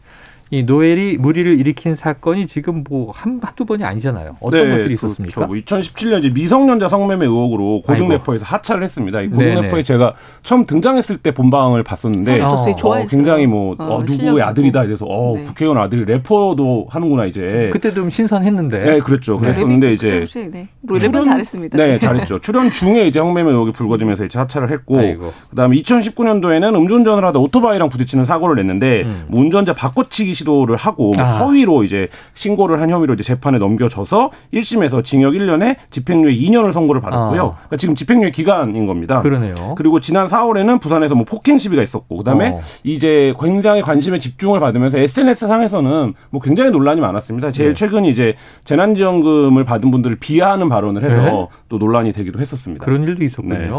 이 0.50 0.64
노엘이 0.64 1.18
무리를 1.18 1.60
일으킨 1.60 1.96
사건이 1.96 2.48
지금 2.48 2.84
뭐 2.90 3.12
한, 3.12 3.40
한두 3.42 3.66
번이 3.66 3.84
아니잖아요. 3.84 4.38
어떤 4.40 4.64
네, 4.64 4.78
것들이 4.78 4.94
있었습니까? 4.94 5.48
그렇죠. 5.48 5.78
2017년 5.78 6.20
이제 6.20 6.30
미성년자 6.30 6.88
성매매 6.90 7.26
의혹으로 7.26 7.82
고등 7.82 8.08
래퍼에서 8.08 8.46
하차를 8.46 8.84
했습니다. 8.84 9.22
이 9.22 9.28
고등 9.28 9.62
래퍼에 9.62 9.84
제가 9.84 10.14
처음 10.44 10.66
등장했을 10.66 11.18
때 11.18 11.32
본방을 11.32 11.84
봤었는데 11.84 12.42
어, 12.42 12.48
어, 12.48 13.06
굉장히 13.10 13.46
뭐 13.48 13.76
어, 13.78 13.96
어, 13.98 14.04
누구의 14.04 14.42
아들이다 14.42 14.86
이래서 14.86 15.06
어, 15.06 15.34
네. 15.36 15.46
국회의원 15.46 15.78
아들이 15.78 16.06
래퍼도 16.06 16.88
하는구나 16.90 17.26
이제. 17.26 17.70
그때 17.74 17.92
좀 17.92 18.10
신선했는데. 18.10 18.80
네, 18.80 19.00
그렇죠. 19.00 19.40
그랬었는데 19.40 19.94
이제 19.94 20.28
네. 20.52 20.68
출연 21.00 21.26
잘했습니다. 21.26 21.78
네, 21.78 22.00
잘했죠. 22.00 22.40
출연 22.40 22.72
중에 22.72 23.08
이제 23.08 23.20
성매매 23.20 23.52
의혹이 23.52 23.74
불거지면서 23.74 24.26
이제 24.26 24.40
하차를 24.40 24.72
했고 24.72 25.00
아이고. 25.00 25.34
그다음에 25.50 25.76
2019년도에는 25.78 26.76
음주운전을 26.76 27.26
하다 27.26 27.40
오토바이랑 27.40 27.90
부딪히는 27.90 28.26
사고를 28.26 28.56
냈는데 28.56 29.04
음. 29.04 29.26
뭐 29.28 29.42
운전자 29.42 29.74
바꿔치기 29.74 30.37
시도를 30.38 30.76
하고 30.76 31.12
뭐 31.16 31.24
아. 31.24 31.40
허위로 31.40 31.84
이제 31.84 32.08
신고를 32.34 32.82
한 32.82 32.90
혐의로 32.90 33.14
이제 33.14 33.24
재판에 33.24 33.58
넘겨져서 33.58 34.32
1심에서 34.54 35.04
징역 35.04 35.34
1년에 35.34 35.78
집행유예 35.90 36.36
2년을 36.36 36.74
선고를 36.74 37.02
받았고요. 37.02 37.42
아. 37.42 37.56
그러니까 37.56 37.78
지금 37.78 37.96
집행유예 37.96 38.32
기간인 38.32 38.86
겁니다. 38.88 39.22
그러네요. 39.22 39.76
그리고 39.78 40.00
지난 40.00 40.28
4월에는 40.28 40.80
부산에서 40.80 41.16
뭐 41.16 41.26
폭행 41.26 41.58
시비가 41.58 41.82
있었고 41.82 42.18
그다음에 42.18 42.50
어. 42.50 42.60
이제 42.84 43.34
굉장히 43.42 43.82
관심에 43.82 44.20
집중을 44.20 44.60
받으면서 44.60 44.98
SNS 44.98 45.48
상에서는 45.48 46.14
뭐 46.30 46.42
굉장히 46.42 46.72
논란이 46.72 47.02
많았습니다. 47.02 47.52
제일 47.52 47.70
네. 47.70 47.76
최근이 47.76 48.10
이제 48.10 48.36
재난지원금을 48.66 49.66
받은 49.66 49.92
분들을 49.92 50.18
비하하는 50.18 50.70
발언을 50.70 51.04
해서 51.04 51.22
네. 51.22 51.48
또 51.70 51.78
논란이 51.78 52.12
되기도 52.14 52.40
했었습니다. 52.40 52.84
그런 52.84 53.04
일도 53.04 53.24
있었군요. 53.24 53.58
네. 53.58 53.70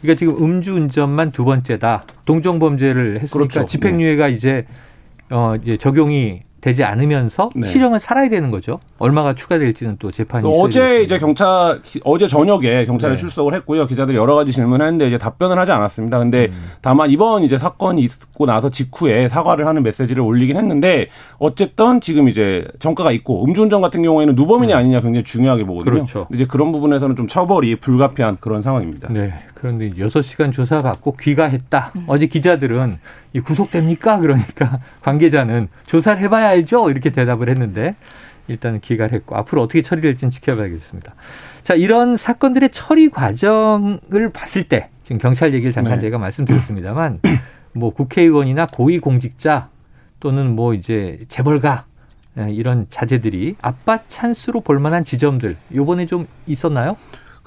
그러니까 0.00 0.18
지금 0.18 0.42
음주운전만 0.42 1.32
두 1.32 1.44
번째다. 1.44 2.04
동종범죄를 2.24 3.20
했으니까 3.22 3.48
그렇죠. 3.48 3.66
집행유예가 3.66 4.28
네. 4.28 4.32
이제 4.32 4.66
어 5.30 5.56
이제 5.56 5.76
적용이 5.76 6.42
되지 6.68 6.84
않으면서 6.84 7.50
네. 7.54 7.66
실형을 7.66 7.98
살아야 7.98 8.28
되는 8.28 8.50
거죠. 8.50 8.78
얼마가 8.98 9.34
추가될지는 9.34 9.96
또 9.98 10.10
재판이 10.10 10.46
어제 10.46 11.02
이제 11.02 11.18
경찰 11.18 11.80
어제 12.04 12.26
저녁에 12.26 12.84
경찰에 12.84 13.12
네. 13.12 13.18
출석을 13.18 13.54
했고요. 13.54 13.86
기자들이 13.86 14.16
여러 14.16 14.34
가지 14.34 14.52
질문했는데 14.52 15.08
이제 15.08 15.18
답변을 15.18 15.58
하지 15.58 15.72
않았습니다. 15.72 16.18
근데 16.18 16.48
음. 16.50 16.70
다만 16.82 17.10
이번 17.10 17.42
이제 17.42 17.56
사건이 17.58 18.02
있고 18.02 18.46
나서 18.46 18.70
직후에 18.70 19.28
사과를 19.28 19.66
하는 19.66 19.82
메시지를 19.82 20.22
올리긴 20.22 20.56
했는데 20.56 21.08
어쨌든 21.38 22.00
지금 22.00 22.28
이제 22.28 22.66
정가가 22.80 23.12
있고 23.12 23.44
음주운전 23.44 23.80
같은 23.80 24.02
경우에는 24.02 24.34
누범인이 24.34 24.72
네. 24.72 24.78
아니냐 24.78 25.00
굉장히 25.00 25.24
중요하게 25.24 25.64
보거든요. 25.64 25.94
그렇죠. 25.94 26.26
이제 26.32 26.44
그런 26.44 26.72
부분에서는 26.72 27.16
좀 27.16 27.26
처벌이 27.28 27.76
불가피한 27.76 28.38
그런 28.40 28.60
상황입니다. 28.60 29.08
네. 29.10 29.32
그런데 29.54 29.90
6시간 29.90 30.52
조사받고 30.52 31.16
귀가했다. 31.16 31.92
음. 31.96 32.04
어제 32.06 32.26
기자들은 32.26 32.98
이 33.32 33.40
구속됩니까? 33.40 34.20
그러니까 34.20 34.80
관계자는 35.02 35.68
조사를 35.86 36.22
해봐야 36.22 36.48
알죠? 36.58 36.90
이렇게 36.90 37.10
대답을 37.10 37.48
했는데 37.48 37.96
일단은 38.48 38.80
귀가를 38.80 39.14
했고 39.14 39.36
앞으로 39.36 39.62
어떻게 39.62 39.82
처리될지는 39.82 40.30
지켜봐야겠습니다. 40.30 41.14
자, 41.62 41.74
이런 41.74 42.16
사건들의 42.16 42.70
처리 42.70 43.10
과정을 43.10 44.30
봤을 44.32 44.64
때 44.64 44.88
지금 45.02 45.18
경찰 45.18 45.54
얘기를 45.54 45.72
잠깐 45.72 45.94
네. 45.94 46.00
제가 46.00 46.18
말씀드렸습니다만 46.18 47.20
뭐 47.72 47.92
국회의원이나 47.92 48.66
고위공직자 48.66 49.68
또는 50.20 50.54
뭐 50.54 50.74
이제 50.74 51.18
재벌가 51.28 51.84
예, 52.38 52.50
이런 52.50 52.86
자제들이 52.90 53.56
아빠 53.60 53.98
찬스로 54.08 54.60
볼 54.60 54.78
만한 54.78 55.04
지점들 55.04 55.56
요번에 55.74 56.06
좀 56.06 56.26
있었나요? 56.46 56.96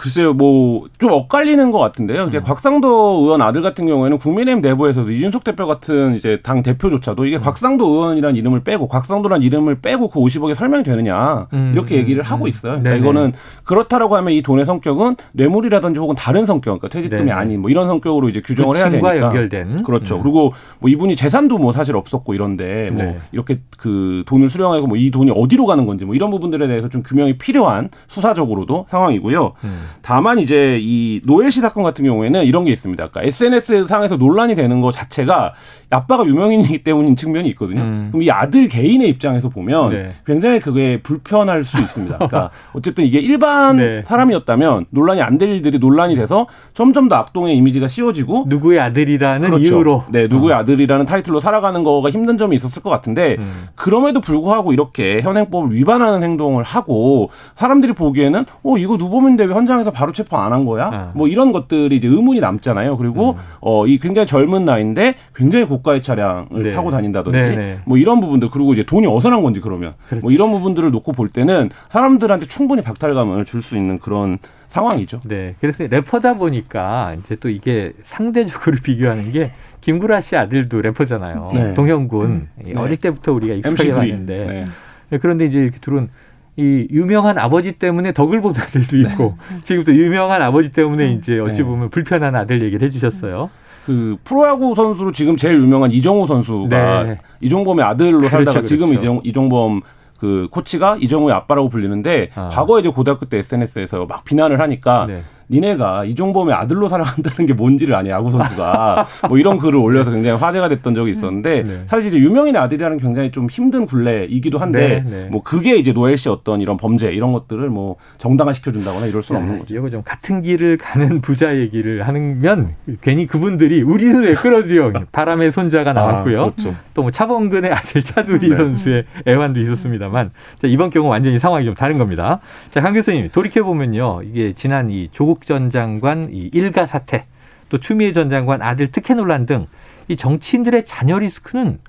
글쎄요, 0.02 0.34
뭐, 0.34 0.88
좀 0.98 1.12
엇갈리는 1.12 1.70
것 1.70 1.78
같은데요. 1.78 2.24
이제 2.30 2.40
음. 2.40 2.44
곽상도 2.44 3.20
의원 3.22 3.44
아들 3.44 3.62
같은 3.62 3.86
경우에는 3.86 4.18
국민의힘 4.18 4.60
내부에서도 4.62 5.12
이준석 5.12 5.44
대표 5.44 5.68
같은 5.68 6.16
이제 6.16 6.40
당 6.42 6.64
대표조차도 6.64 7.26
이게 7.26 7.38
음. 7.38 7.42
곽상도 7.44 7.86
의원이라는 7.88 8.36
이름을 8.36 8.64
빼고 8.64 8.88
곽상도란 8.88 9.44
이름을 9.44 9.82
빼고 9.82 10.10
그 10.10 10.20
50억이 10.20 10.56
설명이 10.56 10.84
되느냐. 10.84 11.46
음. 11.54 11.72
이렇게 11.76 11.98
얘기를 11.98 12.24
하고 12.24 12.46
음. 12.46 12.50
있어요. 12.50 12.80
그러니까 12.82 12.96
이거는 12.96 13.34
그렇다라고 13.64 14.16
하면 14.16 14.34
이 14.34 14.42
돈의 14.42 14.66
성격은 14.66 15.18
뇌물이라든지 15.34 16.00
혹은 16.00 16.16
다른 16.16 16.48
성격, 16.48 16.80
그러니까 16.80 16.88
퇴직금이 16.90 17.22
네네. 17.26 17.32
아닌 17.32 17.62
뭐 17.62 17.70
이런 17.70 17.88
성격으로 17.88 18.28
이제 18.30 18.42
규정을 18.42 18.78
해야 18.78 18.90
되니까. 18.90 19.20
연결된. 19.20 19.84
그렇죠. 19.84 20.16
음. 20.16 20.24
그리고 20.24 20.52
뭐 20.80 20.90
이분이 20.90 21.16
재산도 21.16 21.60
뭐 21.60 21.74
사실 21.74 21.96
없었고 21.96 22.34
이런데 22.34 22.90
뭐 22.90 23.04
네. 23.04 23.20
이렇게 23.32 23.60
그 23.78 24.24
돈을 24.26 24.50
수령하고 24.50 24.88
뭐 24.88 24.98
이 24.98 25.12
돈이 25.12 25.32
어디로 25.36 25.68
가는 25.68 25.86
건지 25.86 26.06
뭐 26.06 26.16
이런 26.16 26.32
부분들에 26.32 26.68
대해서 26.68 26.90
좀 26.90 27.04
규명이 27.04 27.38
필요한 27.38 27.90
수사적으로도 28.08 28.86
상황이고요. 28.90 29.54
음. 29.64 29.91
다만 30.02 30.40
이제 30.40 30.80
이 30.82 31.22
노엘 31.26 31.52
씨 31.52 31.60
사건 31.60 31.84
같은 31.84 32.06
경우에는 32.06 32.46
이런 32.46 32.64
게 32.64 32.72
있습니다. 32.72 33.08
그러니까 33.08 33.28
SNS 33.28 33.88
상에서 33.88 34.16
논란이 34.16 34.56
되는 34.56 34.80
것 34.80 34.92
자체가 34.92 35.54
아빠가 35.90 36.26
유명인이기 36.26 36.84
때문인 36.84 37.16
측면이 37.18 37.50
있거든요. 37.50 37.82
음. 37.82 38.08
그럼 38.12 38.24
이 38.24 38.32
아들 38.32 38.70
개인의 38.70 39.10
입장에서 39.10 39.50
보면 39.50 39.90
네. 39.90 40.14
굉장히 40.26 40.60
그게 40.62 41.02
불편할 41.04 41.66
수 41.66 41.80
있습니다. 41.82 42.16
그러니까 42.16 42.52
어쨌든 42.74 43.04
이게 43.06 43.20
일반 43.20 43.76
네. 43.78 44.02
사람이었다면 44.06 44.86
논란이 44.92 45.22
안 45.22 45.42
될 45.42 45.50
일들이 45.50 45.80
논란이 45.80 46.16
돼서 46.16 46.46
점점 46.74 47.10
더 47.10 47.16
악동의 47.16 47.58
이미지가 47.58 47.88
씌워지고 47.88 48.46
누구의 48.48 48.80
아들이라는 48.80 49.50
그렇죠. 49.50 49.64
이유로 49.64 50.04
네 50.10 50.28
누구의 50.28 50.54
어. 50.54 50.58
아들이라는 50.58 51.06
타이틀로 51.08 51.40
살아가는 51.40 51.82
거가 51.84 52.12
힘든 52.12 52.38
점이 52.38 52.56
있었을 52.56 52.84
것 52.84 52.92
같은데 52.92 53.38
음. 53.40 53.68
그럼에도 53.74 54.22
불구하고 54.22 54.72
이렇게 54.72 55.20
현행법을 55.22 55.74
위반하는 55.74 56.22
행동을 56.22 56.64
하고 56.64 57.32
사람들이 57.56 57.94
보기에는 57.94 58.46
어 58.64 58.78
이거 58.78 58.98
누범인데 58.98 59.46
왜 59.46 59.54
현장에 59.56 59.81
상황에서 59.82 59.92
바로 59.92 60.12
체포 60.12 60.38
안 60.38 60.52
한 60.52 60.66
거야? 60.66 60.90
아. 60.92 61.12
뭐 61.16 61.28
이런 61.28 61.52
것들이 61.52 61.96
이제 61.96 62.08
의문이 62.08 62.40
남잖아요. 62.42 62.98
그리고 62.98 63.32
음. 63.32 63.36
어이 63.62 64.00
굉장히 64.00 64.26
젊은 64.26 64.66
나이인데 64.66 65.16
굉장히 65.36 65.66
고가의 65.66 66.02
차량을 66.02 66.64
네. 66.64 66.70
타고 66.72 66.92
다닌다든지 66.92 67.38
네, 67.38 67.56
네. 67.56 67.80
뭐 67.86 67.98
이런 67.98 68.20
부분들 68.20 68.50
그리고 68.52 68.74
이제 68.74 68.84
돈이 68.84 69.08
어디서 69.08 69.30
난 69.30 69.42
건지 69.42 69.62
그러면 69.62 69.94
그렇지. 70.10 70.24
뭐 70.24 70.32
이런 70.32 70.52
부분들을 70.52 70.92
놓고 70.92 71.14
볼 71.14 71.30
때는 71.30 71.70
사람들한테 71.90 72.48
충분히 72.48 72.82
박탈감을 72.82 73.46
줄 73.46 73.62
수 73.62 73.76
있는 73.78 74.00
그런 74.00 74.40
상황이죠. 74.68 75.20
네. 75.26 75.54
그래서 75.62 75.84
래퍼다 75.86 76.34
보니까 76.36 77.16
이제 77.20 77.36
또 77.36 77.48
이게 77.50 77.94
상대적으로 78.06 78.78
비교하는 78.84 79.32
게 79.32 79.52
김구라 79.82 80.20
씨 80.22 80.36
아들도 80.36 80.82
래퍼잖아요. 80.82 81.50
네. 81.54 81.74
동영군. 81.76 82.26
음. 82.26 82.48
네. 82.56 82.74
어릴 82.76 82.98
때부터 82.98 83.32
우리가 83.34 83.54
익숙하게 83.54 83.94
봤는데. 83.94 84.46
네. 84.46 84.66
네. 85.10 85.18
그런데 85.20 85.46
이제 85.46 85.60
이렇게 85.60 85.78
둘은 85.80 86.10
이 86.58 86.88
유명한 86.92 87.38
아버지 87.38 87.72
때문에 87.74 88.12
덕을 88.12 88.42
본 88.42 88.54
아들도 88.58 88.98
있고 88.98 89.36
네. 89.50 89.58
지금 89.64 89.84
또 89.84 89.96
유명한 89.96 90.42
아버지 90.42 90.72
때문에 90.72 91.08
네. 91.08 91.14
이제 91.14 91.40
어찌 91.40 91.64
보면 91.64 91.90
불편한 91.90 92.36
아들 92.36 92.62
얘기를 92.62 92.86
해주셨어요. 92.88 93.50
그 93.86 94.18
프로야구 94.24 94.76
선수로 94.76 95.12
지금 95.12 95.38
제일 95.38 95.56
유명한 95.56 95.92
이정우 95.92 96.28
선수가 96.28 97.04
네. 97.04 97.20
이종범의 97.40 97.84
아들로 97.86 98.18
그렇죠, 98.18 98.30
살다가 98.30 98.54
그렇죠. 98.60 98.68
지금 98.68 98.94
이정, 98.94 99.22
이종범 99.24 99.82
그 100.20 100.48
코치가 100.52 100.98
이정우의 101.00 101.34
아빠라고 101.34 101.70
불리는데 101.70 102.30
아. 102.36 102.48
과거에 102.50 102.82
이제 102.82 102.90
고등학교 102.90 103.26
때 103.26 103.40
SNS에서 103.40 104.06
막 104.06 104.24
비난을 104.24 104.60
하니까 104.60 105.06
네. 105.08 105.24
니네가 105.52 106.06
이종범의 106.06 106.56
아들로 106.56 106.88
살아간다는 106.88 107.46
게 107.46 107.54
뭔지를 107.54 107.94
아니 107.94 108.10
야구 108.10 108.32
선수가 108.32 109.06
뭐 109.28 109.38
이런 109.38 109.58
글을 109.58 109.76
올려서 109.76 110.12
굉장히 110.12 110.40
화제가 110.40 110.70
됐던 110.70 110.96
적이 110.96 111.12
있었는데 111.12 111.64
네. 111.64 111.84
사실 111.88 112.08
이제 112.08 112.20
유명인의 112.20 112.60
아들이라는 112.62 112.98
굉장히 113.00 113.32
좀 113.32 113.48
힘든 113.50 113.86
굴레이기도 113.86 114.58
한데 114.58 115.04
네, 115.06 115.12
네. 115.24 115.30
뭐 115.30 115.44
그게 115.44 115.76
이제 115.76 115.92
노엘 115.92 116.18
씨 116.18 116.30
어떤 116.30 116.62
이런 116.62 116.78
범죄 116.78 117.12
이런 117.12 117.34
것들을 117.34 117.70
뭐 117.70 117.98
정당화 118.18 118.54
시켜준다거나 118.54 119.08
이럴 119.08 119.22
수는 119.22 119.42
없는 119.42 119.60
거죠. 119.60 119.76
이거 119.76 119.90
좀 119.90 120.02
같은 120.04 120.42
길을 120.42 120.78
가는 120.78 121.20
부자 121.22 121.58
얘기를 121.58 122.08
하면 122.08 122.72
괜히 123.02 123.28
그분들이 123.28 123.82
우리는 123.82 124.22
왜 124.24 124.34
끌어들여 124.34 124.94
바람의 125.12 125.52
손자가 125.52 125.92
아, 125.92 125.94
나왔고요. 125.94 126.42
아, 126.42 126.44
그렇죠. 126.46 126.76
또뭐 126.94 127.12
차범근의 127.12 127.72
아들 127.72 128.02
차두리 128.02 128.50
네. 128.50 128.56
선수의 128.56 129.04
애환도 129.28 129.60
있었습니다만 129.60 130.32
자, 130.60 130.68
이번 130.68 130.90
경우 130.90 131.10
완전히 131.10 131.40
상황이 131.40 131.66
좀 131.66 131.74
다른 131.74 131.98
겁니다. 131.98 132.40
자, 132.72 132.80
강 132.80 132.94
교수님 132.94 133.30
돌이켜 133.32 133.64
보면요 133.64 134.22
이게 134.24 134.54
지난 134.54 134.90
이 134.90 135.10
조국 135.12 135.41
전 135.46 135.70
장관 135.72 136.30
이 136.32 136.50
일가 136.54 136.86
사태, 136.86 137.26
또 137.70 137.80
추미애 137.80 138.12
전 138.14 138.30
장관 138.30 138.62
아들 138.62 138.92
특혜 138.92 139.14
논란 139.14 139.46
등 139.46 139.68
이 140.12 140.16
정치인들의 140.18 140.86
자녀 140.86 141.18
리스크는 141.20 141.80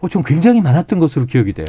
어, 0.00 0.08
좀 0.08 0.22
굉장히 0.22 0.62
많았던 0.62 0.98
것으로 0.98 1.26
기억이 1.26 1.52
돼요. 1.52 1.66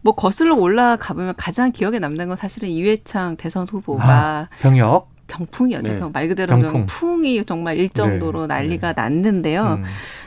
뭐 0.00 0.14
거슬러 0.14 0.54
올라가 0.54 1.12
보면 1.12 1.34
가장 1.36 1.70
기억에 1.70 1.98
남는 1.98 2.28
건 2.28 2.36
사실은 2.36 2.70
이회창 2.70 3.36
대선 3.36 3.66
후보가 3.68 4.04
아, 4.04 4.48
병역 4.60 5.10
병풍이었죠. 5.34 5.92
네. 5.92 6.00
말 6.12 6.28
그대로 6.28 6.56
병풍. 6.58 6.86
풍이 6.86 7.44
정말 7.44 7.78
일정도로 7.78 8.46
네. 8.46 8.54
난리가 8.54 8.92
네. 8.94 9.02
났는데요. 9.02 9.78
음. 9.80 9.84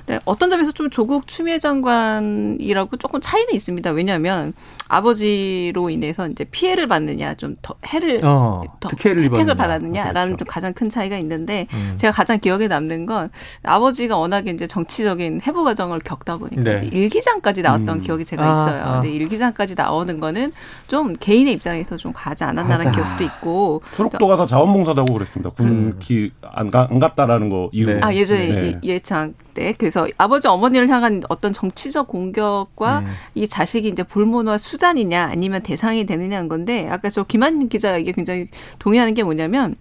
네, 0.08 0.20
어떤 0.26 0.50
점에서 0.50 0.72
좀 0.72 0.90
조국 0.90 1.28
추미애 1.28 1.60
장관이라고 1.60 2.98
조금 2.98 3.20
차이는 3.20 3.54
있습니다. 3.54 3.92
왜냐하면 3.92 4.54
아버지로 4.88 5.90
인해서 5.90 6.28
이제 6.30 6.44
피해를 6.46 6.88
받느냐 6.88 7.36
좀 7.36 7.58
더 7.62 7.76
해를 7.88 8.24
어, 8.24 8.62
더 8.80 8.90
혜택을 8.90 9.26
입었느냐. 9.26 9.56
받았느냐라는 9.56 10.36
그렇죠. 10.36 10.46
가장 10.46 10.74
큰 10.74 10.90
차이가 10.90 11.18
있는데 11.18 11.68
음. 11.74 11.96
제가 11.98 12.12
가장 12.14 12.40
기억에 12.40 12.68
남는 12.68 13.06
건 13.06 13.30
아버지가 13.64 14.16
워낙에 14.18 14.52
이제 14.52 14.68
정치적인 14.68 15.42
해부 15.46 15.64
과정을 15.64 16.00
겪다 16.00 16.36
보니까 16.38 16.62
네. 16.62 16.90
일기장까지 16.92 17.62
나왔던 17.64 17.90
음. 17.98 18.02
기억이 18.02 18.24
제가 18.26 18.44
아, 18.44 18.64
있어요. 18.70 18.84
아. 18.84 18.92
근데 18.94 19.10
일기장까지 19.12 19.76
나오는 19.76 20.20
거는 20.20 20.54
좀 20.88 21.16
개인의 21.20 21.54
입장에서 21.54 21.98
좀 21.98 22.14
가지 22.14 22.44
않았나라는 22.44 22.92
기억도 22.92 23.24
있고 23.24 23.82
초록도 23.96 24.28
가서 24.28 24.46
자원봉사 24.46 24.94
다고 24.98 25.14
그랬습니다. 25.14 25.50
군기 25.52 26.32
음. 26.44 26.50
안, 26.52 26.70
안 26.74 27.00
갔다라는 27.00 27.50
거 27.50 27.70
이후. 27.72 27.94
네. 27.94 28.00
아 28.04 28.14
예전에 28.14 28.48
네. 28.48 28.80
예창 28.84 29.34
때 29.54 29.74
그래서 29.78 30.08
아버지 30.18 30.48
어머니를 30.48 30.90
향한 30.90 31.24
어떤 31.30 31.54
정치적 31.54 32.08
공격과 32.08 33.00
음. 33.00 33.06
이 33.36 33.48
자식이 33.48 33.88
이제 33.88 34.04
볼모노와 34.04 34.58
수단이냐 34.58 35.30
아니면 35.32 35.64
대상이 35.64 36.06
되느냐는 36.06 36.50
건데 36.50 36.88
아까 36.90 37.10
저 37.10 37.24
김한 37.24 37.70
기자 37.70 37.98
이게 37.98 38.12
굉장히 38.12 38.50
동의하는 38.80 39.14
게 39.14 39.24
뭐냐면 39.24 39.76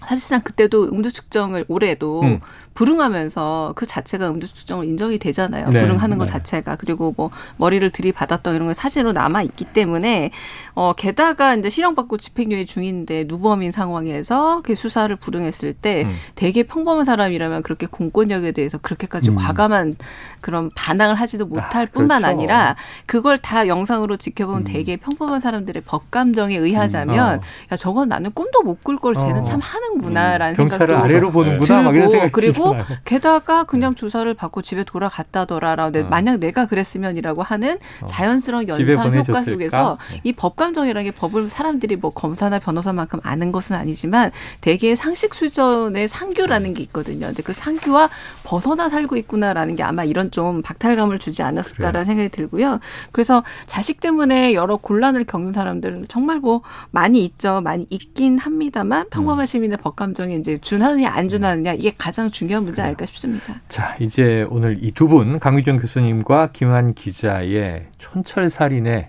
사실상 0.00 0.42
그때도 0.42 0.90
음주 0.92 1.12
측정을 1.12 1.64
올해도 1.68 2.22
음. 2.22 2.40
불응하면서 2.76 3.72
그 3.74 3.86
자체가 3.86 4.30
음주 4.30 4.46
측정을 4.46 4.86
인정이 4.86 5.18
되잖아요. 5.18 5.70
네. 5.70 5.80
불응하는 5.80 6.18
것 6.18 6.26
네. 6.26 6.30
자체가 6.30 6.76
그리고 6.76 7.12
뭐 7.16 7.30
머리를 7.56 7.88
들이받았던 7.90 8.54
이런 8.54 8.68
게 8.68 8.74
사실로 8.74 9.12
남아 9.12 9.42
있기 9.42 9.64
때문에 9.64 10.30
어 10.74 10.92
게다가 10.96 11.54
이제 11.54 11.68
실형받고 11.68 12.18
집행유예 12.18 12.64
중인데 12.66 13.24
누범인 13.26 13.72
상황에서 13.72 14.62
그 14.62 14.74
수사를 14.74 15.14
불응했을 15.16 15.72
때 15.72 16.04
음. 16.04 16.16
되게 16.36 16.62
평범한 16.62 17.04
사람이라면 17.04 17.62
그렇게 17.62 17.86
공권력에 17.86 18.52
대해서 18.52 18.78
그렇게까지 18.78 19.30
음. 19.30 19.36
과감한 19.36 19.96
그런 20.40 20.70
반항을 20.76 21.16
하지도 21.16 21.46
못할 21.46 21.84
아, 21.84 21.90
뿐만 21.92 22.22
그렇죠. 22.22 22.36
아니라 22.36 22.76
그걸 23.06 23.38
다 23.38 23.66
영상으로 23.66 24.16
지켜보면 24.16 24.62
음. 24.62 24.64
되게 24.64 24.96
평범한 24.96 25.40
사람들의 25.40 25.82
법 25.86 26.10
감정에 26.10 26.56
의하자면 26.56 27.34
음. 27.34 27.40
어. 27.40 27.72
야 27.72 27.76
저건 27.76 28.08
나는 28.08 28.30
꿈도 28.32 28.62
못 28.62 28.76
꿀 28.84 28.98
걸 28.98 29.14
쟤는 29.14 29.38
어. 29.38 29.42
참 29.42 29.58
하는구나라는 29.60 30.52
음. 30.52 30.68
생각도 30.68 30.96
아래로 30.96 31.32
보는구나 31.32 31.90
들고 31.90 32.30
그리고 32.32 32.65
그리고 32.72 32.84
게다가 33.04 33.64
그냥 33.64 33.94
네. 33.94 34.00
조사를 34.00 34.32
받고 34.34 34.62
집에 34.62 34.84
돌아갔다더라라. 34.84 35.90
근 35.90 36.06
어. 36.06 36.08
만약 36.08 36.38
내가 36.38 36.66
그랬으면이라고 36.66 37.42
하는 37.42 37.78
어. 38.02 38.06
자연스러운 38.06 38.68
연상 38.68 39.14
효과 39.14 39.42
속에서 39.42 39.98
네. 40.10 40.20
이 40.24 40.32
법감정이라는 40.32 41.10
게 41.10 41.10
법을 41.10 41.48
사람들이 41.48 41.96
뭐 41.96 42.10
검사나 42.10 42.58
변호사만큼 42.58 43.20
아는 43.22 43.52
것은 43.52 43.76
아니지만 43.76 44.30
대개 44.60 44.94
상식 44.96 45.34
수준의 45.34 46.08
상규라는 46.08 46.74
게 46.74 46.82
있거든요. 46.84 47.26
근데 47.26 47.42
그 47.42 47.52
상규와 47.52 48.10
벗어나 48.44 48.88
살고 48.88 49.16
있구나라는 49.16 49.76
게 49.76 49.82
아마 49.82 50.04
이런 50.04 50.30
좀 50.30 50.62
박탈감을 50.62 51.18
주지 51.18 51.42
않았을까라는 51.42 52.04
생각이 52.04 52.28
들고요. 52.30 52.80
그래서 53.12 53.42
자식 53.66 54.00
때문에 54.00 54.54
여러 54.54 54.76
곤란을 54.76 55.24
겪는 55.24 55.52
사람들은 55.52 56.06
정말 56.08 56.38
뭐 56.38 56.62
많이 56.90 57.24
있죠. 57.24 57.60
많이 57.60 57.86
있긴 57.90 58.38
합니다만 58.38 59.08
평범한 59.10 59.44
음. 59.44 59.46
시민의 59.46 59.78
법감정이 59.78 60.36
이제 60.36 60.58
준하느냐 60.58 61.10
안 61.10 61.28
준하느냐 61.28 61.74
이게 61.74 61.92
가장 61.96 62.30
중요한 62.30 62.55
중요한 62.56 62.64
문제 62.64 62.82
아닐까 62.82 63.04
싶습니다. 63.06 63.54
자, 63.68 63.96
이제 64.00 64.46
오늘 64.48 64.78
이 64.82 64.90
두 64.92 65.08
분, 65.08 65.38
강유정 65.38 65.76
교수님과 65.76 66.50
김한 66.52 66.94
기자의 66.94 67.86
촌철살인의 67.98 69.08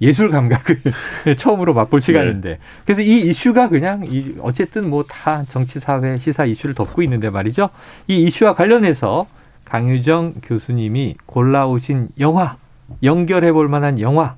예술 0.00 0.30
감각을 0.30 0.80
처음으로 1.36 1.74
맛볼 1.74 2.00
시간인데 2.00 2.48
네. 2.50 2.58
그래서 2.84 3.02
이 3.02 3.20
이슈가 3.28 3.68
그냥 3.68 4.04
이 4.06 4.34
어쨌든 4.40 4.88
뭐 4.90 5.04
다 5.04 5.44
정치 5.44 5.78
사회 5.78 6.16
시사 6.16 6.44
이슈를 6.46 6.74
덮고 6.74 7.02
있는데 7.02 7.28
말이죠. 7.30 7.68
이 8.08 8.18
이슈와 8.24 8.54
관련해서 8.54 9.26
강유정 9.64 10.34
교수님이 10.42 11.16
골라오신 11.26 12.08
영화 12.20 12.56
연결해 13.02 13.52
볼 13.52 13.68
만한 13.68 14.00
영화 14.00 14.36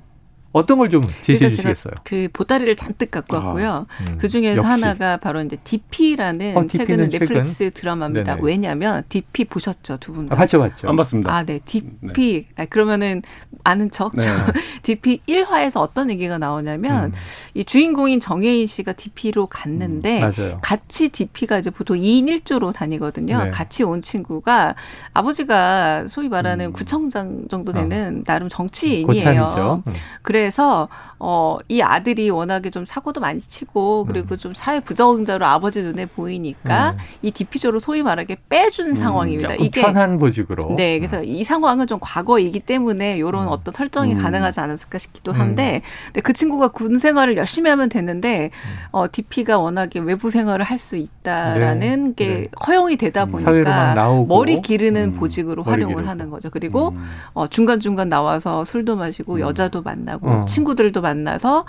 어떤 0.52 0.78
걸 0.78 0.88
좀 0.88 1.02
제시해 1.22 1.50
주시겠어요? 1.50 1.92
그 2.04 2.28
보따리를 2.32 2.74
잔뜩 2.76 3.10
갖고 3.10 3.36
아, 3.36 3.40
왔고요. 3.44 3.86
음, 4.00 4.16
그 4.18 4.26
중에서 4.28 4.56
역시. 4.56 4.66
하나가 4.66 5.18
바로 5.18 5.42
이제 5.42 5.58
DP라는 5.62 6.56
어, 6.56 6.66
최근에 6.66 7.08
넷플릭스 7.10 7.58
최근? 7.58 7.70
드라마입니다. 7.74 8.34
네네. 8.36 8.40
왜냐하면 8.46 9.02
DP 9.10 9.44
보셨죠, 9.44 9.98
두 9.98 10.14
분? 10.14 10.26
다? 10.28 10.34
아, 10.34 10.38
봤죠, 10.38 10.58
봤죠. 10.58 10.88
안 10.88 10.96
봤습니다. 10.96 11.30
아, 11.34 11.44
네. 11.44 11.58
DP. 11.66 12.46
네. 12.56 12.62
아, 12.62 12.64
그러면은 12.64 13.20
아는 13.64 13.90
척. 13.90 14.16
네. 14.16 14.24
DP 14.82 15.20
1화에서 15.28 15.80
어떤 15.80 16.08
얘기가 16.10 16.38
나오냐면 16.38 17.04
음. 17.06 17.12
이 17.52 17.62
주인공인 17.62 18.18
정혜인 18.18 18.66
씨가 18.66 18.94
DP로 18.94 19.46
갔는데 19.48 20.22
음, 20.22 20.32
같이 20.62 21.10
DP가 21.10 21.58
이제 21.58 21.68
보통 21.68 21.98
2인 21.98 22.24
1조로 22.40 22.72
다니거든요. 22.72 23.44
네. 23.44 23.50
같이 23.50 23.82
온 23.84 24.00
친구가 24.00 24.74
아버지가 25.12 26.06
소위 26.08 26.30
말하는 26.30 26.66
음. 26.66 26.72
구청장 26.72 27.42
정도 27.50 27.72
되는 27.74 28.20
어. 28.20 28.24
나름 28.24 28.48
정치인이에요. 28.48 29.04
고참이죠. 29.06 29.82
음. 29.86 29.92
그래 30.22 30.37
그래서 30.38 30.88
어, 31.20 31.58
이 31.68 31.82
아들이 31.82 32.30
워낙에 32.30 32.70
좀 32.70 32.84
사고도 32.86 33.20
많이 33.20 33.40
치고 33.40 34.06
그리고 34.06 34.34
음. 34.34 34.38
좀 34.38 34.52
사회 34.54 34.80
부적응자로 34.80 35.44
아버지 35.44 35.82
눈에 35.82 36.06
보이니까 36.06 36.92
음. 36.92 36.96
이 37.22 37.32
디피조로 37.32 37.80
소위 37.80 38.02
말하게 38.02 38.36
빼준 38.48 38.90
음, 38.90 38.94
상황입니다. 38.94 39.54
이게 39.54 39.82
편한 39.82 40.18
보직으로. 40.18 40.74
네, 40.76 40.98
그래서 40.98 41.18
음. 41.18 41.24
이 41.24 41.42
상황은 41.42 41.86
좀 41.86 41.98
과거이기 42.00 42.60
때문에 42.60 43.16
이런 43.16 43.44
음. 43.44 43.48
어떤 43.48 43.74
설정이 43.74 44.14
음. 44.14 44.22
가능하지 44.22 44.60
않았을까 44.60 44.98
싶기도 44.98 45.32
한데, 45.32 45.82
근데 46.06 46.20
그 46.20 46.32
친구가 46.32 46.68
군 46.68 46.98
생활을 46.98 47.36
열심히 47.36 47.68
하면 47.70 47.88
됐는데 47.88 48.50
어, 48.92 49.06
디피가 49.10 49.58
워낙에 49.58 49.98
외부 50.00 50.30
생활을 50.30 50.64
할 50.64 50.78
수 50.78 50.96
있다라는 50.96 52.14
네. 52.14 52.14
게 52.14 52.28
네. 52.28 52.48
허용이 52.64 52.96
되다 52.96 53.24
보니까 53.24 53.96
머리 54.28 54.62
기르는 54.62 55.14
보직으로 55.14 55.64
활용을 55.64 55.96
기르고. 55.96 56.08
하는 56.08 56.30
거죠. 56.30 56.50
그리고 56.50 56.94
어, 57.34 57.48
중간 57.48 57.80
중간 57.80 58.08
나와서 58.08 58.64
술도 58.64 58.94
마시고 58.94 59.40
여자도 59.40 59.82
만나고 59.82 60.27
어. 60.28 60.44
친구들도 60.44 61.00
만나서 61.00 61.64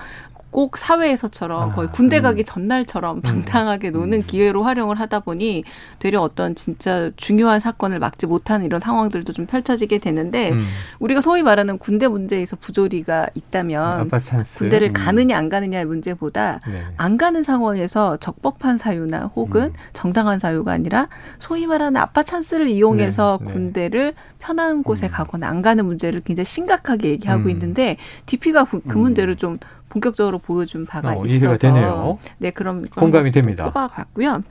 꼭 0.52 0.78
사회에서처럼 0.78 1.74
거의 1.74 1.90
아, 1.90 1.92
군대 1.92 2.18
음. 2.18 2.24
가기 2.24 2.44
전날처럼 2.44 3.18
음. 3.18 3.22
방탕하게 3.22 3.92
노는 3.92 4.20
음. 4.20 4.24
기회로 4.26 4.64
활용을 4.64 5.00
하다 5.00 5.20
보니 5.20 5.64
되려 6.00 6.22
어떤 6.22 6.56
진짜 6.56 7.12
중요한 7.18 7.60
사건을 7.60 8.00
막지 8.00 8.26
못하는 8.26 8.66
이런 8.66 8.80
상황들도 8.80 9.32
좀 9.34 9.46
펼쳐지게 9.46 10.00
되는데 10.00 10.52
음. 10.52 10.66
우리가 11.00 11.22
소위 11.22 11.44
말하는 11.44 11.78
군대 11.78 12.08
문제에서 12.08 12.56
부조리가 12.56 13.28
있다면 13.36 14.10
군대를 14.58 14.90
음. 14.90 14.94
가느냐 14.94 15.38
안 15.38 15.50
가느냐의 15.50 15.86
문제보다 15.86 16.62
네. 16.68 16.84
안 16.98 17.18
가는 17.18 17.44
상황에서 17.44 18.18
적법한 18.18 18.80
사유나 18.80 19.32
혹은 19.36 19.66
음. 19.66 19.74
정당한 19.94 20.40
사유가 20.40 20.72
아니라 20.72 21.10
소위 21.38 21.68
말하는 21.68 22.02
아빠 22.02 22.24
찬스를 22.24 22.68
이용해서 22.68 23.38
네. 23.42 23.46
네. 23.46 23.54
군대를 23.54 24.14
편한 24.40 24.84
곳에 24.84 25.08
가거나 25.08 25.48
안 25.48 25.62
가는 25.62 25.86
문제를 25.86 26.22
굉장히 26.22 26.46
심각하게 26.46 27.10
얘기하고 27.10 27.50
있는데 27.50 27.98
DP가 28.26 28.64
그, 28.64 28.80
그 28.82 28.98
문제를 28.98 29.36
좀 29.36 29.58
본격적으로 29.90 30.40
보여준 30.40 30.86
바가 30.86 31.14
어, 31.18 31.26
있어서 31.26 31.56
되네요. 31.56 32.18
네 32.38 32.52
그럼 32.52 32.86
공감이 32.86 33.32
됩니다. 33.32 33.66
뽑아갔고요. 33.66 34.44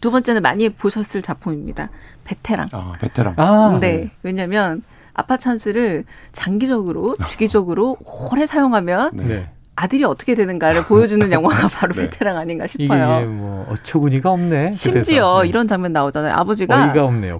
두 0.00 0.10
번째는 0.10 0.42
많이 0.42 0.68
보셨을 0.68 1.22
작품입니다. 1.22 1.88
베테랑. 2.24 2.68
아, 2.72 2.92
베테랑. 3.00 3.34
아, 3.36 3.78
네. 3.80 4.10
왜냐하면 4.22 4.82
아파 5.12 5.36
찬스를 5.36 6.04
장기적으로 6.32 7.14
주기적으로 7.28 7.96
오래 8.30 8.46
사용하면 8.46 9.10
네. 9.14 9.48
아들이 9.76 10.04
어떻게 10.04 10.34
되는가를 10.34 10.84
보여주는 10.84 11.30
영화가 11.30 11.68
바로 11.68 11.92
네. 11.94 12.02
베테랑 12.02 12.36
아닌가 12.36 12.66
싶어요. 12.66 13.20
이게 13.20 13.26
뭐 13.26 13.66
어처구니가 13.70 14.30
없네. 14.30 14.72
심지어 14.72 15.42
네. 15.42 15.48
이런 15.48 15.68
장면 15.68 15.92
나오잖아요. 15.92 16.34
아버지가 16.34 16.92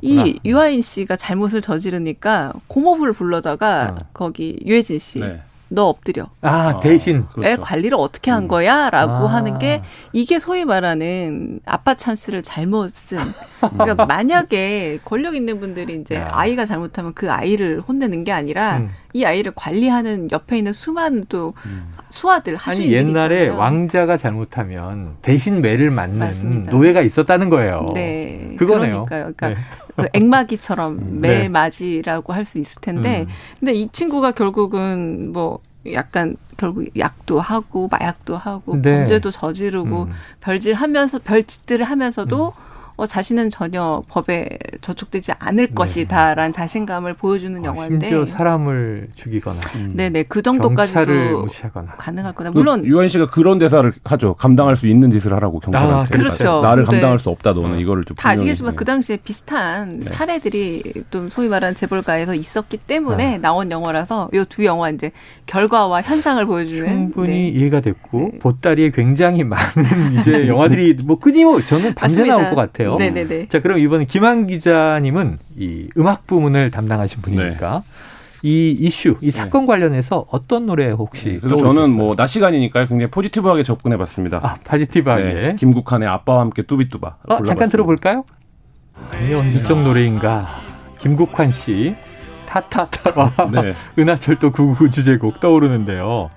이 0.03 0.39
유아인 0.45 0.83
씨가 0.83 1.17
잘못을 1.17 1.61
저지르니까 1.61 2.53
고모부를 2.69 3.13
불러다가 3.13 3.95
어. 4.01 4.05
거기 4.13 4.59
유해진 4.65 4.99
씨 4.99 5.21
네. 5.21 5.41
너 5.71 5.87
엎드려. 5.87 6.27
아, 6.43 6.79
대신. 6.81 7.25
아, 7.29 7.33
그렇죠. 7.33 7.49
애 7.49 7.57
관리를 7.57 7.97
어떻게 7.99 8.31
한 8.31 8.45
음. 8.45 8.49
거야? 8.49 8.91
라고 8.91 9.13
아. 9.29 9.35
하는 9.35 9.59
게 9.59 9.83
이게 10.13 10.39
소위 10.39 10.65
말하는 10.65 11.61
아빠 11.65 11.95
찬스를 11.95 12.43
잘못 12.43 12.91
쓴. 12.91 13.19
그러니까 13.61 14.07
만약에 14.07 15.01
권력 15.05 15.35
있는 15.35 15.61
분들이 15.61 15.95
이제 16.01 16.17
야. 16.17 16.29
아이가 16.33 16.65
잘못하면 16.65 17.15
그 17.15 17.31
아이를 17.33 17.81
혼내는 17.81 18.25
게 18.25 18.33
아니라 18.33 18.79
음. 18.79 18.91
이 19.13 19.25
아이를 19.25 19.53
관리하는 19.55 20.31
옆에 20.31 20.59
있는 20.59 20.73
수많은 20.73 21.27
또 21.29 21.55
음. 21.67 21.93
수아들 22.11 22.57
하시 22.57 22.93
옛날에 22.93 23.43
있잖아요. 23.43 23.59
왕자가 23.59 24.17
잘못하면 24.17 25.17
대신 25.23 25.63
매를 25.63 25.91
맞는 25.91 26.19
맞습니다. 26.19 26.71
노예가 26.71 27.01
있었다는 27.01 27.49
거예요. 27.51 27.89
네. 27.95 28.55
그거네요. 28.59 29.07
그러니까요. 29.07 29.33
그러니까 29.37 29.49
네. 29.49 29.57
그 29.97 30.07
액마기처럼 30.13 30.99
음. 30.99 31.21
네. 31.21 31.49
매맞이라고 31.49 32.33
할수 32.33 32.59
있을 32.59 32.81
텐데, 32.81 33.23
음. 33.23 33.27
근데 33.61 33.75
이 33.75 33.89
친구가 33.91 34.33
결국은 34.33 35.33
뭐 35.33 35.59
약간 35.93 36.37
결국 36.57 36.87
약도 36.99 37.41
하고 37.41 37.89
마약도 37.91 38.37
하고 38.37 38.81
네. 38.81 39.01
범죄도 39.01 39.31
저지르고 39.31 40.05
음. 40.05 40.13
별질하면서 40.41 41.21
별짓들을 41.21 41.85
하면서도 41.85 42.49
음. 42.49 42.74
어, 42.97 43.07
자신은 43.07 43.51
전혀 43.51 44.03
법에 44.09 44.49
저촉되지 44.81 45.33
않을 45.39 45.67
네. 45.69 45.75
것이다라는 45.75 46.53
자신감을 46.53 47.15
보여주는 47.15 47.61
아, 47.61 47.69
영화인데 47.69 48.09
심지어 48.09 48.25
사람을 48.25 49.09
죽이거나 49.17 49.59
음. 49.77 49.93
네네 49.97 50.25
그 50.25 50.43
정도까지도 50.43 51.43
무시하거나. 51.43 51.97
가능할 51.97 52.33
거다. 52.35 52.51
물론 52.53 52.83
그 52.83 52.89
유한 52.89 53.09
씨가 53.09 53.27
그런 53.27 53.59
대사를 53.59 53.93
하죠. 54.05 54.35
감당할 54.35 54.77
수 54.77 54.87
있는 54.87 55.11
짓을 55.11 55.33
하라고 55.35 55.59
경찰한테. 55.59 55.95
아, 55.95 56.03
그렇죠. 56.17 56.61
나를 56.63 56.85
감당할 56.85 57.19
수 57.19 57.31
없다 57.31 57.53
너는 57.53 57.73
어. 57.73 57.79
이거를 57.81 58.05
좀. 58.05 58.15
다 58.17 58.31
아시겠지만 58.31 58.77
그 58.77 58.85
당시에 58.85 59.17
비슷한 59.17 59.99
네. 60.01 60.07
사례들이 60.11 60.83
좀 61.11 61.29
소위 61.31 61.49
말하는 61.49 61.75
재벌가에서 61.75 62.35
있었기 62.35 62.77
때문에 62.79 63.35
아. 63.37 63.39
나온 63.39 63.71
영화라서 63.71 64.29
이 64.33 64.45
두 64.49 64.65
영화 64.67 64.91
이제 64.91 65.11
결과와 65.47 66.03
현상을 66.03 66.45
보여주는 66.47 66.87
충분히 66.87 67.33
네. 67.33 67.49
이해가 67.49 67.81
됐고 67.81 68.31
네. 68.35 68.39
보따리에 68.39 68.91
굉장히 68.91 69.43
많은 69.43 69.65
이제 70.21 70.47
영화들이 70.47 70.99
뭐 71.07 71.19
끊임없이 71.19 71.67
저는 71.71 71.95
밤새 71.95 72.23
나올 72.25 72.51
것 72.51 72.57
같아요. 72.57 72.84
같아요. 72.93 73.11
네네네. 73.13 73.49
자, 73.49 73.61
그럼 73.61 73.79
이번에 73.79 74.05
김한 74.05 74.47
기자님은 74.47 75.37
이 75.59 75.89
음악 75.97 76.27
부문을 76.27 76.71
담당하신 76.71 77.21
분이니까 77.23 77.83
네. 77.85 78.49
이 78.49 78.71
이슈, 78.79 79.17
이 79.23 79.31
사건 79.31 79.63
네. 79.63 79.67
관련해서 79.69 80.27
어떤 80.31 80.67
노래 80.67 80.91
혹시? 80.91 81.31
네, 81.33 81.39
그래서 81.41 81.57
저는 81.57 81.97
뭐 81.97 82.15
낮 82.15 82.27
시간이니까요. 82.27 82.87
굉장히 82.87 83.11
포지티브하게 83.11 83.63
접근해 83.63 83.97
봤습니다. 83.97 84.41
아, 84.43 84.57
포지티브하게. 84.65 85.23
네, 85.25 85.57
김국환의 85.59 86.07
아빠와 86.09 86.41
함께 86.41 86.63
뚜비뚜바. 86.63 87.17
어, 87.27 87.43
잠깐 87.45 87.71
들어볼까요? 87.71 88.25
이 89.29 89.33
언제적 89.35 89.83
노래인가? 89.83 90.47
김국환 91.01 91.53
씨 91.53 91.95
타타타와 92.47 93.33
네. 93.51 93.75
은하철도 93.99 94.53
999 94.53 94.91
주제곡 94.91 95.41
떠오르는데요. 95.41 96.31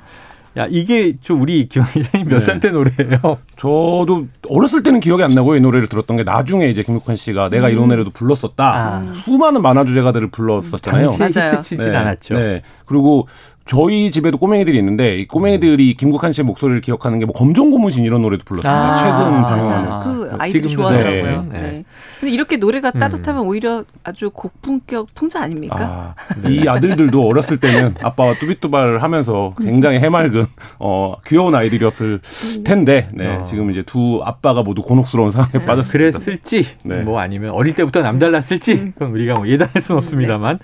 야, 0.58 0.66
이게 0.70 1.14
좀 1.22 1.42
우리 1.42 1.68
기자님 1.68 2.28
몇살때 2.30 2.72
노래예요? 2.72 3.38
저도 3.58 4.28
어렸을 4.50 4.82
때는 4.82 5.00
기억이 5.00 5.22
안 5.24 5.32
나고 5.32 5.56
이 5.56 5.60
노래를 5.62 5.88
들었던 5.88 6.18
게 6.18 6.24
나중에 6.24 6.66
이제 6.68 6.82
김국환 6.82 7.16
씨가 7.16 7.50
내가 7.50 7.70
이 7.70 7.76
음. 7.76 7.88
노래도 7.88 8.10
불렀었다. 8.10 8.66
아. 8.66 9.14
수많은 9.14 9.62
만화 9.62 9.86
주제가들을 9.86 10.32
불렀었잖아요. 10.32 11.12
당시에 11.12 11.60
치진 11.62 11.92
네. 11.92 11.98
않았죠. 11.98 12.34
네. 12.34 12.62
그리고 12.86 13.28
저희 13.66 14.10
집에도 14.12 14.38
꼬맹이들이 14.38 14.78
있는데 14.80 15.18
이 15.18 15.28
꼬맹이들이 15.28 15.94
김국환 15.96 16.32
씨의 16.32 16.46
목소리를 16.46 16.80
기억하는 16.82 17.20
게 17.20 17.26
뭐 17.26 17.34
검정 17.34 17.70
고무신 17.70 18.06
이런 18.06 18.22
노래도 18.22 18.44
불렀습니다. 18.46 18.94
아, 18.94 18.96
최근 18.96 19.42
방영하는. 19.44 19.92
아, 19.92 20.00
그 20.00 20.32
아이들이 20.40 20.70
좋아하더라고요. 20.70 21.46
네. 21.52 21.60
네. 21.60 21.84
근데 22.20 22.34
이렇게 22.34 22.58
노래가 22.58 22.92
음. 22.96 23.00
따뜻하면 23.00 23.44
음. 23.44 23.48
오히려 23.48 23.84
아주 24.04 24.30
고품격 24.30 25.08
풍자 25.14 25.42
아닙니까? 25.42 26.16
아, 26.18 26.34
이 26.48 26.68
아들들도 26.68 27.28
어렸을 27.28 27.60
때는 27.60 27.96
아빠와 28.02 28.36
뚜비뚜바를 28.36 29.04
하면서 29.04 29.54
굉장히 29.58 30.00
해맑은 30.00 30.46
어 30.80 31.16
귀여운 31.26 31.56
아이들이었을 31.56 32.22
텐데 32.64 33.10
네, 33.14 33.38
어. 33.38 33.44
지금 33.44 33.72
이제 33.72 33.84
두 33.84 34.22
아빠가 34.24 34.64
모두 34.64 34.82
곤혹스러운 34.82 35.32
상황에 35.32 35.52
네. 35.54 35.66
빠졌습니다. 35.66 36.18
그랬을지 36.18 36.66
네. 36.84 37.02
뭐 37.02 37.20
아니면 37.20 37.52
어릴 37.52 37.76
때부터 37.76 38.02
남달랐을지 38.02 38.74
음. 38.74 38.92
그건 38.94 39.12
우리가 39.12 39.36
뭐 39.36 39.48
예단할 39.48 39.82
수는 39.82 40.00
없습니다만. 40.00 40.60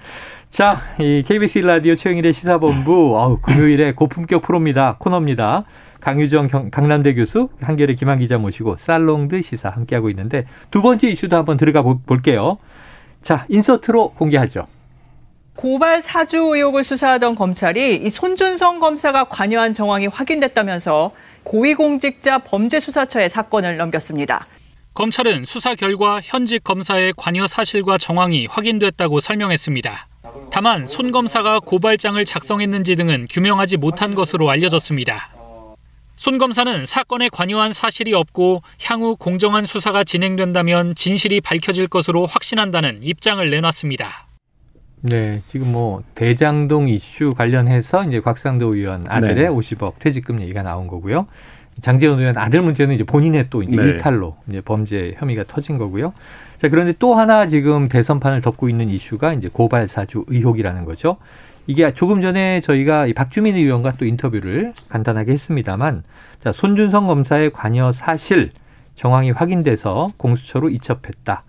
자, 0.50 0.70
이 1.00 1.24
KBS 1.28 1.60
라디오 1.60 1.96
최영일의 1.96 2.32
시사본부, 2.32 3.18
어우, 3.18 3.40
금요일에 3.42 3.94
고품격 3.94 4.44
프로입니다. 4.44 4.98
코너입니다. 5.00 5.64
강유정 6.04 6.48
경, 6.50 6.70
강남대 6.70 7.14
교수, 7.14 7.48
한결의 7.62 7.96
김한 7.96 8.20
기자 8.20 8.38
모시고 8.38 8.76
살롱드 8.76 9.42
시사 9.42 9.70
함께하고 9.70 10.10
있는데 10.10 10.46
두 10.70 10.82
번째 10.82 11.10
이슈도 11.10 11.38
한번 11.38 11.56
들어가 11.56 11.82
볼게요. 11.82 12.58
자, 13.22 13.46
인서트로 13.48 14.10
공개하죠. 14.10 14.68
고발 15.56 16.02
사주 16.02 16.38
의혹을 16.38 16.84
수사하던 16.84 17.36
검찰이 17.36 18.02
이 18.04 18.10
손준성 18.10 18.82
검사가 18.82 19.26
관여한 19.26 19.74
정황이 19.74 20.08
확인됐다면서 20.08 21.12
고위공직자 21.44 22.40
범죄수사처에 22.40 23.30
사건을 23.30 23.78
넘겼습니다. 23.78 24.48
검찰은 24.96 25.46
수사 25.46 25.74
결과 25.74 26.20
현직 26.22 26.66
검사의 26.66 27.14
관여 27.16 27.48
사실과 27.48 27.98
정황이 27.98 28.48
확인됐다고 28.48 29.22
설명했습니다. 29.22 30.08
다만 30.52 30.86
손 30.88 31.14
검사가 31.14 31.62
고발장을 31.62 32.24
작성했는지 32.26 32.98
등은 32.98 33.28
규명하지 33.30 33.78
못한 33.78 34.16
것으로 34.16 34.50
알려졌습니다. 34.50 35.33
손 36.24 36.38
검사는 36.38 36.86
사건에 36.86 37.28
관여한 37.28 37.74
사실이 37.74 38.14
없고 38.14 38.62
향후 38.82 39.18
공정한 39.18 39.66
수사가 39.66 40.06
진행된다면 40.06 40.96
진실이 40.96 41.42
밝혀질 41.42 41.90
것으로 41.90 42.28
확신한다는 42.28 43.00
입장을 43.04 43.50
내놨습니다. 43.50 44.28
네, 45.02 45.42
지금 45.48 45.74
뭐 45.74 46.02
대장동 46.16 46.88
이슈 46.88 47.34
관련해서 47.34 48.06
이제 48.06 48.22
곽상도 48.22 48.74
의원 48.74 49.04
아들의 49.10 49.36
네. 49.36 49.48
50억 49.50 49.96
퇴직금 50.00 50.40
얘기가 50.40 50.64
나온 50.64 50.88
거고요. 50.88 51.28
장재원 51.82 52.22
의원 52.22 52.38
아들 52.38 52.62
문제는 52.62 52.96
이제 52.96 53.04
본인의 53.04 53.48
또 53.50 53.62
이제 53.62 53.76
네. 53.76 53.84
일탈로 53.84 54.38
이제 54.48 54.62
범죄 54.62 55.16
혐의가 55.18 55.44
터진 55.46 55.78
거고요. 55.78 56.14
자, 56.58 56.70
그런데 56.70 56.94
또 57.00 57.16
하나 57.16 57.50
지금 57.50 57.90
대선판을 57.90 58.40
덮고 58.40 58.70
있는 58.70 58.88
이슈가 58.88 59.34
이제 59.34 59.50
고발 59.52 59.90
사주 59.90 60.24
의혹이라는 60.30 60.86
거죠. 60.86 61.18
이게 61.66 61.94
조금 61.94 62.22
전에 62.22 62.62
저희가 62.62 63.08
박주민 63.16 63.56
의원과 63.56 63.94
또 63.94 64.06
인터뷰를 64.06 64.74
간단하게 64.90 65.32
했습니다만 65.32 66.04
자, 66.44 66.52
손준성 66.52 67.08
검사의 67.08 67.52
관여 67.52 67.92
사실 67.92 68.52
정황이 68.96 69.32
확인돼서 69.32 70.12
공수처로 70.18 70.70
이첩했다. 70.70 71.44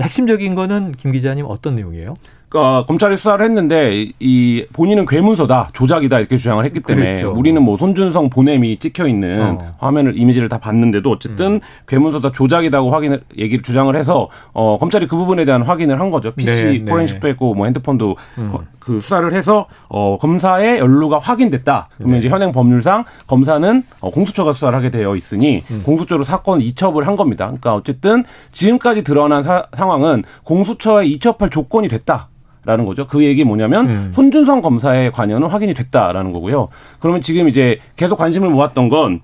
핵심적인 0.00 0.54
거는 0.54 0.92
김 0.92 1.12
기자님 1.12 1.44
어떤 1.46 1.74
내용이에요? 1.74 2.16
어, 2.52 2.84
검찰이 2.84 3.16
수사를 3.16 3.44
했는데 3.44 4.08
이 4.18 4.66
본인은 4.72 5.06
괴문서다 5.06 5.70
조작이다 5.72 6.18
이렇게 6.18 6.36
주장을 6.36 6.64
했기 6.64 6.80
때문에 6.80 7.06
그랬죠. 7.06 7.32
우리는 7.36 7.62
뭐 7.62 7.76
손준성 7.76 8.28
보냄이 8.28 8.78
찍혀 8.78 9.06
있는 9.06 9.58
어. 9.60 9.74
화면을 9.78 10.18
이미지를 10.18 10.48
다 10.48 10.58
봤는데도 10.58 11.12
어쨌든 11.12 11.54
음. 11.54 11.60
괴문서다 11.86 12.32
조작이다고 12.32 12.90
확인을 12.90 13.22
얘기를 13.38 13.62
주장을 13.62 13.94
해서 13.94 14.28
어 14.52 14.78
검찰이 14.78 15.06
그 15.06 15.16
부분에 15.16 15.44
대한 15.44 15.62
확인을 15.62 16.00
한 16.00 16.10
거죠. 16.10 16.32
PC 16.32 16.50
네, 16.50 16.78
네. 16.78 16.84
포렌식도 16.84 17.28
했고 17.28 17.54
뭐 17.54 17.66
핸드폰도 17.66 18.16
음. 18.38 18.52
그 18.80 19.00
수사를 19.00 19.32
해서 19.32 19.66
어 19.88 20.18
검사의 20.18 20.80
연루가 20.80 21.20
확인됐다. 21.20 21.88
그러면 21.98 22.14
네. 22.14 22.18
이제 22.18 22.28
현행 22.28 22.50
법률상 22.50 23.04
검사는 23.28 23.84
어 24.00 24.10
공수처가 24.10 24.54
수사를 24.54 24.76
하게 24.76 24.90
되어 24.90 25.14
있으니 25.14 25.62
음. 25.70 25.82
공수처로 25.84 26.24
사건 26.24 26.60
이첩을 26.60 27.06
한 27.06 27.14
겁니다. 27.14 27.44
그러니까 27.46 27.76
어쨌든 27.76 28.24
지금까지 28.50 29.04
드러난 29.04 29.44
사, 29.44 29.62
상황은 29.72 30.24
공수처에 30.42 31.06
이첩할 31.06 31.50
조건이 31.50 31.86
됐다. 31.86 32.28
라는 32.64 32.84
거죠. 32.84 33.06
그 33.06 33.24
얘기 33.24 33.42
뭐냐면 33.44 33.90
음. 33.90 34.10
손준성 34.12 34.60
검사의 34.60 35.12
관여는 35.12 35.48
확인이 35.48 35.72
됐다라는 35.74 36.32
거고요. 36.32 36.68
그러면 36.98 37.20
지금 37.20 37.48
이제 37.48 37.78
계속 37.96 38.16
관심을 38.16 38.50
모았던 38.50 38.88
건 38.88 39.20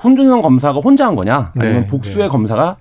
손준성 0.00 0.42
검사가 0.42 0.80
혼자 0.80 1.06
한 1.06 1.14
거냐 1.14 1.52
아니면 1.56 1.80
네, 1.82 1.86
복수의 1.86 2.26
네. 2.26 2.28
검사가 2.28 2.76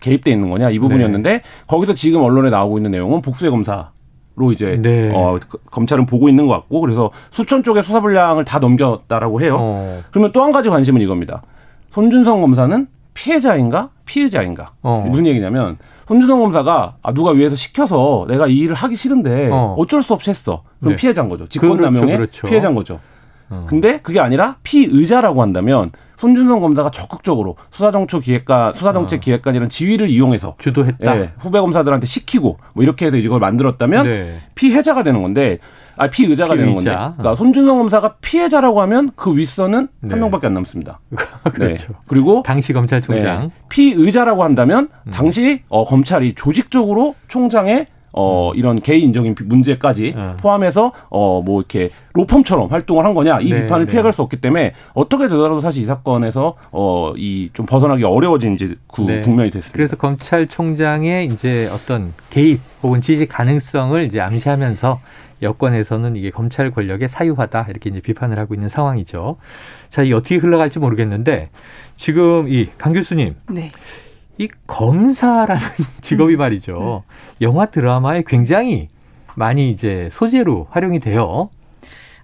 개입돼 0.00 0.30
있는 0.32 0.48
거냐 0.50 0.70
이 0.70 0.78
부분이었는데 0.78 1.30
네. 1.30 1.42
거기서 1.66 1.94
지금 1.94 2.22
언론에 2.22 2.50
나오고 2.50 2.78
있는 2.78 2.90
내용은 2.92 3.20
복수의 3.22 3.50
검사 3.50 3.90
로 4.38 4.52
이제 4.52 4.78
네. 4.82 5.10
어, 5.14 5.38
검찰은 5.70 6.04
보고 6.04 6.28
있는 6.28 6.46
것 6.46 6.52
같고 6.52 6.82
그래서 6.82 7.10
수천 7.30 7.62
쪽의 7.62 7.82
수사 7.82 8.00
분량을 8.00 8.44
다 8.44 8.58
넘겼다라고 8.58 9.40
해요. 9.40 9.56
어. 9.58 10.02
그러면 10.10 10.30
또 10.32 10.42
한 10.42 10.52
가지 10.52 10.68
관심은 10.68 11.00
이겁니다. 11.00 11.42
손준성 11.88 12.42
검사는 12.42 12.86
피해자인가 13.14 13.88
피의자인가 14.06 14.72
어. 14.82 15.04
무슨 15.06 15.26
얘기냐면 15.26 15.76
손준성 16.08 16.40
검사가 16.40 16.96
아 17.02 17.12
누가 17.12 17.32
위에서 17.32 17.56
시켜서 17.56 18.24
내가 18.28 18.46
이 18.46 18.56
일을 18.58 18.74
하기 18.74 18.96
싫은데 18.96 19.50
어. 19.52 19.76
쩔수 19.88 20.14
없이 20.14 20.30
했어. 20.30 20.62
그럼 20.80 20.92
네. 20.92 20.96
피해자인 20.96 21.28
거죠. 21.28 21.46
직권남용의 21.46 22.16
그렇죠, 22.16 22.16
그렇죠. 22.16 22.46
피해자인 22.46 22.74
거죠. 22.74 23.00
어. 23.50 23.66
근데 23.68 24.00
그게 24.00 24.20
아니라 24.20 24.56
피의자라고 24.62 25.42
한다면 25.42 25.90
손준성 26.18 26.60
검사가 26.60 26.90
적극적으로 26.90 27.56
수사정초 27.70 28.20
기획관, 28.20 28.72
수사정책 28.72 29.18
아. 29.18 29.20
기획관이라는 29.20 29.68
지위를 29.68 30.08
이용해서 30.08 30.56
주도했다. 30.58 31.16
예, 31.18 31.32
후배 31.38 31.60
검사들한테 31.60 32.06
시키고 32.06 32.58
뭐 32.74 32.82
이렇게 32.84 33.06
해서 33.06 33.16
이걸 33.18 33.38
만들었다면 33.40 34.06
네. 34.06 34.38
피해자가 34.54 35.02
되는 35.02 35.20
건데 35.22 35.58
아 35.98 36.08
피의자가 36.08 36.54
피의자. 36.54 36.62
되는 36.62 36.74
건데. 36.74 36.90
그러니까 36.90 37.36
손준성 37.36 37.78
검사가 37.78 38.16
피해자라고 38.22 38.80
하면 38.82 39.10
그 39.14 39.36
윗선은 39.36 39.88
네. 40.00 40.10
한 40.10 40.20
명밖에 40.20 40.46
안 40.46 40.54
남습니다. 40.54 41.00
그렇죠. 41.52 41.88
네. 41.88 41.98
그리고 42.06 42.42
당시 42.46 42.72
검찰총장 42.72 43.40
네. 43.42 43.50
피의자라고 43.68 44.42
한다면 44.42 44.88
음. 45.06 45.10
당시 45.12 45.62
어, 45.68 45.84
검찰이 45.84 46.34
조직적으로 46.34 47.14
총장의 47.28 47.88
어, 48.16 48.50
이런 48.54 48.76
개인적인 48.80 49.34
문제까지 49.44 50.14
네. 50.16 50.36
포함해서 50.38 50.90
어, 51.10 51.42
뭐 51.44 51.60
이렇게 51.60 51.90
로펌처럼 52.14 52.70
활동을 52.72 53.04
한 53.04 53.12
거냐 53.14 53.40
이 53.40 53.50
네, 53.50 53.62
비판을 53.62 53.84
네. 53.84 53.92
피해갈 53.92 54.12
수 54.12 54.22
없기 54.22 54.38
때문에 54.38 54.72
어떻게 54.94 55.24
되더라도 55.24 55.60
사실 55.60 55.82
이 55.82 55.86
사건에서 55.86 56.54
어, 56.72 57.12
이 57.16 57.50
좀 57.52 57.64
벗어나기 57.66 58.04
어려워진 58.04 58.54
이제 58.54 58.74
구, 58.86 59.04
네. 59.04 59.20
국면이 59.20 59.50
됐습니다. 59.50 59.76
그래서 59.76 59.96
검찰총장의 59.96 61.26
이제 61.26 61.68
어떤 61.72 62.12
개입 62.30 62.60
혹은 62.82 63.00
지지 63.00 63.26
가능성을 63.26 64.02
이제 64.04 64.20
암시하면서 64.20 64.98
여권에서는 65.42 66.16
이게 66.16 66.30
검찰 66.30 66.70
권력의 66.70 67.08
사유화다 67.10 67.66
이렇게 67.68 67.90
이제 67.90 68.00
비판을 68.00 68.38
하고 68.38 68.54
있는 68.54 68.68
상황이죠. 68.70 69.36
자, 69.90 70.02
이 70.02 70.12
어떻게 70.14 70.36
흘러갈지 70.36 70.78
모르겠는데 70.78 71.50
지금 71.96 72.48
이 72.48 72.68
강 72.78 72.92
교수님. 72.94 73.34
네. 73.50 73.68
이 74.38 74.48
검사라는 74.66 75.62
직업이 76.02 76.34
음. 76.34 76.38
말이죠. 76.38 77.04
네. 77.06 77.46
영화 77.46 77.66
드라마에 77.66 78.22
굉장히 78.26 78.88
많이 79.34 79.70
이제 79.70 80.08
소재로 80.12 80.68
활용이 80.70 81.00
돼요. 81.00 81.50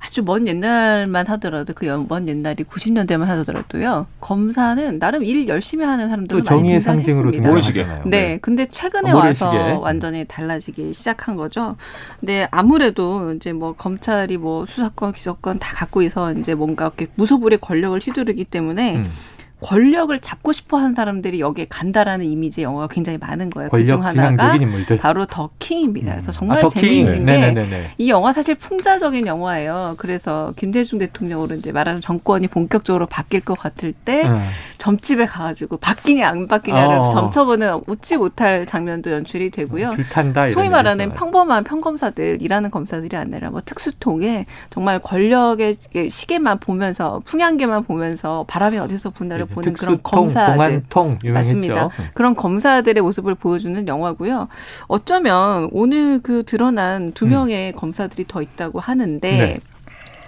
아주 0.05 0.25
먼 0.25 0.49
옛날만 0.49 1.29
하더라도 1.29 1.73
그 1.75 1.87
먼 1.87 2.29
옛날이 2.29 2.65
90년대만 2.65 3.25
하더라도요. 3.25 4.07
검사는 4.21 4.99
나름 4.99 5.25
일 5.25 5.47
열심히 5.47 5.85
하는 5.85 6.09
사람들은 6.09 6.43
많이 6.43 6.59
정의의 6.59 6.81
상징으로 6.81 7.31
모래시계. 7.41 7.85
네. 7.85 8.01
네. 8.07 8.39
근데 8.43 8.67
최근에 8.67 9.13
어, 9.13 9.17
와서 9.17 9.79
완전히 9.81 10.25
달라지기 10.25 10.93
시작한 10.93 11.37
거죠. 11.37 11.77
근데 12.19 12.49
아무래도 12.51 13.33
이제 13.35 13.53
뭐 13.53 13.75
검찰이 13.75 14.39
뭐 14.39 14.67
수사권, 14.67 15.13
기소권 15.13 15.61
다 15.61 15.77
갖고 15.77 16.03
있어 16.03 16.33
이제 16.33 16.55
뭔가 16.55 16.87
이렇게 16.87 17.07
무소불의 17.15 17.61
권력을 17.61 17.99
휘두르기 18.01 18.45
때문에 18.45 18.97
음. 18.97 19.09
권력을 19.63 20.19
잡고 20.19 20.53
싶어 20.53 20.77
하는 20.79 20.93
사람들이 20.95 21.41
여기에 21.41 21.67
간다라는 21.69 22.27
이미지 22.27 22.63
영화가 22.63 22.89
굉장히 22.89 23.19
많은 23.19 23.51
거예요. 23.51 23.71
그중 23.71 24.05
하나가 24.05 24.59
바로 25.01 25.27
더킹입니다. 25.27 26.13
그래서 26.13 26.33
음. 26.33 26.35
정말 26.35 26.65
아, 26.65 26.69
재미있는 26.69 27.25
게 27.27 27.93
이 27.99 28.11
영화 28.11 28.33
사실 28.33 28.55
풍자적인 28.55 29.27
영화예요. 29.27 29.95
그래서 29.99 30.53
김대중 30.57 30.99
대통령으로 30.99 31.55
이제 31.55 31.73
말하는 31.73 32.01
정권이 32.01 32.49
본격적으로 32.49 33.07
바뀔 33.07 33.41
것 33.41 33.59
같을 33.59 33.93
때 33.93 34.25
음. 34.27 34.43
점집에 34.79 35.27
가가지고 35.27 35.77
바뀌냐 35.77 36.27
안 36.29 36.49
바뀌냐를 36.49 36.97
어. 36.97 37.11
점쳐보는 37.11 37.83
웃지 37.87 38.17
못할 38.17 38.67
장면도 38.67 39.13
연출이 39.13 39.51
되고요. 39.51 39.93
줄탄다 39.95 40.51
소위 40.51 40.69
말하는 40.69 41.13
평범한 41.15 41.63
평검사들 41.65 42.43
일하는 42.43 42.71
검사들이 42.71 43.17
아니라 43.17 43.51
뭐 43.51 43.61
특수통에 43.65 44.47
정말 44.71 44.99
권력의 44.99 45.77
시계만 46.11 46.59
보면서 46.59 47.21
풍향계만 47.25 47.85
보면서 47.85 48.45
바람이 48.49 48.79
어디서 48.79 49.11
분나를 49.11 49.47
보는 49.55 49.73
그런 49.75 49.99
검사들 50.03 50.55
공안통 50.55 51.19
맞습니다. 51.33 51.91
그런 52.15 52.35
검사들의 52.35 53.03
모습을 53.03 53.35
보여주는 53.35 53.87
영화고요. 53.87 54.49
어쩌면 54.89 55.69
오늘 55.73 56.21
그 56.23 56.45
드러난 56.45 57.13
두 57.13 57.27
음. 57.27 57.31
명의 57.31 57.73
음. 57.73 57.77
검사들이 57.77 58.27
더 58.27 58.43
있다고 58.43 58.81
하는데 58.81 59.31
네. 59.31 59.61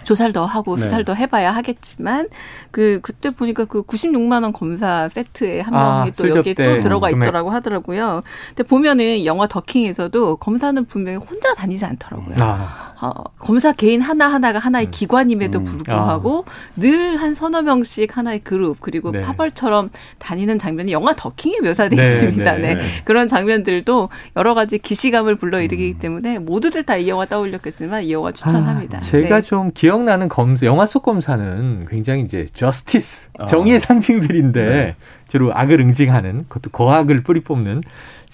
조사를 0.05 0.33
더 0.33 0.45
하고 0.45 0.77
네. 0.77 0.83
수사를 0.83 1.05
네. 1.05 1.13
더 1.13 1.15
해봐야 1.15 1.51
하겠지만 1.53 2.29
그 2.71 3.01
그때 3.03 3.31
보니까 3.31 3.65
그 3.65 3.83
96만 3.83 4.43
원 4.43 4.53
검사 4.53 5.09
세트에 5.09 5.61
한 5.61 5.75
아, 5.75 5.99
명이 5.99 6.11
아, 6.11 6.13
또 6.17 6.29
여기에 6.29 6.55
또 6.55 6.81
들어가 6.81 7.09
금액. 7.09 7.27
있더라고 7.27 7.51
하더라고요. 7.51 8.23
근데 8.49 8.63
보면은 8.63 9.25
영화 9.25 9.47
더킹에서도 9.47 10.37
검사는 10.37 10.85
분명히 10.85 11.19
혼자 11.19 11.55
다니지 11.55 11.85
않더라고요. 11.85 12.37
아. 12.41 12.94
어, 13.01 13.13
검사 13.39 13.73
개인 13.73 14.01
하나 14.01 14.27
하나가 14.29 14.59
하나의 14.59 14.87
음. 14.87 14.91
기관임에도 14.91 15.61
음. 15.61 15.65
불구하고 15.65 16.45
아. 16.49 16.51
늘한 16.77 17.35
서너 17.35 17.63
명씩 17.63 18.17
하나의 18.17 18.41
그룹 18.41 18.79
그리고 18.81 19.13
네. 19.13 19.21
파벌처럼 19.23 19.91
다니는 20.19 20.59
장면이 20.59 20.93
영화 20.93 21.15
더킹에 21.15 21.61
묘사돼 21.61 21.97
네, 21.97 22.03
있습니다. 22.03 22.53
네, 22.57 22.75
네. 22.75 22.83
그런 23.05 23.29
장면들도 23.29 24.09
여러 24.37 24.55
가지 24.55 24.79
기시감을 24.79 25.37
불러일으키기 25.37 25.95
음. 25.95 25.99
때문에 25.99 26.39
모두들 26.39 26.83
다 26.83 26.95
이 26.95 27.09
영화 27.09 27.27
떠올렸겠지만 27.27 28.05
이 28.05 28.13
영화 28.13 28.31
추천합니다. 28.31 28.99
아, 28.99 29.01
제가 29.01 29.41
네. 29.41 29.43
좀 29.43 29.73
기억나는 29.75 30.29
검사 30.29 30.65
영화 30.65 30.87
속 30.87 31.03
검사는 31.03 31.87
굉장히 31.91 32.23
이제 32.23 32.47
저스티스 32.55 33.29
아. 33.39 33.47
정의의 33.47 33.81
상징들인데 33.81 34.65
네. 34.67 34.97
주로 35.29 35.53
악을 35.53 35.81
응징하는 35.81 36.45
그것도 36.49 36.71
거악을 36.71 37.25
뿌리 37.25 37.41
뽑는 37.41 37.83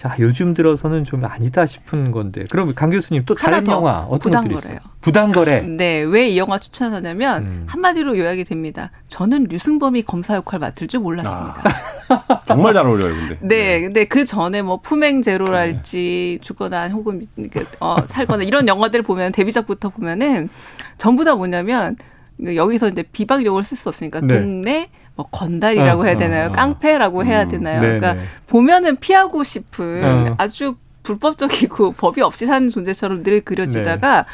자, 0.01 0.15
요즘 0.17 0.55
들어서는 0.55 1.03
좀 1.03 1.23
아니다 1.25 1.67
싶은 1.67 2.09
건데. 2.09 2.43
그럼 2.49 2.73
강 2.73 2.89
교수님 2.89 3.21
또 3.27 3.35
다른 3.35 3.67
영화 3.67 3.99
어떤 4.09 4.31
것들이 4.31 4.55
있어요? 4.57 4.79
부당거래. 4.99 5.61
네, 5.77 6.01
왜 6.01 6.31
이 6.31 6.39
영화 6.39 6.57
추천하냐면 6.57 7.43
음. 7.43 7.63
한마디로 7.67 8.17
요약이 8.17 8.45
됩니다. 8.45 8.89
저는 9.09 9.43
류승범이 9.43 10.01
검사 10.01 10.33
역할 10.33 10.59
맡을 10.59 10.87
줄 10.87 11.01
몰랐습니다. 11.01 11.63
아, 12.09 12.41
정말 12.47 12.73
잘 12.73 12.87
어울려요, 12.87 13.13
근데. 13.13 13.37
네, 13.41 13.47
네, 13.47 13.81
근데 13.81 14.05
그 14.05 14.25
전에 14.25 14.63
뭐 14.63 14.79
품행 14.81 15.21
제로랄지 15.21 16.39
네. 16.41 16.43
죽거나 16.47 16.87
혹은 16.89 17.21
그, 17.51 17.63
어, 17.79 17.97
살거나 18.07 18.41
이런 18.41 18.67
영화들 18.67 19.03
보면 19.03 19.31
데뷔작부터 19.33 19.89
보면은 19.89 20.49
전부 20.97 21.23
다 21.23 21.35
뭐냐면 21.35 21.95
여기서 22.43 22.89
이제 22.89 23.03
비박용어를 23.03 23.63
쓸수 23.63 23.87
없으니까 23.89 24.21
네. 24.21 24.39
동네 24.39 24.89
뭐 25.15 25.27
건달이라고 25.29 26.01
어, 26.01 26.05
해야 26.05 26.17
되나요? 26.17 26.47
어, 26.47 26.49
어. 26.49 26.51
깡패라고 26.53 27.25
해야 27.25 27.43
음. 27.43 27.49
되나요? 27.49 27.81
네, 27.81 27.87
그러니까 27.87 28.13
네. 28.13 28.21
보면은 28.47 28.97
피하고 28.97 29.43
싶은 29.43 30.31
어. 30.31 30.35
아주 30.37 30.75
불법적이고 31.03 31.93
법이 31.97 32.21
없이 32.21 32.45
사는 32.45 32.69
존재처럼 32.69 33.23
늘 33.23 33.41
그려지다가 33.41 34.23
네. 34.23 34.27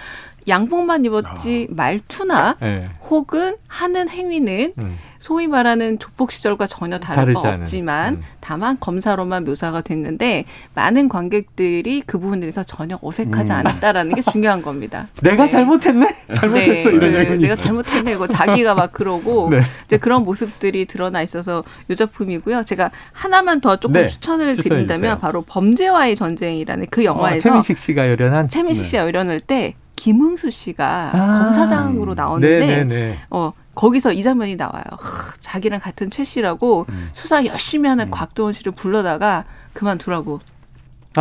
양복만 0.47 1.03
입었지 1.05 1.67
아. 1.69 1.73
말투나 1.75 2.57
네. 2.61 2.87
혹은 3.09 3.57
하는 3.67 4.09
행위는 4.09 4.73
음. 4.77 4.97
소위 5.19 5.47
말하는 5.47 5.99
조폭 5.99 6.31
시절과 6.31 6.67
전혀 6.67 6.99
다른 6.99 7.33
바 7.33 7.39
없지만 7.39 8.15
음. 8.15 8.23
다만 8.39 8.77
검사로만 8.79 9.43
묘사가 9.45 9.81
됐는데 9.81 10.45
많은 10.73 11.09
관객들이 11.09 12.01
그 12.05 12.19
부분에 12.19 12.41
대해서 12.41 12.63
전혀 12.63 12.97
어색하지 13.01 13.51
음. 13.51 13.57
않았다라는 13.57 14.15
게 14.15 14.21
중요한 14.21 14.61
겁니다. 14.61 15.07
내가 15.21 15.45
네. 15.45 15.49
잘못했네. 15.49 16.15
잘못했어 16.35 16.89
네. 16.89 16.95
이런 16.95 17.11
네. 17.11 17.35
내가 17.37 17.55
잘못했네. 17.55 18.13
이거 18.13 18.27
자기가 18.27 18.75
막 18.75 18.91
그러고 18.91 19.49
네. 19.51 19.61
이제 19.85 19.97
그런 19.97 20.23
모습들이 20.23 20.85
드러나 20.85 21.21
있어서 21.21 21.63
요 21.89 21.95
작품이고요. 21.95 22.63
제가 22.63 22.91
하나만 23.11 23.61
더 23.61 23.77
조금 23.77 24.01
네. 24.01 24.07
추천을 24.07 24.55
드린다면 24.55 25.19
바로 25.19 25.41
범죄와의 25.41 26.15
전쟁이라는 26.15 26.87
그 26.89 27.03
영화에서 27.03 27.49
어, 27.49 27.51
최민식 27.51 27.77
씨가 27.77 28.07
열연한 28.09 28.47
최민식 28.47 28.85
씨가 28.85 29.03
열연할 29.03 29.39
때 29.39 29.75
김흥수 29.95 30.49
씨가 30.51 31.09
아. 31.13 31.39
검사장으로 31.39 32.13
나오는데 32.13 32.59
네네네. 32.59 32.83
네, 32.83 32.95
네. 32.95 33.19
어 33.29 33.51
거기서 33.77 34.11
이 34.11 34.23
장면이 34.23 34.55
나와요. 34.55 34.83
하, 34.99 35.33
자기랑 35.39 35.79
같은 35.79 36.09
최 36.09 36.23
씨라고 36.23 36.87
음. 36.89 37.09
수사 37.13 37.45
열심히 37.45 37.87
하는 37.87 38.07
음. 38.07 38.11
곽도원 38.11 38.53
씨를 38.53 38.71
불러다가 38.71 39.45
그만두라고 39.73 40.39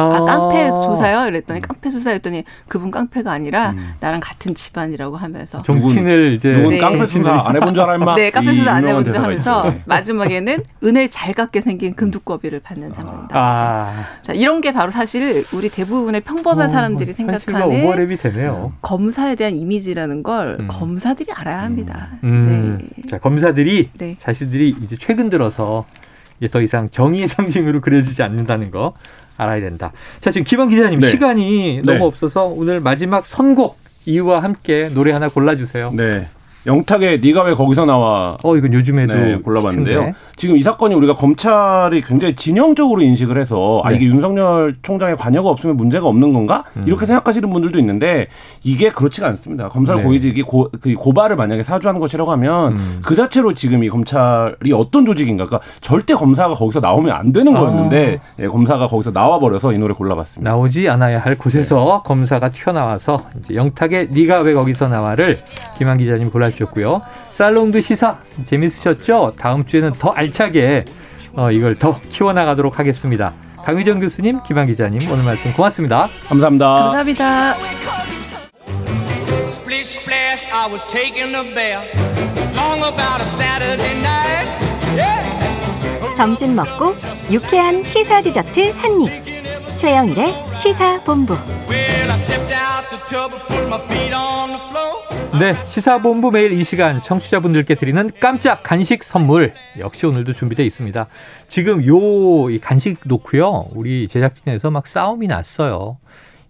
아, 0.00 0.24
깡패 0.24 0.68
조사요? 0.68 1.26
이랬더니 1.28 1.60
깡패 1.60 1.90
수사였더니 1.90 2.44
그분 2.68 2.90
깡패가 2.90 3.32
아니라 3.32 3.70
음. 3.70 3.94
나랑 4.00 4.20
같은 4.20 4.54
집안이라고 4.54 5.16
하면서 5.16 5.62
정신을 5.62 6.32
이제 6.32 6.52
누군 6.52 6.70
네. 6.70 6.78
깡패 6.78 7.06
수사 7.06 7.42
안 7.46 7.56
해본 7.56 7.74
줄 7.74 7.82
알아 7.82 7.94
임마. 7.96 8.14
네, 8.16 8.30
깡패 8.30 8.52
수사 8.54 8.72
안 8.72 8.86
해본 8.86 9.04
줄 9.04 9.16
하면서 9.16 9.70
네. 9.70 9.82
마지막에는 9.86 10.62
은혜 10.84 11.08
잘 11.08 11.32
갚게 11.32 11.60
생긴 11.60 11.94
금두꺼비를 11.94 12.60
받는 12.60 12.92
장면이 12.92 13.28
다 13.28 13.38
아. 13.38 14.04
자, 14.22 14.32
이런 14.32 14.60
게 14.60 14.72
바로 14.72 14.90
사실 14.90 15.44
우리 15.52 15.68
대부분의 15.68 16.20
평범한 16.22 16.66
어, 16.66 16.68
사람들이 16.68 17.12
생각하는 17.12 17.60
오버랩이 17.62 18.20
되네요. 18.20 18.70
검사에 18.82 19.34
대한 19.34 19.56
이미지라는 19.56 20.22
걸 20.22 20.56
음. 20.60 20.68
검사들이 20.68 21.32
알아야 21.32 21.62
합니다. 21.62 22.08
음. 22.24 22.28
음. 22.28 22.88
네. 22.96 23.02
자, 23.08 23.18
검사들이 23.18 23.90
네. 23.94 24.16
자신들이 24.18 24.76
이제 24.82 24.96
최근 24.98 25.28
들어서 25.30 25.84
이제 26.38 26.48
더 26.48 26.60
이상 26.60 26.90
정의의 26.90 27.28
상징으로 27.28 27.80
그려지지 27.80 28.22
않는다는 28.22 28.70
거 28.70 28.92
알아야 29.36 29.60
된다. 29.60 29.92
자, 30.20 30.30
지금 30.30 30.44
김한 30.44 30.68
기자님 30.68 31.00
네. 31.00 31.10
시간이 31.10 31.82
네. 31.84 31.92
너무 31.92 32.06
없어서 32.06 32.46
오늘 32.46 32.80
마지막 32.80 33.26
선곡 33.26 33.78
이유와 34.06 34.42
함께 34.42 34.88
노래 34.88 35.12
하나 35.12 35.28
골라주세요. 35.28 35.92
네. 35.92 36.26
영탁의 36.66 37.20
네가 37.20 37.44
왜 37.44 37.54
거기서 37.54 37.86
나와? 37.86 38.36
어 38.42 38.56
이건 38.56 38.72
요즘에도 38.72 39.14
네, 39.14 39.36
골라봤는데요. 39.36 39.98
히트인데. 39.98 40.18
지금 40.34 40.56
이 40.56 40.62
사건이 40.62 40.94
우리가 40.96 41.14
검찰이 41.14 42.02
굉장히 42.02 42.34
진영적으로 42.34 43.02
인식을 43.02 43.38
해서 43.38 43.82
네. 43.84 43.88
아 43.88 43.92
이게 43.92 44.06
윤석열 44.06 44.74
총장의 44.82 45.16
관여가 45.16 45.48
없으면 45.48 45.76
문제가 45.76 46.08
없는 46.08 46.32
건가 46.32 46.64
음. 46.76 46.82
이렇게 46.86 47.06
생각하시는 47.06 47.48
분들도 47.48 47.78
있는데 47.78 48.26
이게 48.64 48.90
그렇지가 48.90 49.28
않습니다. 49.28 49.68
검찰 49.68 49.96
네. 49.96 50.02
고위직이 50.02 50.42
고, 50.42 50.68
그 50.80 50.92
고발을 50.94 51.36
만약에 51.36 51.62
사주하는 51.62 52.00
것이라고 52.00 52.32
하면 52.32 52.76
음. 52.76 53.00
그 53.04 53.14
자체로 53.14 53.54
지금 53.54 53.84
이 53.84 53.88
검찰이 53.88 54.72
어떤 54.74 55.06
조직인가? 55.06 55.46
그러니까 55.46 55.66
절대 55.80 56.14
검사가 56.14 56.54
거기서 56.54 56.80
나오면 56.80 57.14
안 57.14 57.32
되는 57.32 57.56
아. 57.56 57.60
거였는데 57.60 58.20
예, 58.40 58.46
검사가 58.48 58.88
거기서 58.88 59.12
나와 59.12 59.38
버려서 59.38 59.72
이 59.72 59.78
노래 59.78 59.94
골라봤습니다. 59.94 60.50
나오지 60.50 60.88
않아야 60.88 61.20
할 61.20 61.38
곳에서 61.38 62.02
네. 62.02 62.08
검사가 62.08 62.48
튀어나와서 62.48 63.22
이제 63.40 63.54
영탁의 63.54 64.08
네가 64.10 64.40
왜 64.40 64.52
거기서 64.52 64.88
나와를 64.88 65.38
김한 65.78 65.98
기자님 65.98 66.30
골라. 66.30 66.50
주셨고요. 66.56 67.02
살롱드 67.32 67.80
시사 67.82 68.18
재밌으셨죠? 68.46 69.34
다음 69.38 69.66
주에는 69.66 69.92
더 69.92 70.10
알차게 70.10 70.84
어, 71.34 71.50
이걸 71.50 71.76
더 71.76 72.00
키워나가도록 72.00 72.78
하겠습니다. 72.78 73.34
강유정 73.64 74.00
교수님, 74.00 74.42
김한 74.44 74.66
기자님 74.66 75.10
오늘 75.10 75.24
말씀 75.24 75.52
고맙습니다. 75.52 76.08
감사합니다. 76.28 76.66
감사합니다. 76.66 77.56
점심 86.16 86.56
먹고 86.56 86.94
유쾌한 87.30 87.82
시사 87.84 88.22
디저트 88.22 88.70
한 88.78 89.00
입. 89.02 89.76
최영일의 89.76 90.34
시사본부. 90.54 91.36
네, 95.38 95.52
시사본부 95.66 96.30
매일 96.30 96.52
이 96.52 96.64
시간 96.64 97.02
청취자분들께 97.02 97.74
드리는 97.74 98.10
깜짝 98.20 98.62
간식 98.62 99.04
선물 99.04 99.52
역시 99.78 100.06
오늘도 100.06 100.32
준비되어 100.32 100.64
있습니다. 100.64 101.08
지금 101.46 101.86
요 101.86 101.94
간식 102.62 103.00
놓고요, 103.04 103.66
우리 103.72 104.08
제작진에서 104.08 104.70
막 104.70 104.86
싸움이 104.86 105.26
났어요. 105.26 105.98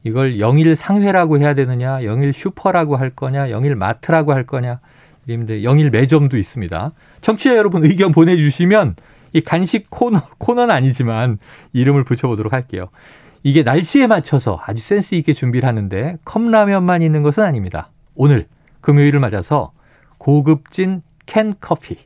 이걸 0.05 0.39
영일 0.39 0.77
상회라고 0.77 1.41
해야 1.41 1.55
되느냐, 1.55 2.05
영일 2.05 2.33
슈퍼라고 2.33 2.95
할 2.95 3.11
거냐, 3.11 3.51
영일 3.51 3.75
마트라고 3.75 4.33
할 4.33 4.47
거냐, 4.47 4.79
이런데 5.27 5.65
영일 5.65 5.91
매점도 5.91 6.37
있습니다. 6.37 6.93
청취자 7.23 7.57
여러분 7.57 7.83
의견 7.83 8.13
보내주시면 8.13 8.95
이 9.33 9.41
간식 9.41 9.91
코너, 9.91 10.23
코너는 10.39 10.73
아니지만 10.73 11.39
이름을 11.73 12.05
붙여보도록 12.05 12.53
할게요. 12.53 12.91
이게 13.43 13.65
날씨에 13.65 14.07
맞춰서 14.07 14.61
아주 14.65 14.81
센스 14.81 15.17
있게 15.17 15.33
준비를 15.33 15.69
하는데 15.69 16.19
컵라면만 16.25 17.03
있는 17.03 17.23
것은 17.23 17.43
아닙니다. 17.43 17.91
오늘 18.15 18.47
금요일을 18.87 19.19
맞아서 19.19 19.73
고급진 20.17 21.03
캔 21.27 21.55
커피, 21.61 21.97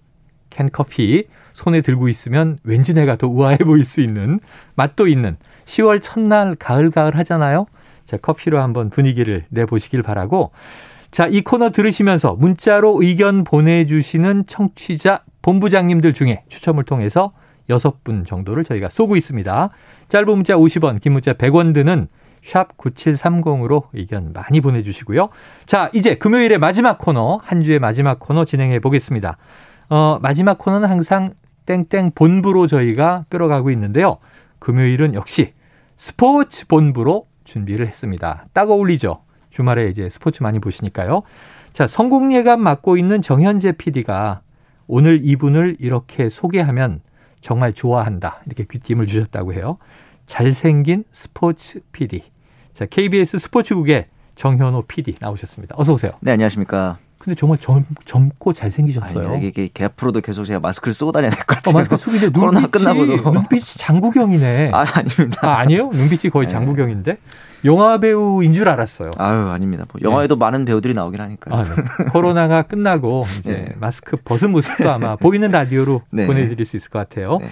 캔 0.49 0.71
커피 0.73 1.25
손에 1.53 1.83
들고 1.83 2.09
있으면 2.09 2.59
왠지 2.65 2.95
내가 2.95 3.17
더 3.17 3.27
우아해 3.29 3.59
보일 3.59 3.85
수 3.85 4.01
있는 4.01 4.39
맛도 4.77 5.07
있는 5.07 5.37
10월 5.67 6.01
첫날 6.03 6.55
가을 6.55 6.91
가을 6.91 7.19
하잖아요. 7.19 7.67
자, 8.07 8.17
커피로 8.17 8.63
한번 8.63 8.89
분위기를 8.89 9.45
내보시길 9.51 10.03
바라고 10.03 10.53
자, 11.11 11.27
이 11.27 11.43
코너 11.43 11.71
들으시면서 11.71 12.33
문자로 12.37 13.03
의견 13.03 13.45
보내주시는 13.45 14.47
청취자 14.47 15.25
본부장님들 15.43 16.15
중에 16.15 16.45
추첨을 16.49 16.85
통해서 16.85 17.33
6분 17.69 18.25
정도를 18.25 18.65
저희가 18.65 18.89
쏘고 18.89 19.17
있습니다. 19.17 19.69
짧은 20.09 20.35
문자 20.35 20.55
50원, 20.55 20.99
긴 21.03 21.13
문자 21.13 21.35
100원 21.35 21.75
드는 21.75 22.09
샵 22.43 22.77
9730으로 22.77 23.85
의견 23.93 24.33
많이 24.33 24.61
보내주시고요. 24.61 25.29
자, 25.67 25.91
이제 25.93 26.17
금요일의 26.17 26.59
마지막 26.59 26.99
코너, 26.99 27.41
한 27.43 27.63
주의 27.63 27.79
마지막 27.79 28.19
코너 28.19 28.45
진행해 28.45 28.79
보겠습니다. 28.79 29.37
어, 29.89 30.19
마지막 30.23 30.59
코너는 30.59 30.89
항상 30.89 31.33
땡땡 31.67 32.13
본부로 32.15 32.67
저희가 32.67 33.27
끌어가고 33.29 33.71
있는데요. 33.71 34.19
금요일은 34.59 35.15
역시 35.15 35.53
스포츠 35.97 36.67
본부로 36.67 37.27
준비를 37.45 37.87
했습니다. 37.87 38.47
딱 38.53 38.71
어울리죠? 38.71 39.23
주말에 39.51 39.89
이제 39.89 40.09
스포츠 40.09 40.43
많이 40.43 40.59
보시니까요. 40.59 41.23
자, 41.73 41.87
성공 41.87 42.33
예감 42.33 42.61
맡고 42.61 42.97
있는 42.97 43.21
정현재 43.21 43.73
PD가 43.73 44.41
오늘 44.87 45.21
이분을 45.23 45.77
이렇게 45.79 46.29
소개하면 46.29 47.01
정말 47.41 47.73
좋아한다. 47.73 48.43
이렇게 48.47 48.65
귀띔을 48.65 49.07
주셨다고 49.07 49.55
해요. 49.55 49.79
잘생긴 50.35 51.03
스포츠 51.11 51.81
PD. 51.91 52.23
자, 52.73 52.87
KBS 52.87 53.37
스포츠국의 53.41 54.07
정현호 54.37 54.83
PD 54.87 55.17
나오셨습니다. 55.19 55.75
어서 55.77 55.93
오세요. 55.95 56.13
네, 56.21 56.31
안녕하십니까. 56.31 56.99
근데 57.19 57.35
정말 57.35 57.59
젊, 57.59 57.85
젊고 58.05 58.53
잘생기셨어요. 58.53 59.29
아니, 59.33 59.49
이게, 59.49 59.65
이게 59.65 59.85
앞으로도 59.87 60.21
계속 60.21 60.45
제가 60.45 60.61
마스크를 60.61 60.95
쓰고 60.95 61.11
다녀야 61.11 61.31
될 61.31 61.41
것 61.45 61.57
같아요. 61.57 61.75
어, 61.75 61.79
마스크 61.79 61.97
쓰고 61.97 62.13
있는데 62.15 62.39
눈빛이, 62.39 62.71
끝나고도. 62.71 63.33
눈빛이 63.33 63.63
장구경이네. 63.77 64.71
아, 64.73 64.87
아닙니다. 64.95 65.49
아, 65.49 65.59
아니에요? 65.59 65.89
눈빛이 65.93 66.31
거의 66.31 66.47
네. 66.47 66.53
장구경인데? 66.53 67.19
영화 67.65 67.99
배우인 67.99 68.55
줄 68.55 68.69
알았어요. 68.69 69.11
아유, 69.19 69.49
아닙니다. 69.49 69.85
뭐 69.93 70.01
영화에도 70.01 70.37
네. 70.37 70.39
많은 70.39 70.65
배우들이 70.65 70.95
나오긴 70.95 71.21
하니까요. 71.21 71.55
아, 71.61 71.65
네. 71.65 72.05
코로나가 72.13 72.63
끝나고 72.71 73.25
이제 73.41 73.53
네. 73.53 73.75
마스크 73.81 74.17
벗은 74.17 74.53
모습도 74.53 74.89
아마 74.89 75.17
보이는 75.19 75.51
라디오로 75.51 76.03
네. 76.13 76.27
보내드릴 76.29 76.65
수 76.65 76.77
있을 76.77 76.89
것 76.89 77.01
같아요. 77.01 77.39
네. 77.41 77.51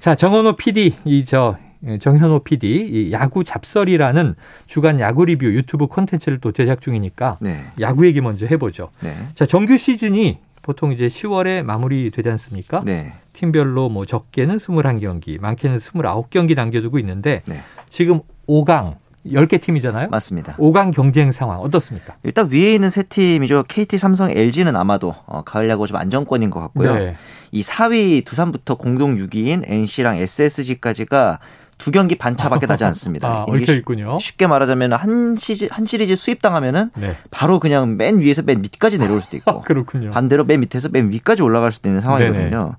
자, 0.00 0.16
정원호 0.16 0.56
PD, 0.56 0.96
이 1.04 1.24
저 1.24 1.56
정현호 2.00 2.40
PD, 2.40 2.88
이 2.90 3.12
야구 3.12 3.44
잡설이라는 3.44 4.34
주간 4.66 5.00
야구 5.00 5.24
리뷰 5.24 5.46
유튜브 5.46 5.86
콘텐츠를 5.86 6.38
또 6.40 6.52
제작 6.52 6.80
중이니까 6.80 7.38
네. 7.40 7.64
야구 7.80 8.06
얘기 8.06 8.20
먼저 8.20 8.46
해보죠. 8.46 8.90
자, 9.34 9.46
정규 9.46 9.76
시즌이 9.76 10.38
보통 10.62 10.90
이제 10.90 11.06
10월에 11.06 11.62
마무리되지 11.62 12.28
않습니까? 12.28 12.82
네. 12.84 13.12
팀별로 13.32 13.88
뭐 13.88 14.04
적게는 14.04 14.56
21경기, 14.56 15.40
많게는 15.40 15.78
29경기 15.78 16.56
남겨두고 16.56 16.98
있는데 16.98 17.42
네. 17.46 17.60
지금 17.88 18.20
5강 18.48 18.96
10개 19.26 19.60
팀이잖아요. 19.60 20.08
맞습니다. 20.08 20.56
5강 20.56 20.92
경쟁 20.92 21.32
상황 21.32 21.60
어떻습니까? 21.60 22.16
일단 22.22 22.48
위에 22.50 22.74
있는 22.74 22.90
세 22.90 23.02
팀이죠. 23.02 23.64
KT, 23.68 23.98
삼성, 23.98 24.30
LG는 24.30 24.76
아마도 24.76 25.14
어, 25.26 25.42
가을 25.42 25.68
야구 25.68 25.86
좀 25.86 25.96
안정권인 25.96 26.50
것 26.50 26.60
같고요. 26.60 26.94
네. 26.94 27.16
이 27.52 27.62
4위 27.62 28.24
두산부터 28.24 28.76
공동 28.76 29.16
6위인 29.16 29.62
NC랑 29.66 30.18
SSG까지가 30.18 31.38
두 31.78 31.90
경기 31.90 32.16
반차밖에 32.16 32.66
나지 32.66 32.84
않습니다. 32.84 33.28
아, 33.28 33.44
얽혀 33.46 33.74
있군요. 33.74 34.18
쉽게 34.18 34.46
말하자면 34.46 34.92
한 34.94 35.36
시즌 35.36 35.68
한 35.70 35.86
시리즈 35.86 36.14
수입 36.14 36.40
당하면은 36.40 36.90
네. 36.94 37.16
바로 37.30 37.60
그냥 37.60 37.96
맨 37.96 38.20
위에서 38.20 38.42
맨 38.42 38.62
밑까지 38.62 38.98
내려올 38.98 39.20
수도 39.20 39.36
있고 39.36 39.62
그렇군요. 39.66 40.10
반대로 40.10 40.44
맨 40.44 40.60
밑에서 40.60 40.88
맨 40.90 41.10
위까지 41.10 41.42
올라갈 41.42 41.72
수도 41.72 41.88
있는 41.88 42.00
상황이거든요. 42.00 42.48
네네. 42.48 42.72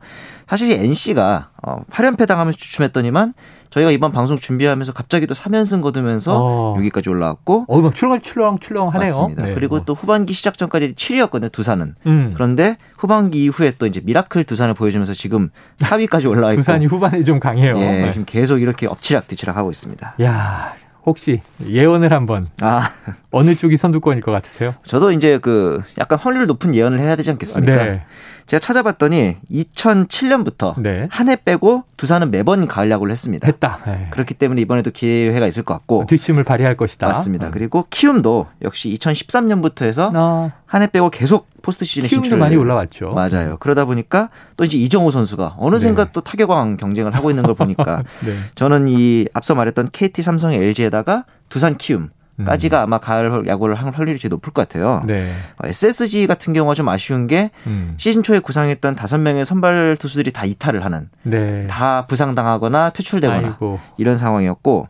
사실 0.47 0.71
NC가 0.71 1.49
어, 1.61 1.83
8연패 1.91 2.27
당하면서 2.27 2.57
주춤했더니만 2.57 3.33
저희가 3.70 3.91
이번 3.91 4.11
방송 4.11 4.38
준비하면서 4.38 4.93
갑자기 4.93 5.28
또 5.28 5.34
3연승 5.34 5.82
거두면서 5.82 6.38
어. 6.38 6.76
6위까지 6.78 7.09
올라왔고 7.09 7.65
어, 7.68 7.82
막 7.82 7.95
출렁 7.95 8.22
출렁 8.22 8.89
하네요. 8.89 9.11
맞습니다. 9.11 9.45
네. 9.45 9.53
그리고 9.53 9.84
또 9.86 9.93
후반기 9.93 10.34
시작 10.34 10.57
전까지 10.57 10.93
7위였거든요, 10.95 11.51
두산은. 11.51 11.95
음. 12.05 12.32
그런데 12.34 12.78
후반기 12.97 13.43
이후에 13.43 13.74
또 13.78 13.86
이제 13.86 14.01
Miracle 14.03 14.43
두산을 14.45 14.74
보여주면서 14.74 15.13
지금 15.13 15.49
4위까지 15.78 16.30
올라와 16.30 16.51
있고 16.51 16.61
두산이 16.61 16.86
후반에 16.86 17.24
좀 17.24 17.39
강해요. 17.39 17.78
예, 17.78 18.01
네. 18.03 18.11
지금 18.11 18.26
계속 18.26 18.59
이렇게 18.59 18.88
엎치락뒤치락 18.88 19.57
하고 19.57 19.70
있습니다. 19.72 20.15
야, 20.22 20.76
혹시 21.05 21.41
예언을 21.65 22.11
한번 22.11 22.47
아. 22.61 22.91
어느 23.32 23.55
쪽이 23.55 23.78
선두권일 23.78 24.22
것 24.22 24.32
같으세요? 24.32 24.76
저도 24.86 25.11
이제 25.11 25.38
그 25.38 25.82
약간 25.97 26.20
확률 26.20 26.45
높은 26.47 26.76
예언을 26.76 26.99
해야 26.99 27.15
되지 27.15 27.32
않겠습니까? 27.32 27.84
네. 27.84 28.03
제가 28.47 28.59
찾아봤더니 28.59 29.37
2007년부터 29.51 30.79
네. 30.79 31.07
한해 31.11 31.35
빼고 31.43 31.83
두산은 31.97 32.31
매번 32.31 32.65
가을 32.65 32.89
야구를 32.89 33.11
했습니다. 33.11 33.45
했다. 33.45 33.79
네. 33.85 34.07
그렇기 34.11 34.33
때문에 34.35 34.61
이번에도 34.61 34.89
기회가 34.89 35.45
있을 35.47 35.63
것 35.63 35.73
같고 35.73 36.05
뒷심을 36.07 36.45
발휘할 36.45 36.77
것이다. 36.77 37.07
맞습니다. 37.07 37.47
음. 37.47 37.51
그리고 37.51 37.85
키움도 37.89 38.47
역시 38.63 38.89
2013년부터 38.97 39.81
해서 39.83 40.11
어. 40.15 40.51
한해 40.65 40.87
빼고 40.87 41.09
계속 41.09 41.49
포스트 41.61 41.83
시즌에 41.83 42.07
진출 42.07 42.37
많이 42.37 42.55
올라왔죠. 42.55 43.11
맞아요. 43.11 43.57
그러다 43.59 43.83
보니까 43.83 44.29
또 44.55 44.63
이제 44.63 44.77
이정우 44.77 45.11
선수가 45.11 45.55
어느샌가 45.57 46.05
네. 46.05 46.11
또 46.13 46.21
타격왕 46.21 46.77
경쟁을 46.77 47.13
하고 47.13 47.29
있는 47.29 47.43
걸 47.43 47.53
보니까 47.53 48.03
네. 48.25 48.31
저는 48.55 48.87
이 48.87 49.27
앞서 49.33 49.55
말했던 49.55 49.89
KT, 49.91 50.21
삼성, 50.21 50.53
LG에다가 50.53 51.25
두산, 51.49 51.75
키움 51.77 52.09
까지가 52.45 52.81
음. 52.81 52.83
아마 52.83 52.97
가을 52.99 53.47
야구를 53.47 53.75
할 53.75 53.91
확률이 53.91 54.19
제일 54.19 54.29
높을 54.29 54.53
것 54.53 54.67
같아요. 54.67 55.03
네. 55.07 55.27
SSG 55.63 56.27
같은 56.27 56.53
경우가 56.53 56.75
좀 56.75 56.88
아쉬운 56.89 57.27
게 57.27 57.51
음. 57.65 57.95
시즌 57.97 58.21
초에 58.21 58.39
구상했던 58.39 58.95
다섯 58.95 59.17
명의 59.17 59.43
선발 59.45 59.97
투수들이 59.99 60.31
다 60.31 60.45
이탈을 60.45 60.85
하는, 60.85 61.09
네. 61.23 61.65
다 61.67 62.05
부상당하거나 62.07 62.91
퇴출되거나 62.91 63.47
아이고. 63.47 63.79
이런 63.97 64.17
상황이었고 64.17 64.88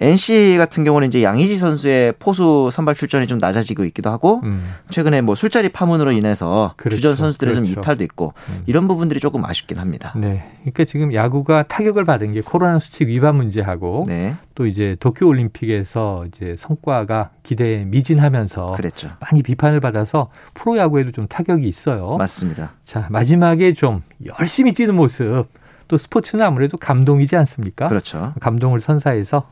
NC 0.00 0.56
같은 0.56 0.82
경우는 0.82 1.08
이제 1.08 1.22
양의지 1.22 1.56
선수의 1.56 2.14
포수 2.18 2.70
선발 2.72 2.94
출전이 2.94 3.26
좀 3.26 3.36
낮아지고 3.38 3.84
있기도 3.84 4.10
하고 4.10 4.40
음. 4.44 4.74
최근에 4.88 5.20
뭐 5.20 5.34
술자리 5.34 5.68
파문으로 5.68 6.12
인해서 6.12 6.72
그렇죠. 6.76 6.96
주전 6.96 7.16
선수들의 7.16 7.54
그렇죠. 7.54 7.72
좀 7.72 7.80
이탈도 7.82 8.02
있고 8.04 8.32
음. 8.48 8.62
이런 8.66 8.88
부분들이 8.88 9.20
조금 9.20 9.44
아쉽긴 9.44 9.78
합니다. 9.78 10.14
네. 10.16 10.50
그러니까 10.60 10.84
지금 10.84 11.12
야구가 11.12 11.64
타격을 11.64 12.06
받은 12.06 12.32
게 12.32 12.40
코로나 12.40 12.78
수칙 12.78 13.08
위반 13.08 13.36
문제하고 13.36 14.04
네. 14.08 14.36
또 14.54 14.66
이제 14.66 14.96
도쿄 15.00 15.26
올림픽에서 15.26 16.24
이제 16.26 16.56
성과가 16.58 17.30
기대에 17.42 17.84
미진하면서 17.84 18.72
그랬죠. 18.72 19.10
많이 19.20 19.42
비판을 19.42 19.80
받아서 19.80 20.30
프로 20.54 20.78
야구에도 20.78 21.12
좀 21.12 21.26
타격이 21.26 21.68
있어요. 21.68 22.16
맞습니다. 22.16 22.72
자, 22.84 23.06
마지막에 23.10 23.74
좀 23.74 24.02
열심히 24.38 24.72
뛰는 24.72 24.94
모습 24.94 25.46
또 25.88 25.98
스포츠는 25.98 26.44
아무래도 26.44 26.76
감동이지 26.76 27.36
않습니까? 27.36 27.88
그렇죠. 27.88 28.32
감동을 28.40 28.80
선사해서 28.80 29.50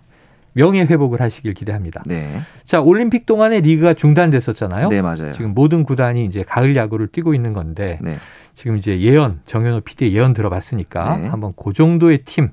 명예 0.53 0.83
회복을 0.83 1.21
하시길 1.21 1.55
기대합니다. 1.55 2.03
네. 2.07 2.41
자, 2.65 2.81
올림픽 2.81 3.27
동안에 3.27 3.61
리그가 3.61 3.95
중단됐었잖아요. 3.95 4.89
네, 4.89 5.03
맞아요. 5.03 5.33
지금 5.33 5.55
모든 5.55 5.83
구단이 5.83 6.25
이제 6.25 6.43
가을 6.43 6.75
야구를 6.77 7.09
뛰고 7.09 7.35
있는 7.35 7.53
건데 7.53 7.99
네. 8.03 8.17
지금 8.55 8.77
이제 8.77 8.99
예언 9.01 9.41
정현호 9.47 9.81
PD의 9.83 10.15
예언 10.15 10.33
들어봤으니까 10.33 11.17
네. 11.19 11.29
한번 11.29 11.53
그 11.57 11.73
정도의 11.73 12.19
팀 12.25 12.51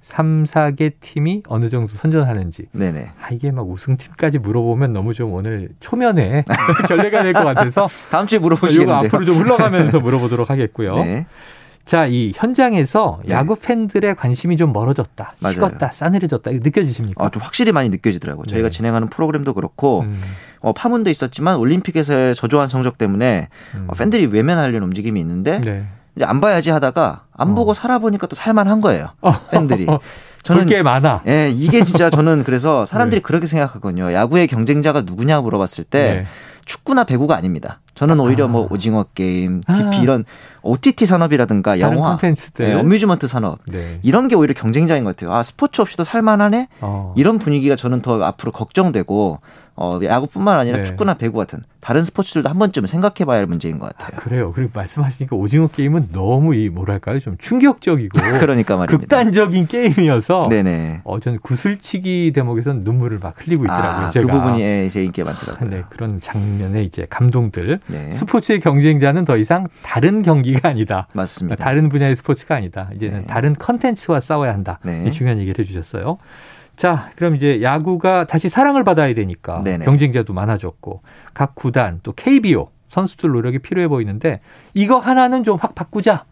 3, 0.00 0.44
4개 0.44 0.94
팀이 1.00 1.44
어느 1.46 1.68
정도 1.68 1.94
선전하는지. 1.94 2.66
네네. 2.72 3.10
아, 3.22 3.28
이게 3.30 3.52
막 3.52 3.68
우승팀까지 3.68 4.38
물어보면 4.40 4.92
너무 4.92 5.14
좀 5.14 5.32
오늘 5.32 5.68
초면에 5.78 6.44
결례가 6.88 7.22
될 7.22 7.32
것 7.32 7.44
같아서. 7.44 7.86
다음 8.10 8.26
주에 8.26 8.40
물어보시겠는데요. 8.40 9.06
앞으로 9.06 9.24
좀 9.24 9.36
흘러가면서 9.36 10.00
물어보도록 10.00 10.50
하겠고요. 10.50 10.96
네. 10.96 11.26
자, 11.84 12.06
이 12.06 12.32
현장에서 12.34 13.20
네. 13.24 13.34
야구 13.34 13.56
팬들의 13.56 14.14
관심이 14.14 14.56
좀 14.56 14.72
멀어졌다, 14.72 15.34
맞아요. 15.40 15.54
식었다, 15.54 15.90
싸늘해졌다, 15.92 16.50
느껴지십니까? 16.52 17.24
아, 17.24 17.28
좀 17.30 17.42
확실히 17.42 17.72
많이 17.72 17.88
느껴지더라고요. 17.88 18.46
저희가 18.46 18.68
네. 18.68 18.70
진행하는 18.70 19.08
프로그램도 19.08 19.54
그렇고, 19.54 20.00
음. 20.02 20.20
어, 20.60 20.72
파문도 20.72 21.10
있었지만 21.10 21.56
올림픽에서의 21.56 22.34
저조한 22.36 22.68
성적 22.68 22.98
때문에 22.98 23.48
음. 23.74 23.86
어, 23.88 23.94
팬들이 23.94 24.26
외면하려는 24.26 24.86
움직임이 24.86 25.20
있는데, 25.20 25.60
네. 25.60 25.86
이제 26.14 26.24
안 26.24 26.40
봐야지 26.40 26.70
하다가 26.70 27.24
안 27.32 27.50
어. 27.50 27.54
보고 27.54 27.74
살아보니까 27.74 28.26
또 28.26 28.36
살만한 28.36 28.80
거예요. 28.80 29.08
어. 29.20 29.32
팬들이. 29.50 29.86
저는 30.42 30.66
게 30.66 30.82
많아. 30.82 31.22
예, 31.28 31.50
이게 31.50 31.84
진짜 31.84 32.10
저는 32.10 32.42
그래서 32.42 32.84
사람들이 32.84 33.20
네. 33.20 33.22
그렇게 33.22 33.46
생각하거든요. 33.46 34.12
야구의 34.12 34.48
경쟁자가 34.48 35.02
누구냐 35.02 35.40
물어봤을 35.40 35.84
때 35.84 36.14
네. 36.14 36.26
축구나 36.64 37.04
배구가 37.04 37.36
아닙니다. 37.36 37.80
저는 37.94 38.18
오히려 38.20 38.48
뭐 38.48 38.62
아. 38.62 38.66
뭐 38.66 38.72
오징어 38.72 39.04
게임, 39.14 39.60
TP 39.60 39.72
아. 39.98 40.00
이런 40.02 40.24
OTT 40.62 41.06
산업이라든가 41.06 41.80
영화. 41.80 42.16
네, 42.64 42.74
어뮤즈먼트 42.74 43.26
산업 43.26 43.58
네. 43.66 43.98
이런 44.02 44.28
게 44.28 44.34
오히려 44.34 44.54
경쟁자인 44.54 45.04
것 45.04 45.16
같아요. 45.16 45.34
아 45.34 45.42
스포츠 45.42 45.80
없이도 45.80 46.04
살만하네. 46.04 46.68
어. 46.80 47.14
이런 47.16 47.38
분위기가 47.38 47.76
저는 47.76 48.02
더 48.02 48.22
앞으로 48.22 48.52
걱정되고 48.52 49.40
어, 49.74 49.98
야구뿐만 50.02 50.58
아니라 50.58 50.78
네. 50.78 50.84
축구나 50.84 51.14
배구 51.14 51.38
같은 51.38 51.62
다른 51.80 52.04
스포츠들도 52.04 52.48
한 52.48 52.58
번쯤 52.58 52.86
생각해봐야 52.86 53.38
할 53.38 53.46
문제인 53.46 53.78
것 53.78 53.88
같아요. 53.88 54.16
아, 54.16 54.20
그래요. 54.20 54.52
그리고 54.54 54.70
말씀하시니까 54.74 55.34
오징어 55.34 55.66
게임은 55.66 56.10
너무 56.12 56.54
이 56.54 56.68
뭐랄까요, 56.68 57.18
좀 57.18 57.36
충격적이고 57.38 58.10
그러니까 58.38 58.76
말입니다. 58.76 59.00
극단적인 59.00 59.66
게임이어서 59.66 60.46
네네. 60.48 61.00
어, 61.04 61.18
저는 61.18 61.40
구슬치기 61.40 62.32
대목에서는 62.34 62.84
눈물을 62.84 63.18
막 63.18 63.34
흘리고 63.36 63.64
있더라고요. 63.64 63.90
아, 63.90 64.06
그 64.06 64.12
제가. 64.12 64.26
그 64.26 64.32
부분이 64.32 64.62
예, 64.62 64.88
제 64.90 65.02
인기가 65.02 65.32
많더라고요. 65.32 65.70
네, 65.70 65.82
그런 65.88 66.20
장면의 66.20 66.84
이제 66.84 67.06
감동들. 67.08 67.80
네. 67.86 68.12
스포츠의 68.12 68.60
경쟁자는 68.60 69.24
더 69.24 69.36
이상 69.36 69.66
다른 69.82 70.22
경기가 70.22 70.68
아니다. 70.68 71.08
맞습니다. 71.14 71.56
다른 71.56 71.88
분야의 71.88 72.14
스포츠가 72.14 72.54
아니다. 72.54 72.90
이제는 72.94 73.20
네. 73.22 73.26
다른 73.26 73.54
컨텐츠와 73.54 74.20
싸워야 74.20 74.52
한다. 74.52 74.78
네. 74.84 75.10
중요한 75.10 75.40
얘기를 75.40 75.64
해주셨어요. 75.64 76.18
자, 76.82 77.12
그럼 77.14 77.36
이제 77.36 77.62
야구가 77.62 78.26
다시 78.26 78.48
사랑을 78.48 78.82
받아야 78.82 79.14
되니까 79.14 79.60
네네. 79.62 79.84
경쟁자도 79.84 80.32
많아졌고 80.32 81.02
각 81.32 81.54
구단 81.54 82.00
또 82.02 82.10
KBO 82.12 82.70
선수들 82.88 83.30
노력이 83.30 83.60
필요해 83.60 83.86
보이는데 83.86 84.40
이거 84.74 84.98
하나는 84.98 85.44
좀 85.44 85.58
확 85.62 85.76
바꾸자. 85.76 86.24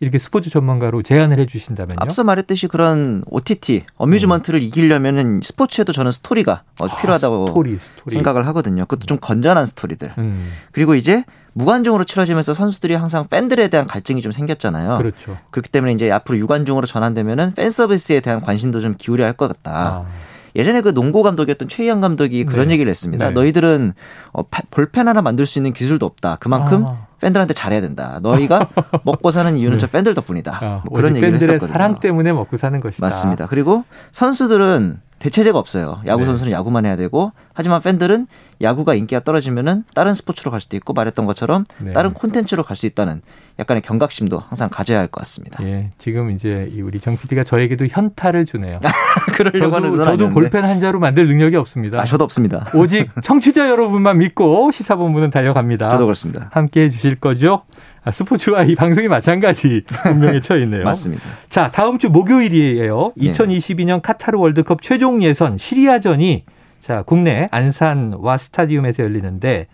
이렇게 0.00 0.18
스포츠 0.18 0.50
전문가로 0.50 1.02
제안을 1.02 1.38
해주신다면요? 1.38 1.96
앞서 2.00 2.22
말했듯이 2.22 2.68
그런 2.68 3.22
OTT 3.26 3.84
amusement를 3.96 4.60
음. 4.60 4.62
이기려면은 4.62 5.40
스포츠에도 5.42 5.92
저는 5.92 6.12
스토리가 6.12 6.62
아, 6.78 7.00
필요하다고 7.00 7.48
스토리, 7.48 7.78
스토리. 7.78 8.14
생각을 8.14 8.46
하거든요. 8.48 8.84
그것도 8.84 9.06
좀 9.06 9.18
건전한 9.18 9.64
스토리들. 9.64 10.12
음. 10.18 10.50
그리고 10.72 10.94
이제 10.94 11.24
무관중으로 11.54 12.04
치러지면서 12.04 12.52
선수들이 12.52 12.94
항상 12.94 13.26
팬들에 13.28 13.68
대한 13.68 13.86
갈증이 13.86 14.20
좀 14.20 14.32
생겼잖아요. 14.32 14.98
그렇죠. 14.98 15.38
그렇기 15.50 15.70
때문에 15.70 15.92
이제 15.92 16.10
앞으로 16.10 16.36
유관중으로 16.38 16.86
전환되면은 16.86 17.54
팬 17.54 17.70
서비스에 17.70 18.20
대한 18.20 18.42
관심도 18.42 18.80
좀 18.80 18.94
기울여야 18.98 19.28
할것 19.28 19.48
같다. 19.48 19.72
아. 19.72 20.06
예전에 20.54 20.80
그 20.82 20.92
농구 20.92 21.22
감독이었던 21.22 21.68
최희양 21.68 22.00
감독이 22.02 22.44
그런 22.44 22.68
네. 22.68 22.74
얘기를 22.74 22.90
했습니다. 22.90 23.28
네. 23.28 23.32
너희들은 23.32 23.94
어, 24.32 24.42
볼펜 24.70 25.08
하나 25.08 25.22
만들 25.22 25.46
수 25.46 25.58
있는 25.58 25.72
기술도 25.72 26.04
없다. 26.04 26.36
그만큼 26.36 26.86
아. 26.86 27.05
팬들한테 27.20 27.54
잘해야 27.54 27.80
된다. 27.80 28.18
너희가 28.22 28.68
먹고 29.04 29.30
사는 29.30 29.56
이유는 29.56 29.78
네. 29.78 29.80
저 29.80 29.86
팬들 29.86 30.14
덕분이다. 30.14 30.58
아, 30.62 30.82
뭐 30.84 30.96
그런 30.96 31.16
얘기를 31.16 31.30
팬들의 31.32 31.54
했었거든요. 31.54 31.72
사랑 31.72 32.00
때문에 32.00 32.32
먹고 32.32 32.56
사는 32.56 32.78
것이다. 32.80 33.04
맞습니다. 33.04 33.46
그리고 33.46 33.84
선수들은 34.12 35.00
대체제가 35.18 35.58
없어요. 35.58 36.00
야구 36.06 36.20
네. 36.20 36.26
선수는 36.26 36.52
야구만 36.52 36.84
해야 36.84 36.94
되고 36.96 37.32
하지만 37.54 37.80
팬들은 37.80 38.26
야구가 38.60 38.94
인기가 38.94 39.20
떨어지면은 39.22 39.84
다른 39.94 40.12
스포츠로 40.14 40.50
갈 40.50 40.60
수도 40.60 40.76
있고 40.76 40.92
말했던 40.92 41.24
것처럼 41.26 41.64
네. 41.78 41.92
다른 41.92 42.12
콘텐츠로 42.12 42.62
갈 42.62 42.76
수 42.76 42.86
있다는 42.86 43.22
약간의 43.58 43.80
경각심도 43.82 44.38
항상 44.38 44.68
가져야 44.70 44.98
할 44.98 45.08
것 45.08 45.20
같습니다. 45.20 45.64
예, 45.64 45.88
지금 45.96 46.30
이제 46.30 46.70
우리 46.82 47.00
정 47.00 47.16
PD가 47.16 47.42
저에게도 47.44 47.86
현타를 47.86 48.44
주네요. 48.44 48.80
그러려고 49.34 49.80
저도, 49.80 50.04
저도 50.04 50.30
볼펜 50.30 50.64
한 50.64 50.78
자로 50.80 50.98
만들 51.00 51.26
능력이 51.26 51.56
없습니다. 51.56 52.00
아, 52.00 52.04
저도 52.04 52.24
없습니다. 52.24 52.66
오직 52.74 53.08
청취자 53.22 53.70
여러분만 53.70 54.18
믿고 54.18 54.70
시사본부는 54.70 55.30
달려갑니다. 55.30 55.88
저도 55.90 56.04
그렇습니다. 56.04 56.50
함께 56.52 56.82
해 56.82 56.90
주실 56.90 57.16
거죠? 57.16 57.62
아, 58.06 58.12
스포츠와 58.12 58.62
이 58.62 58.76
방송이 58.76 59.08
마찬가지 59.08 59.82
운명에 60.08 60.38
처해 60.38 60.62
있네요. 60.62 60.84
맞습니다. 60.84 61.24
자, 61.48 61.72
다음 61.72 61.98
주 61.98 62.08
목요일이에요. 62.08 63.12
2022년 63.18 64.00
카타르 64.00 64.38
월드컵 64.38 64.80
최종 64.80 65.24
예선 65.24 65.58
시리아전이 65.58 66.44
자, 66.78 67.02
국내 67.02 67.48
안산와 67.50 68.38
스타디움에서 68.38 69.02
열리는데 69.02 69.66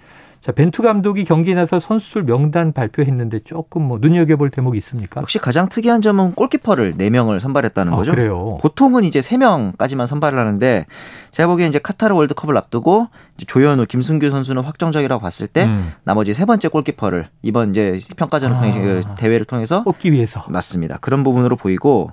자, 0.42 0.50
벤투 0.50 0.82
감독이 0.82 1.24
경기에 1.24 1.54
나서 1.54 1.78
선수들 1.78 2.24
명단 2.24 2.72
발표했는데 2.72 3.44
조금 3.44 3.82
뭐 3.82 3.98
눈여겨볼 4.00 4.50
대목이 4.50 4.76
있습니까? 4.78 5.20
역시 5.20 5.38
가장 5.38 5.68
특이한 5.68 6.02
점은 6.02 6.32
골키퍼를 6.32 6.96
4명을 6.96 7.38
선발했다는 7.38 7.92
아, 7.92 7.96
거죠. 7.96 8.10
그래요. 8.10 8.58
보통은 8.60 9.04
이제 9.04 9.20
3명까지만 9.20 10.08
선발을 10.08 10.36
하는데 10.36 10.86
제가 11.30 11.46
보기엔 11.46 11.68
이제 11.68 11.78
카타르 11.78 12.16
월드컵을 12.16 12.56
앞두고 12.56 13.06
조현우, 13.46 13.86
김승규 13.86 14.30
선수는 14.30 14.64
확정적이라고 14.64 15.22
봤을 15.22 15.46
때 15.46 15.66
음. 15.66 15.92
나머지 16.02 16.34
세 16.34 16.44
번째 16.44 16.66
골키퍼를 16.66 17.28
이번 17.42 17.70
이제 17.70 18.00
평가전을 18.16 18.56
아. 18.56 18.58
통해 18.58 18.80
그 18.80 19.02
대회를 19.16 19.46
통해서 19.46 19.84
뽑기 19.84 20.10
위해서 20.10 20.44
맞습니다. 20.48 20.98
그런 21.00 21.22
부분으로 21.22 21.54
보이고 21.54 22.10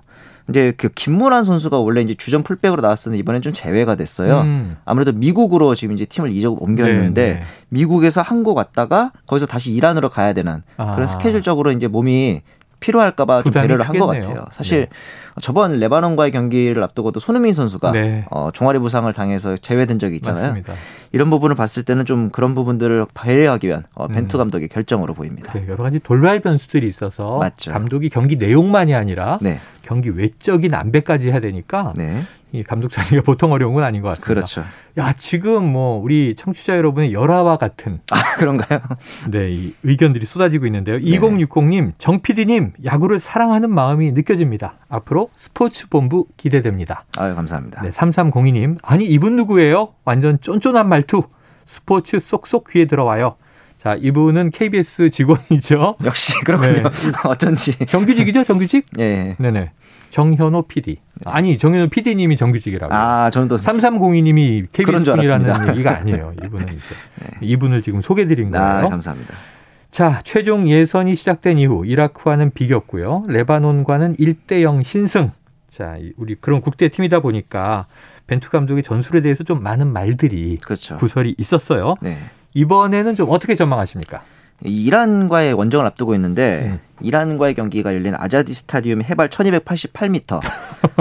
이제 0.50 0.74
그 0.76 0.90
김문환 0.90 1.44
선수가 1.44 1.78
원래 1.78 2.02
이제 2.02 2.16
주전 2.16 2.44
풀백으로 2.44 2.82
나왔었는데 2.82 3.20
이번엔 3.20 3.42
좀 3.42 3.54
제외가 3.54 3.96
됐어요. 3.96 4.42
음. 4.42 4.78
아무래도 4.84 5.12
미국으로 5.14 5.76
지금 5.76 5.94
이제 5.94 6.06
팀을 6.06 6.36
이적 6.36 6.62
옮겼는데 6.62 7.28
네, 7.28 7.34
네. 7.36 7.44
미국에서 7.70 8.22
한국 8.22 8.58
왔다가 8.58 9.12
거기서 9.28 9.46
다시 9.46 9.72
이란으로 9.72 10.10
가야 10.10 10.34
되는 10.34 10.64
그런 10.76 11.04
아. 11.04 11.08
스케줄적으로 11.08 11.72
이제 11.72 11.88
몸이 11.88 12.42
필요할까봐 12.80 13.42
좀 13.42 13.52
배려를 13.52 13.88
한 13.88 14.00
것 14.00 14.08
같아요. 14.08 14.46
사실 14.52 14.82
네. 14.82 15.42
저번 15.42 15.80
레바논과의 15.80 16.32
경기를 16.32 16.82
앞두고도 16.84 17.20
손흥민 17.20 17.54
선수가 17.54 17.92
네. 17.92 18.26
어, 18.32 18.50
종아리 18.54 18.80
부상을 18.80 19.12
당해서 19.14 19.56
제외된 19.58 20.00
적이 20.00 20.18
있잖아요. 20.18 20.44
맞습니다. 20.48 20.74
이런 21.12 21.30
부분을 21.30 21.56
봤을 21.56 21.84
때는 21.84 22.06
좀 22.06 22.30
그런 22.30 22.54
부분들을 22.56 23.06
배려하기 23.14 23.68
위한 23.68 23.84
어, 23.94 24.08
벤투 24.08 24.38
음. 24.38 24.40
감독의 24.40 24.68
결정으로 24.70 25.14
보입니다. 25.14 25.54
네, 25.54 25.66
여러 25.68 25.84
가지 25.84 26.00
돌발 26.00 26.40
변수들이 26.40 26.88
있어서 26.88 27.40
맞죠. 27.40 27.72
감독이 27.72 28.10
경기 28.10 28.36
내용만이 28.36 28.94
아니라 28.96 29.40
네. 29.42 29.60
경기 29.82 30.10
외적인 30.10 30.74
안배까지 30.74 31.30
해야 31.30 31.40
되니까 31.40 31.94
네. 31.96 32.22
이 32.52 32.64
감독 32.64 32.90
자리가 32.92 33.22
보통 33.26 33.52
어려운 33.52 33.74
건 33.74 33.84
아닌 33.84 34.02
것 34.02 34.10
같습니다. 34.10 34.34
그렇죠. 34.34 34.64
야 34.98 35.14
지금 35.14 35.72
뭐 35.72 36.02
우리 36.02 36.36
청취자 36.36 36.76
여러분의 36.78 37.14
열화와 37.14 37.58
같은 37.58 38.00
아 38.12 38.36
그런가요? 38.36 38.80
네, 39.30 39.52
이 39.52 39.74
의견들이 39.84 40.26
쏟아지고 40.26 40.66
있는데요. 40.66 40.98
네. 40.98 41.04
2060님, 41.04 41.94
정 41.98 42.22
PD님 42.22 42.74
야구를 42.84 43.20
사랑하는 43.20 43.70
마음이 43.70 44.12
느껴집니다. 44.14 44.74
앞으로 44.90 45.30
스포츠 45.36 45.88
본부 45.90 46.26
기대됩니다. 46.38 47.06
아유 47.18 47.36
감사합니다. 47.36 47.82
네, 47.82 47.92
3302님, 47.92 48.78
아니 48.82 49.06
이분 49.06 49.36
누구예요? 49.36 49.94
완전 50.06 50.40
쫀쫀한 50.42 50.90
말투. 50.90 51.24
스포츠 51.66 52.20
쏙쏙 52.20 52.70
귀에 52.72 52.86
들어와요. 52.86 53.36
자, 53.78 53.96
이분은 53.96 54.50
KBS 54.50 55.10
직원이죠. 55.10 55.96
역시 56.04 56.34
그렇군요. 56.44 56.74
네. 56.74 56.84
어쩐지. 57.24 57.78
정규직이죠, 57.86 58.44
정규직? 58.44 58.88
네. 58.94 59.38
네네. 59.40 59.72
정현호 60.10 60.64
PD. 60.64 60.98
아니, 61.26 61.58
정현호 61.58 61.90
PD님이 61.90 62.38
정규직이라고. 62.38 62.94
아, 62.94 63.30
저는 63.30 63.48
또 63.48 63.58
3302님이 63.58 64.68
KBS 64.72 65.06
분이라는 65.06 65.70
얘기가 65.70 65.98
아니에요. 65.98 66.34
이분은 66.44 66.68
이제 66.68 66.80
네. 67.22 67.38
이분을 67.42 67.82
지금 67.82 68.02
소개드린 68.02 68.54
아, 68.56 68.60
거예요. 68.60 68.86
아, 68.88 68.90
감사합니다. 68.90 69.36
자, 69.92 70.22
최종 70.24 70.70
예선이 70.70 71.16
시작된 71.16 71.58
이후 71.58 71.86
이라크와는 71.86 72.52
비겼고요. 72.52 73.24
레바논과는 73.28 74.16
1대 74.18 74.62
0 74.62 74.84
신승. 74.84 75.32
자, 75.70 75.98
우리 76.18 76.36
그런 76.36 76.62
국대 76.62 76.90
팀이다 76.90 77.20
보니까 77.22 77.86
벤투 78.28 78.50
감독의 78.52 78.84
전술에 78.84 79.22
대해서 79.22 79.44
좀 79.44 79.64
많은 79.64 79.92
말들이 79.92 80.58
그렇죠. 80.64 80.98
구설이 80.98 81.36
있었어요. 81.38 81.96
네. 82.02 82.18
이번에는 82.54 83.16
좀 83.16 83.30
어떻게 83.30 83.56
전망하십니까? 83.56 84.22
이란과의 84.64 85.54
원정을 85.54 85.86
앞두고 85.86 86.16
있는데 86.16 86.64
음. 86.66 86.80
이란과의 87.02 87.56
경기가 87.56 87.94
열린 87.94 88.14
아자디 88.16 88.54
스타디움 88.54 89.02
해발 89.04 89.30
1288m. 89.30 90.40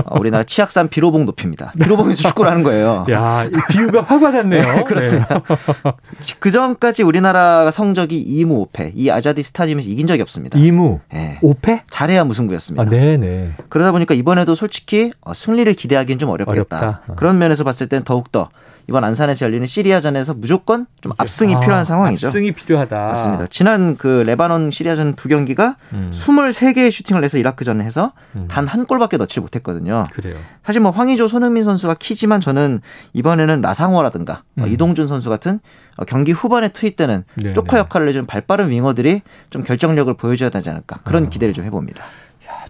어, 0.04 0.14
우리나라 0.18 0.44
치악산 0.44 0.88
비로봉 0.88 1.26
높입니다. 1.26 1.72
비로봉에서 1.80 2.28
축구를 2.28 2.50
하는 2.50 2.62
거예요. 2.62 3.04
야, 3.10 3.48
비유가 3.70 4.02
확 4.02 4.22
와닿네요. 4.22 4.62
네, 4.62 4.84
그렇습니다. 4.84 5.42
네. 5.42 5.92
그 6.38 6.50
전까지 6.52 7.02
우리나라 7.02 7.70
성적이 7.70 8.24
2무 8.24 8.70
5패. 8.70 8.92
이 8.94 9.10
아자디 9.10 9.42
스타디움에서 9.42 9.88
이긴 9.88 10.06
적이 10.06 10.22
없습니다. 10.22 10.58
2무 10.58 11.00
네. 11.12 11.40
5패? 11.42 11.80
잘해야 11.90 12.24
무승부였습니다. 12.24 12.84
아, 12.84 12.88
네, 12.88 13.16
네. 13.16 13.52
그러다 13.68 13.90
보니까 13.92 14.14
이번에도 14.14 14.54
솔직히 14.54 15.10
어, 15.20 15.34
승리를 15.34 15.72
기대하기는 15.74 16.18
좀 16.18 16.30
어렵겠다. 16.30 16.76
어렵다. 16.76 17.02
어. 17.08 17.14
그런 17.16 17.38
면에서 17.38 17.64
봤을 17.64 17.88
땐 17.88 18.04
더욱더 18.04 18.50
이번 18.88 19.04
안산에서 19.04 19.44
열리는 19.44 19.66
시리아전에서 19.66 20.32
무조건 20.32 20.86
좀 21.02 21.12
압승이 21.18 21.54
아, 21.54 21.60
필요한 21.60 21.84
상황이죠. 21.84 22.28
압승이 22.28 22.52
필요하다. 22.52 22.96
맞습니다. 22.96 23.46
지난 23.48 23.98
그 23.98 24.22
레바논 24.26 24.70
시리아전 24.70 25.14
두 25.14 25.28
경기가 25.28 25.76
음. 25.92 26.10
23개의 26.10 26.90
슈팅을 26.90 27.20
내서 27.20 27.36
이라크전에 27.36 27.84
해서 27.84 28.12
음. 28.34 28.48
단한 28.48 28.86
골밖에 28.86 29.18
넣지 29.18 29.40
못했거든요. 29.40 30.06
그래요. 30.12 30.36
사실 30.64 30.80
뭐 30.80 30.90
황의조, 30.90 31.28
손흥민 31.28 31.64
선수가 31.64 31.96
키지만 31.98 32.40
저는 32.40 32.80
이번에는 33.12 33.60
나상호라든가 33.60 34.42
뭐 34.54 34.66
음. 34.66 34.72
이동준 34.72 35.06
선수 35.06 35.28
같은 35.28 35.60
어, 35.96 36.06
경기 36.06 36.32
후반에 36.32 36.68
투입되는 36.68 37.24
네, 37.34 37.52
조커 37.52 37.76
네. 37.76 37.80
역할을 37.80 38.08
해준 38.08 38.24
발빠른 38.24 38.70
윙어들이 38.70 39.20
좀 39.50 39.64
결정력을 39.64 40.14
보여줘야 40.14 40.48
되지 40.48 40.70
않을까 40.70 41.00
그런 41.04 41.26
어. 41.26 41.28
기대를 41.28 41.52
좀 41.52 41.66
해봅니다. 41.66 42.04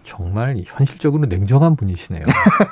정말 0.03 0.61
현실적으로 0.65 1.25
냉정한 1.27 1.75
분이시네요. 1.75 2.23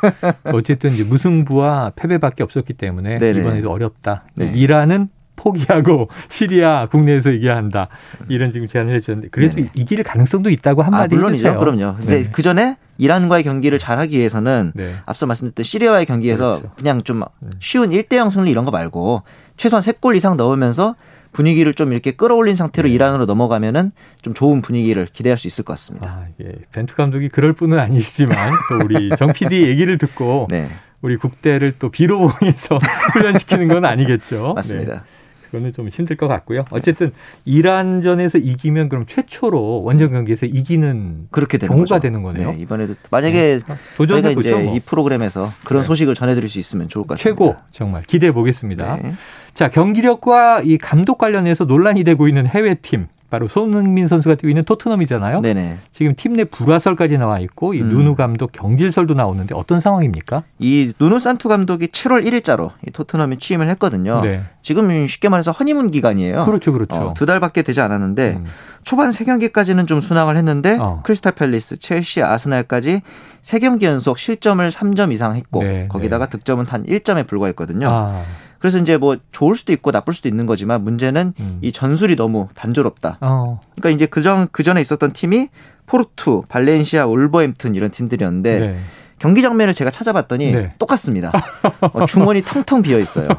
어쨌든 0.54 0.92
이제 0.92 1.04
무승부와 1.04 1.94
패배밖에 1.96 2.44
없었기 2.44 2.74
때문에 2.74 3.18
네네. 3.18 3.40
이번에도 3.40 3.72
어렵다. 3.72 4.24
네. 4.36 4.52
이란은 4.56 5.10
포기하고 5.36 6.10
시리아 6.30 6.88
국내에서 6.88 7.32
이겨야 7.32 7.56
한다. 7.56 7.88
이런 8.28 8.52
지금 8.52 8.68
제안을 8.68 8.96
해주셨는데 8.96 9.30
그래도 9.30 9.56
네네. 9.56 9.70
이길 9.76 10.04
가능성도 10.04 10.50
있다고 10.50 10.82
한마디 10.82 11.16
아, 11.16 11.18
물론이죠. 11.18 11.48
해주세요. 11.48 11.60
그럼요. 11.60 11.96
근데 11.96 12.24
네. 12.24 12.30
그 12.32 12.42
전에 12.42 12.78
이란과의 12.98 13.44
경기를 13.44 13.78
잘하기 13.78 14.18
위해서는 14.18 14.72
네. 14.76 14.94
앞서 15.06 15.28
말씀드렸던 15.28 15.64
시리아와의 15.64 16.06
경기에서 16.08 16.58
그렇죠. 16.58 16.76
그냥 16.76 17.04
좀 17.04 17.22
음. 17.22 17.52
쉬운 17.60 17.92
1대0 17.92 18.30
승리 18.30 18.50
이런 18.50 18.66
거 18.66 18.72
말고 18.72 19.22
최소한 19.56 19.84
3골 19.84 20.16
이상 20.16 20.36
넣으면서 20.38 20.96
분위기를 21.32 21.74
좀 21.74 21.94
이렇게 21.94 22.12
끌어올린 22.12 22.56
상태로 22.56 22.88
네. 22.88 22.94
이란으로 22.94 23.26
넘어가면은 23.26 23.92
좀 24.22 24.34
좋은 24.34 24.62
분위기를 24.62 25.08
기대할 25.12 25.38
수 25.38 25.48
있을 25.48 25.64
것 25.64 25.74
같습니다. 25.74 26.08
아, 26.08 26.26
예. 26.42 26.52
벤투 26.72 26.96
감독이 26.96 27.30
그럴 27.30 27.54
뿐은 27.54 27.80
아니시지만 27.80 28.36
또 28.70 28.86
우리 28.86 29.10
정 29.18 29.34
PD 29.34 29.68
얘기를 29.68 29.98
듣고 29.98 30.48
네. 30.52 30.70
우리 31.02 31.18
국대를 31.18 31.76
또 31.80 31.90
비로봉에서 31.90 32.78
훈련시키는 33.14 33.68
건 33.68 33.86
아니겠죠. 33.86 34.54
맞습니다. 34.56 34.94
네. 34.94 35.00
그거는 35.48 35.72
좀 35.72 35.88
힘들 35.88 36.18
것 36.18 36.28
같고요. 36.28 36.66
어쨌든 36.72 37.14
이란전에서 37.46 38.38
이기면 38.38 38.90
그럼 38.90 39.06
최초로 39.06 39.84
원정 39.84 40.12
경기에서 40.12 40.46
이기는 40.46 41.28
그렇게 41.32 41.58
되는 41.58 41.74
경우가 41.74 41.96
거죠. 41.96 42.02
되는 42.02 42.22
거네요. 42.22 42.52
네, 42.52 42.58
이번에도 42.60 42.96
만약에 43.10 43.60
네. 43.66 43.76
도전해 43.96 44.34
이제 44.34 44.52
뭐. 44.54 44.76
이 44.76 44.80
프로그램에서 44.82 45.52
그런 45.64 45.84
네. 45.84 45.88
소식을 45.88 46.16
전해드릴 46.16 46.50
수 46.50 46.60
있으면 46.60 46.90
좋을 46.90 47.04
것 47.08 47.18
같습니다. 47.18 47.30
최고 47.30 47.56
정말 47.72 48.04
기대해 48.04 48.34
보겠습니다. 48.34 48.98
네. 48.98 49.14
자 49.58 49.70
경기력과 49.70 50.62
이 50.64 50.78
감독 50.78 51.18
관련해서 51.18 51.64
논란이 51.66 52.04
되고 52.04 52.28
있는 52.28 52.46
해외 52.46 52.76
팀 52.76 53.08
바로 53.32 53.48
손흥민 53.48 54.08
선수가 54.08 54.36
뛰고 54.36 54.50
있는 54.50 54.64
토트넘이잖아요. 54.64 55.40
네네. 55.40 55.80
지금 55.92 56.14
팀 56.16 56.34
내 56.34 56.44
불화설까지 56.44 57.18
나와 57.18 57.40
있고 57.40 57.74
이 57.74 57.82
음. 57.82 57.90
누누 57.90 58.14
감독 58.14 58.52
경질설도 58.52 59.16
나오는데 59.16 59.56
어떤 59.56 59.80
상황입니까? 59.80 60.44
이 60.60 60.94
누누 61.00 61.18
산투 61.18 61.50
감독이 61.50 61.88
7월 61.88 62.24
1일자로 62.28 62.70
이 62.88 62.92
토트넘에 62.92 63.38
취임을 63.40 63.68
했거든요. 63.72 64.22
네. 64.22 64.44
지금 64.62 65.08
쉽게 65.08 65.28
말해서 65.28 65.52
허니문 65.52 65.90
기간이에요. 65.90 66.46
그렇죠, 66.46 66.72
그렇죠. 66.72 66.96
어, 66.96 67.14
두 67.16 67.26
달밖에 67.26 67.64
되지 67.64 67.82
않았는데 67.82 68.36
음. 68.38 68.46
초반 68.84 69.12
세 69.12 69.26
경기까지는 69.26 69.88
좀 69.88 70.02
순항을 70.02 70.38
했는데 70.38 70.78
어. 70.80 71.02
크리스탈 71.04 71.34
팰리스, 71.34 71.80
첼시, 71.80 72.22
아스날까지 72.22 73.02
세 73.42 73.58
경기 73.58 73.88
연속 73.88 74.20
실점을 74.20 74.70
3점 74.70 75.12
이상 75.12 75.36
했고 75.36 75.64
네, 75.64 75.88
거기다가 75.90 76.28
네. 76.28 76.38
득점은 76.38 76.66
단 76.66 76.86
1점에 76.86 77.26
불과했거든요. 77.26 77.90
아. 77.90 78.22
그래서 78.60 78.78
이제 78.78 78.98
뭐 78.98 79.18
좋을 79.32 79.56
수도 79.56 79.72
있고 79.74 79.92
나쁠 79.92 80.14
수도 80.14 80.28
있는 80.28 80.46
거지만 80.46 80.84
문제는 80.84 81.34
음. 81.40 81.60
이 81.62 81.72
전술이 81.72 82.16
너무 82.16 82.48
단조롭다. 82.54 83.18
어. 83.22 83.60
그러니까 83.76 83.96
이제 83.96 84.06
그전 84.06 84.48
그 84.52 84.64
전에 84.64 84.82
있었던 84.82 85.14
팀이 85.14 85.50
포르투, 85.86 86.44
발렌시아, 86.50 87.06
올버햄튼 87.06 87.76
이런 87.76 87.92
팀들이었는데 87.92 88.60
네. 88.60 88.80
경기 89.20 89.42
장면을 89.42 89.74
제가 89.74 89.90
찾아봤더니 89.90 90.52
네. 90.54 90.74
똑같습니다. 90.78 91.32
어, 91.94 92.06
중원이 92.06 92.44
텅텅 92.44 92.82
비어 92.82 93.00
있어요. 93.00 93.30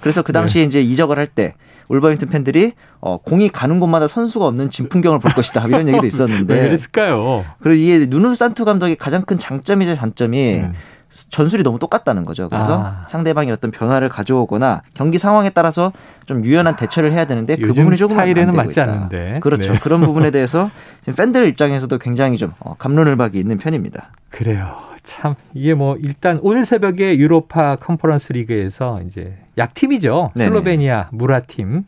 그래서 0.00 0.22
그 0.22 0.32
당시에 0.32 0.62
네. 0.62 0.66
이제 0.66 0.82
이적을 0.82 1.18
할때 1.18 1.54
올버햄튼 1.88 2.28
팬들이 2.28 2.72
어, 3.00 3.18
공이 3.18 3.48
가는 3.48 3.80
곳마다 3.80 4.08
선수가 4.08 4.46
없는 4.46 4.70
진풍경을 4.70 5.20
볼 5.20 5.32
것이다 5.32 5.66
이런 5.66 5.88
얘기도 5.88 6.06
있었는데 6.06 6.52
왜 6.54 6.60
그랬을까요? 6.62 7.44
그리고 7.60 7.80
이게 7.80 8.06
누누 8.06 8.34
산투 8.34 8.64
감독의 8.64 8.96
가장 8.96 9.22
큰 9.22 9.38
장점이자 9.38 9.94
단점이 9.94 10.54
음. 10.54 10.72
전술이 11.16 11.62
너무 11.62 11.78
똑같다는 11.78 12.24
거죠. 12.24 12.48
그래서 12.48 12.82
아. 12.84 13.06
상대방이 13.08 13.50
어떤 13.50 13.70
변화를 13.70 14.08
가져오거나 14.08 14.82
경기 14.94 15.18
상황에 15.18 15.50
따라서 15.50 15.92
좀 16.26 16.44
유연한 16.44 16.76
대처를 16.76 17.12
해야 17.12 17.26
되는데 17.26 17.56
그 17.56 17.72
부분이 17.72 17.96
조금 17.96 18.14
스타일에는 18.16 18.54
맞지 18.54 18.80
있다. 18.80 18.82
않는데 18.92 19.40
그렇죠. 19.40 19.72
네. 19.72 19.78
그런 19.80 20.04
부분에 20.04 20.30
대해서 20.32 20.70
팬들 21.16 21.46
입장에서도 21.46 21.96
굉장히 21.98 22.36
좀 22.36 22.52
어, 22.60 22.74
갑론을박이 22.78 23.38
있는 23.38 23.58
편입니다. 23.58 24.10
그래요. 24.30 24.76
참 25.02 25.34
이게 25.54 25.74
뭐 25.74 25.96
일단 26.02 26.38
오늘 26.42 26.64
새벽에 26.64 27.16
유로파 27.16 27.76
컨퍼런스 27.76 28.32
리그에서 28.32 29.00
이제 29.06 29.36
약팀이죠. 29.56 30.32
네네. 30.34 30.48
슬로베니아 30.48 31.08
무라팀 31.12 31.84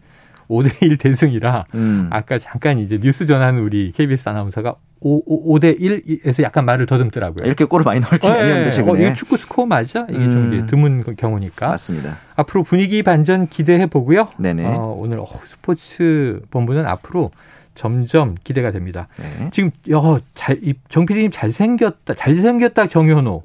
5대1 0.49 0.99
대승이라 1.03 1.67
음. 1.75 2.09
아까 2.11 2.39
잠깐 2.39 2.79
이제 2.79 2.99
뉴스 2.99 3.27
전하는 3.27 3.61
우리 3.63 3.93
KBS 3.93 4.29
아나운서가 4.29 4.77
5, 5.01 5.53
5, 5.53 5.59
대 5.61 5.75
1에서 5.75 6.43
약간 6.43 6.65
말을 6.65 6.87
더듬더라고요. 6.87 7.47
이렇게 7.47 7.65
골을 7.65 7.85
많이 7.85 8.01
넣을 8.01 8.19
팀이 8.19 8.33
어, 8.33 8.37
아니었는데 8.37 8.71
최근에. 8.71 9.07
어, 9.07 9.11
이 9.11 9.15
축구 9.15 9.37
스코어 9.37 9.67
맞아? 9.67 10.07
이게 10.09 10.19
음. 10.19 10.33
좀 10.33 10.67
드문 10.67 11.17
경우니까. 11.17 11.69
맞습니다. 11.69 12.19
앞으로 12.37 12.63
분위기 12.65 13.03
반전 13.03 13.49
기대해 13.49 13.87
보고요. 13.87 14.29
네네. 14.39 14.67
어, 14.67 14.97
오늘 14.99 15.21
어, 15.21 15.27
스포츠 15.45 16.41
본부는 16.51 16.87
앞으로 16.87 17.31
점점 17.79 18.35
기대가 18.43 18.73
됩니다. 18.73 19.07
네. 19.19 19.51
지금 19.53 19.71
어, 19.95 20.19
잘, 20.35 20.59
정 20.89 21.07
PD님 21.07 21.31
잘생겼다, 21.31 22.15
잘생겼다 22.15 22.89
정현호 22.89 23.45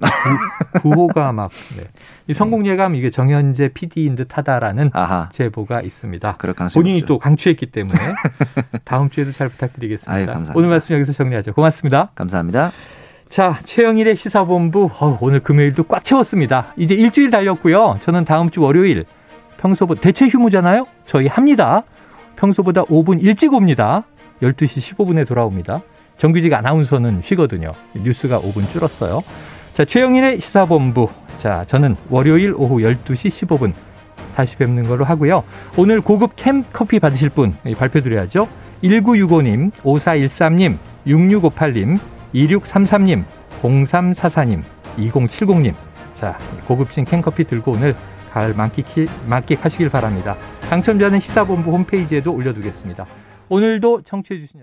구, 0.81 0.89
호가 0.89 1.31
막 1.31 1.51
네. 1.77 1.83
이 2.25 2.33
성공 2.33 2.65
예감 2.65 2.95
이게 2.95 3.11
정현재 3.11 3.69
PD인 3.75 4.15
듯하다라는 4.15 4.89
아하. 4.93 5.29
제보가 5.31 5.81
있습니다. 5.81 6.37
본인이 6.73 6.97
없죠. 7.01 7.05
또 7.05 7.19
강추했기 7.19 7.67
때문에 7.67 7.99
다음 8.83 9.11
주에도 9.11 9.31
잘 9.31 9.49
부탁드리겠습니다. 9.49 10.33
아유, 10.33 10.45
오늘 10.55 10.69
말씀 10.69 10.95
여기서 10.95 11.13
정리하죠. 11.13 11.53
고맙습니다. 11.53 12.09
감사합니다. 12.15 12.71
자, 13.29 13.59
최영일의 13.63 14.15
시사본부 14.15 14.89
어, 14.99 15.19
오늘 15.21 15.41
금요일도 15.41 15.83
꽉 15.83 16.03
채웠습니다. 16.03 16.73
이제 16.75 16.95
일주일 16.95 17.29
달렸고요. 17.29 17.99
저는 18.01 18.25
다음 18.25 18.49
주 18.49 18.61
월요일 18.61 19.05
평소보다 19.57 20.01
대체 20.01 20.27
휴무잖아요. 20.27 20.87
저희 21.05 21.27
합니다. 21.27 21.83
평소보다 22.35 22.83
5분 22.85 23.21
일찍 23.21 23.53
옵니다. 23.53 24.05
12시 24.43 24.95
15분에 24.97 25.27
돌아옵니다. 25.27 25.81
정규직 26.17 26.53
아나운서는 26.53 27.21
쉬거든요. 27.23 27.73
뉴스가 27.95 28.39
5분 28.39 28.69
줄었어요. 28.69 29.23
자, 29.73 29.85
최영인의 29.85 30.39
시사본부. 30.39 31.09
자, 31.37 31.65
저는 31.67 31.95
월요일 32.09 32.53
오후 32.55 32.77
12시 32.77 33.47
15분 33.47 33.73
다시 34.35 34.55
뵙는 34.57 34.83
걸로 34.83 35.05
하고요. 35.05 35.43
오늘 35.77 36.01
고급 36.01 36.35
캠 36.35 36.63
커피 36.71 36.99
받으실 36.99 37.29
분 37.29 37.55
발표드려야죠. 37.77 38.47
1965님, 38.83 39.71
5413님, 39.71 40.77
6658님, 41.07 41.99
2633님, 42.35 43.23
0344님, 43.61 44.61
2070님. 44.97 45.73
자, 46.15 46.37
고급진 46.67 47.05
캔커피 47.05 47.45
들고 47.45 47.71
오늘 47.71 47.95
가을 48.31 48.53
만끽, 48.53 48.85
만끽하시길 49.27 49.89
바랍니다. 49.89 50.35
당첨자는 50.69 51.19
시사본부 51.19 51.71
홈페이지에도 51.71 52.33
올려두겠습니다. 52.33 53.05
오늘도 53.49 54.01
청취해주신 54.03 54.59
여러분. 54.59 54.61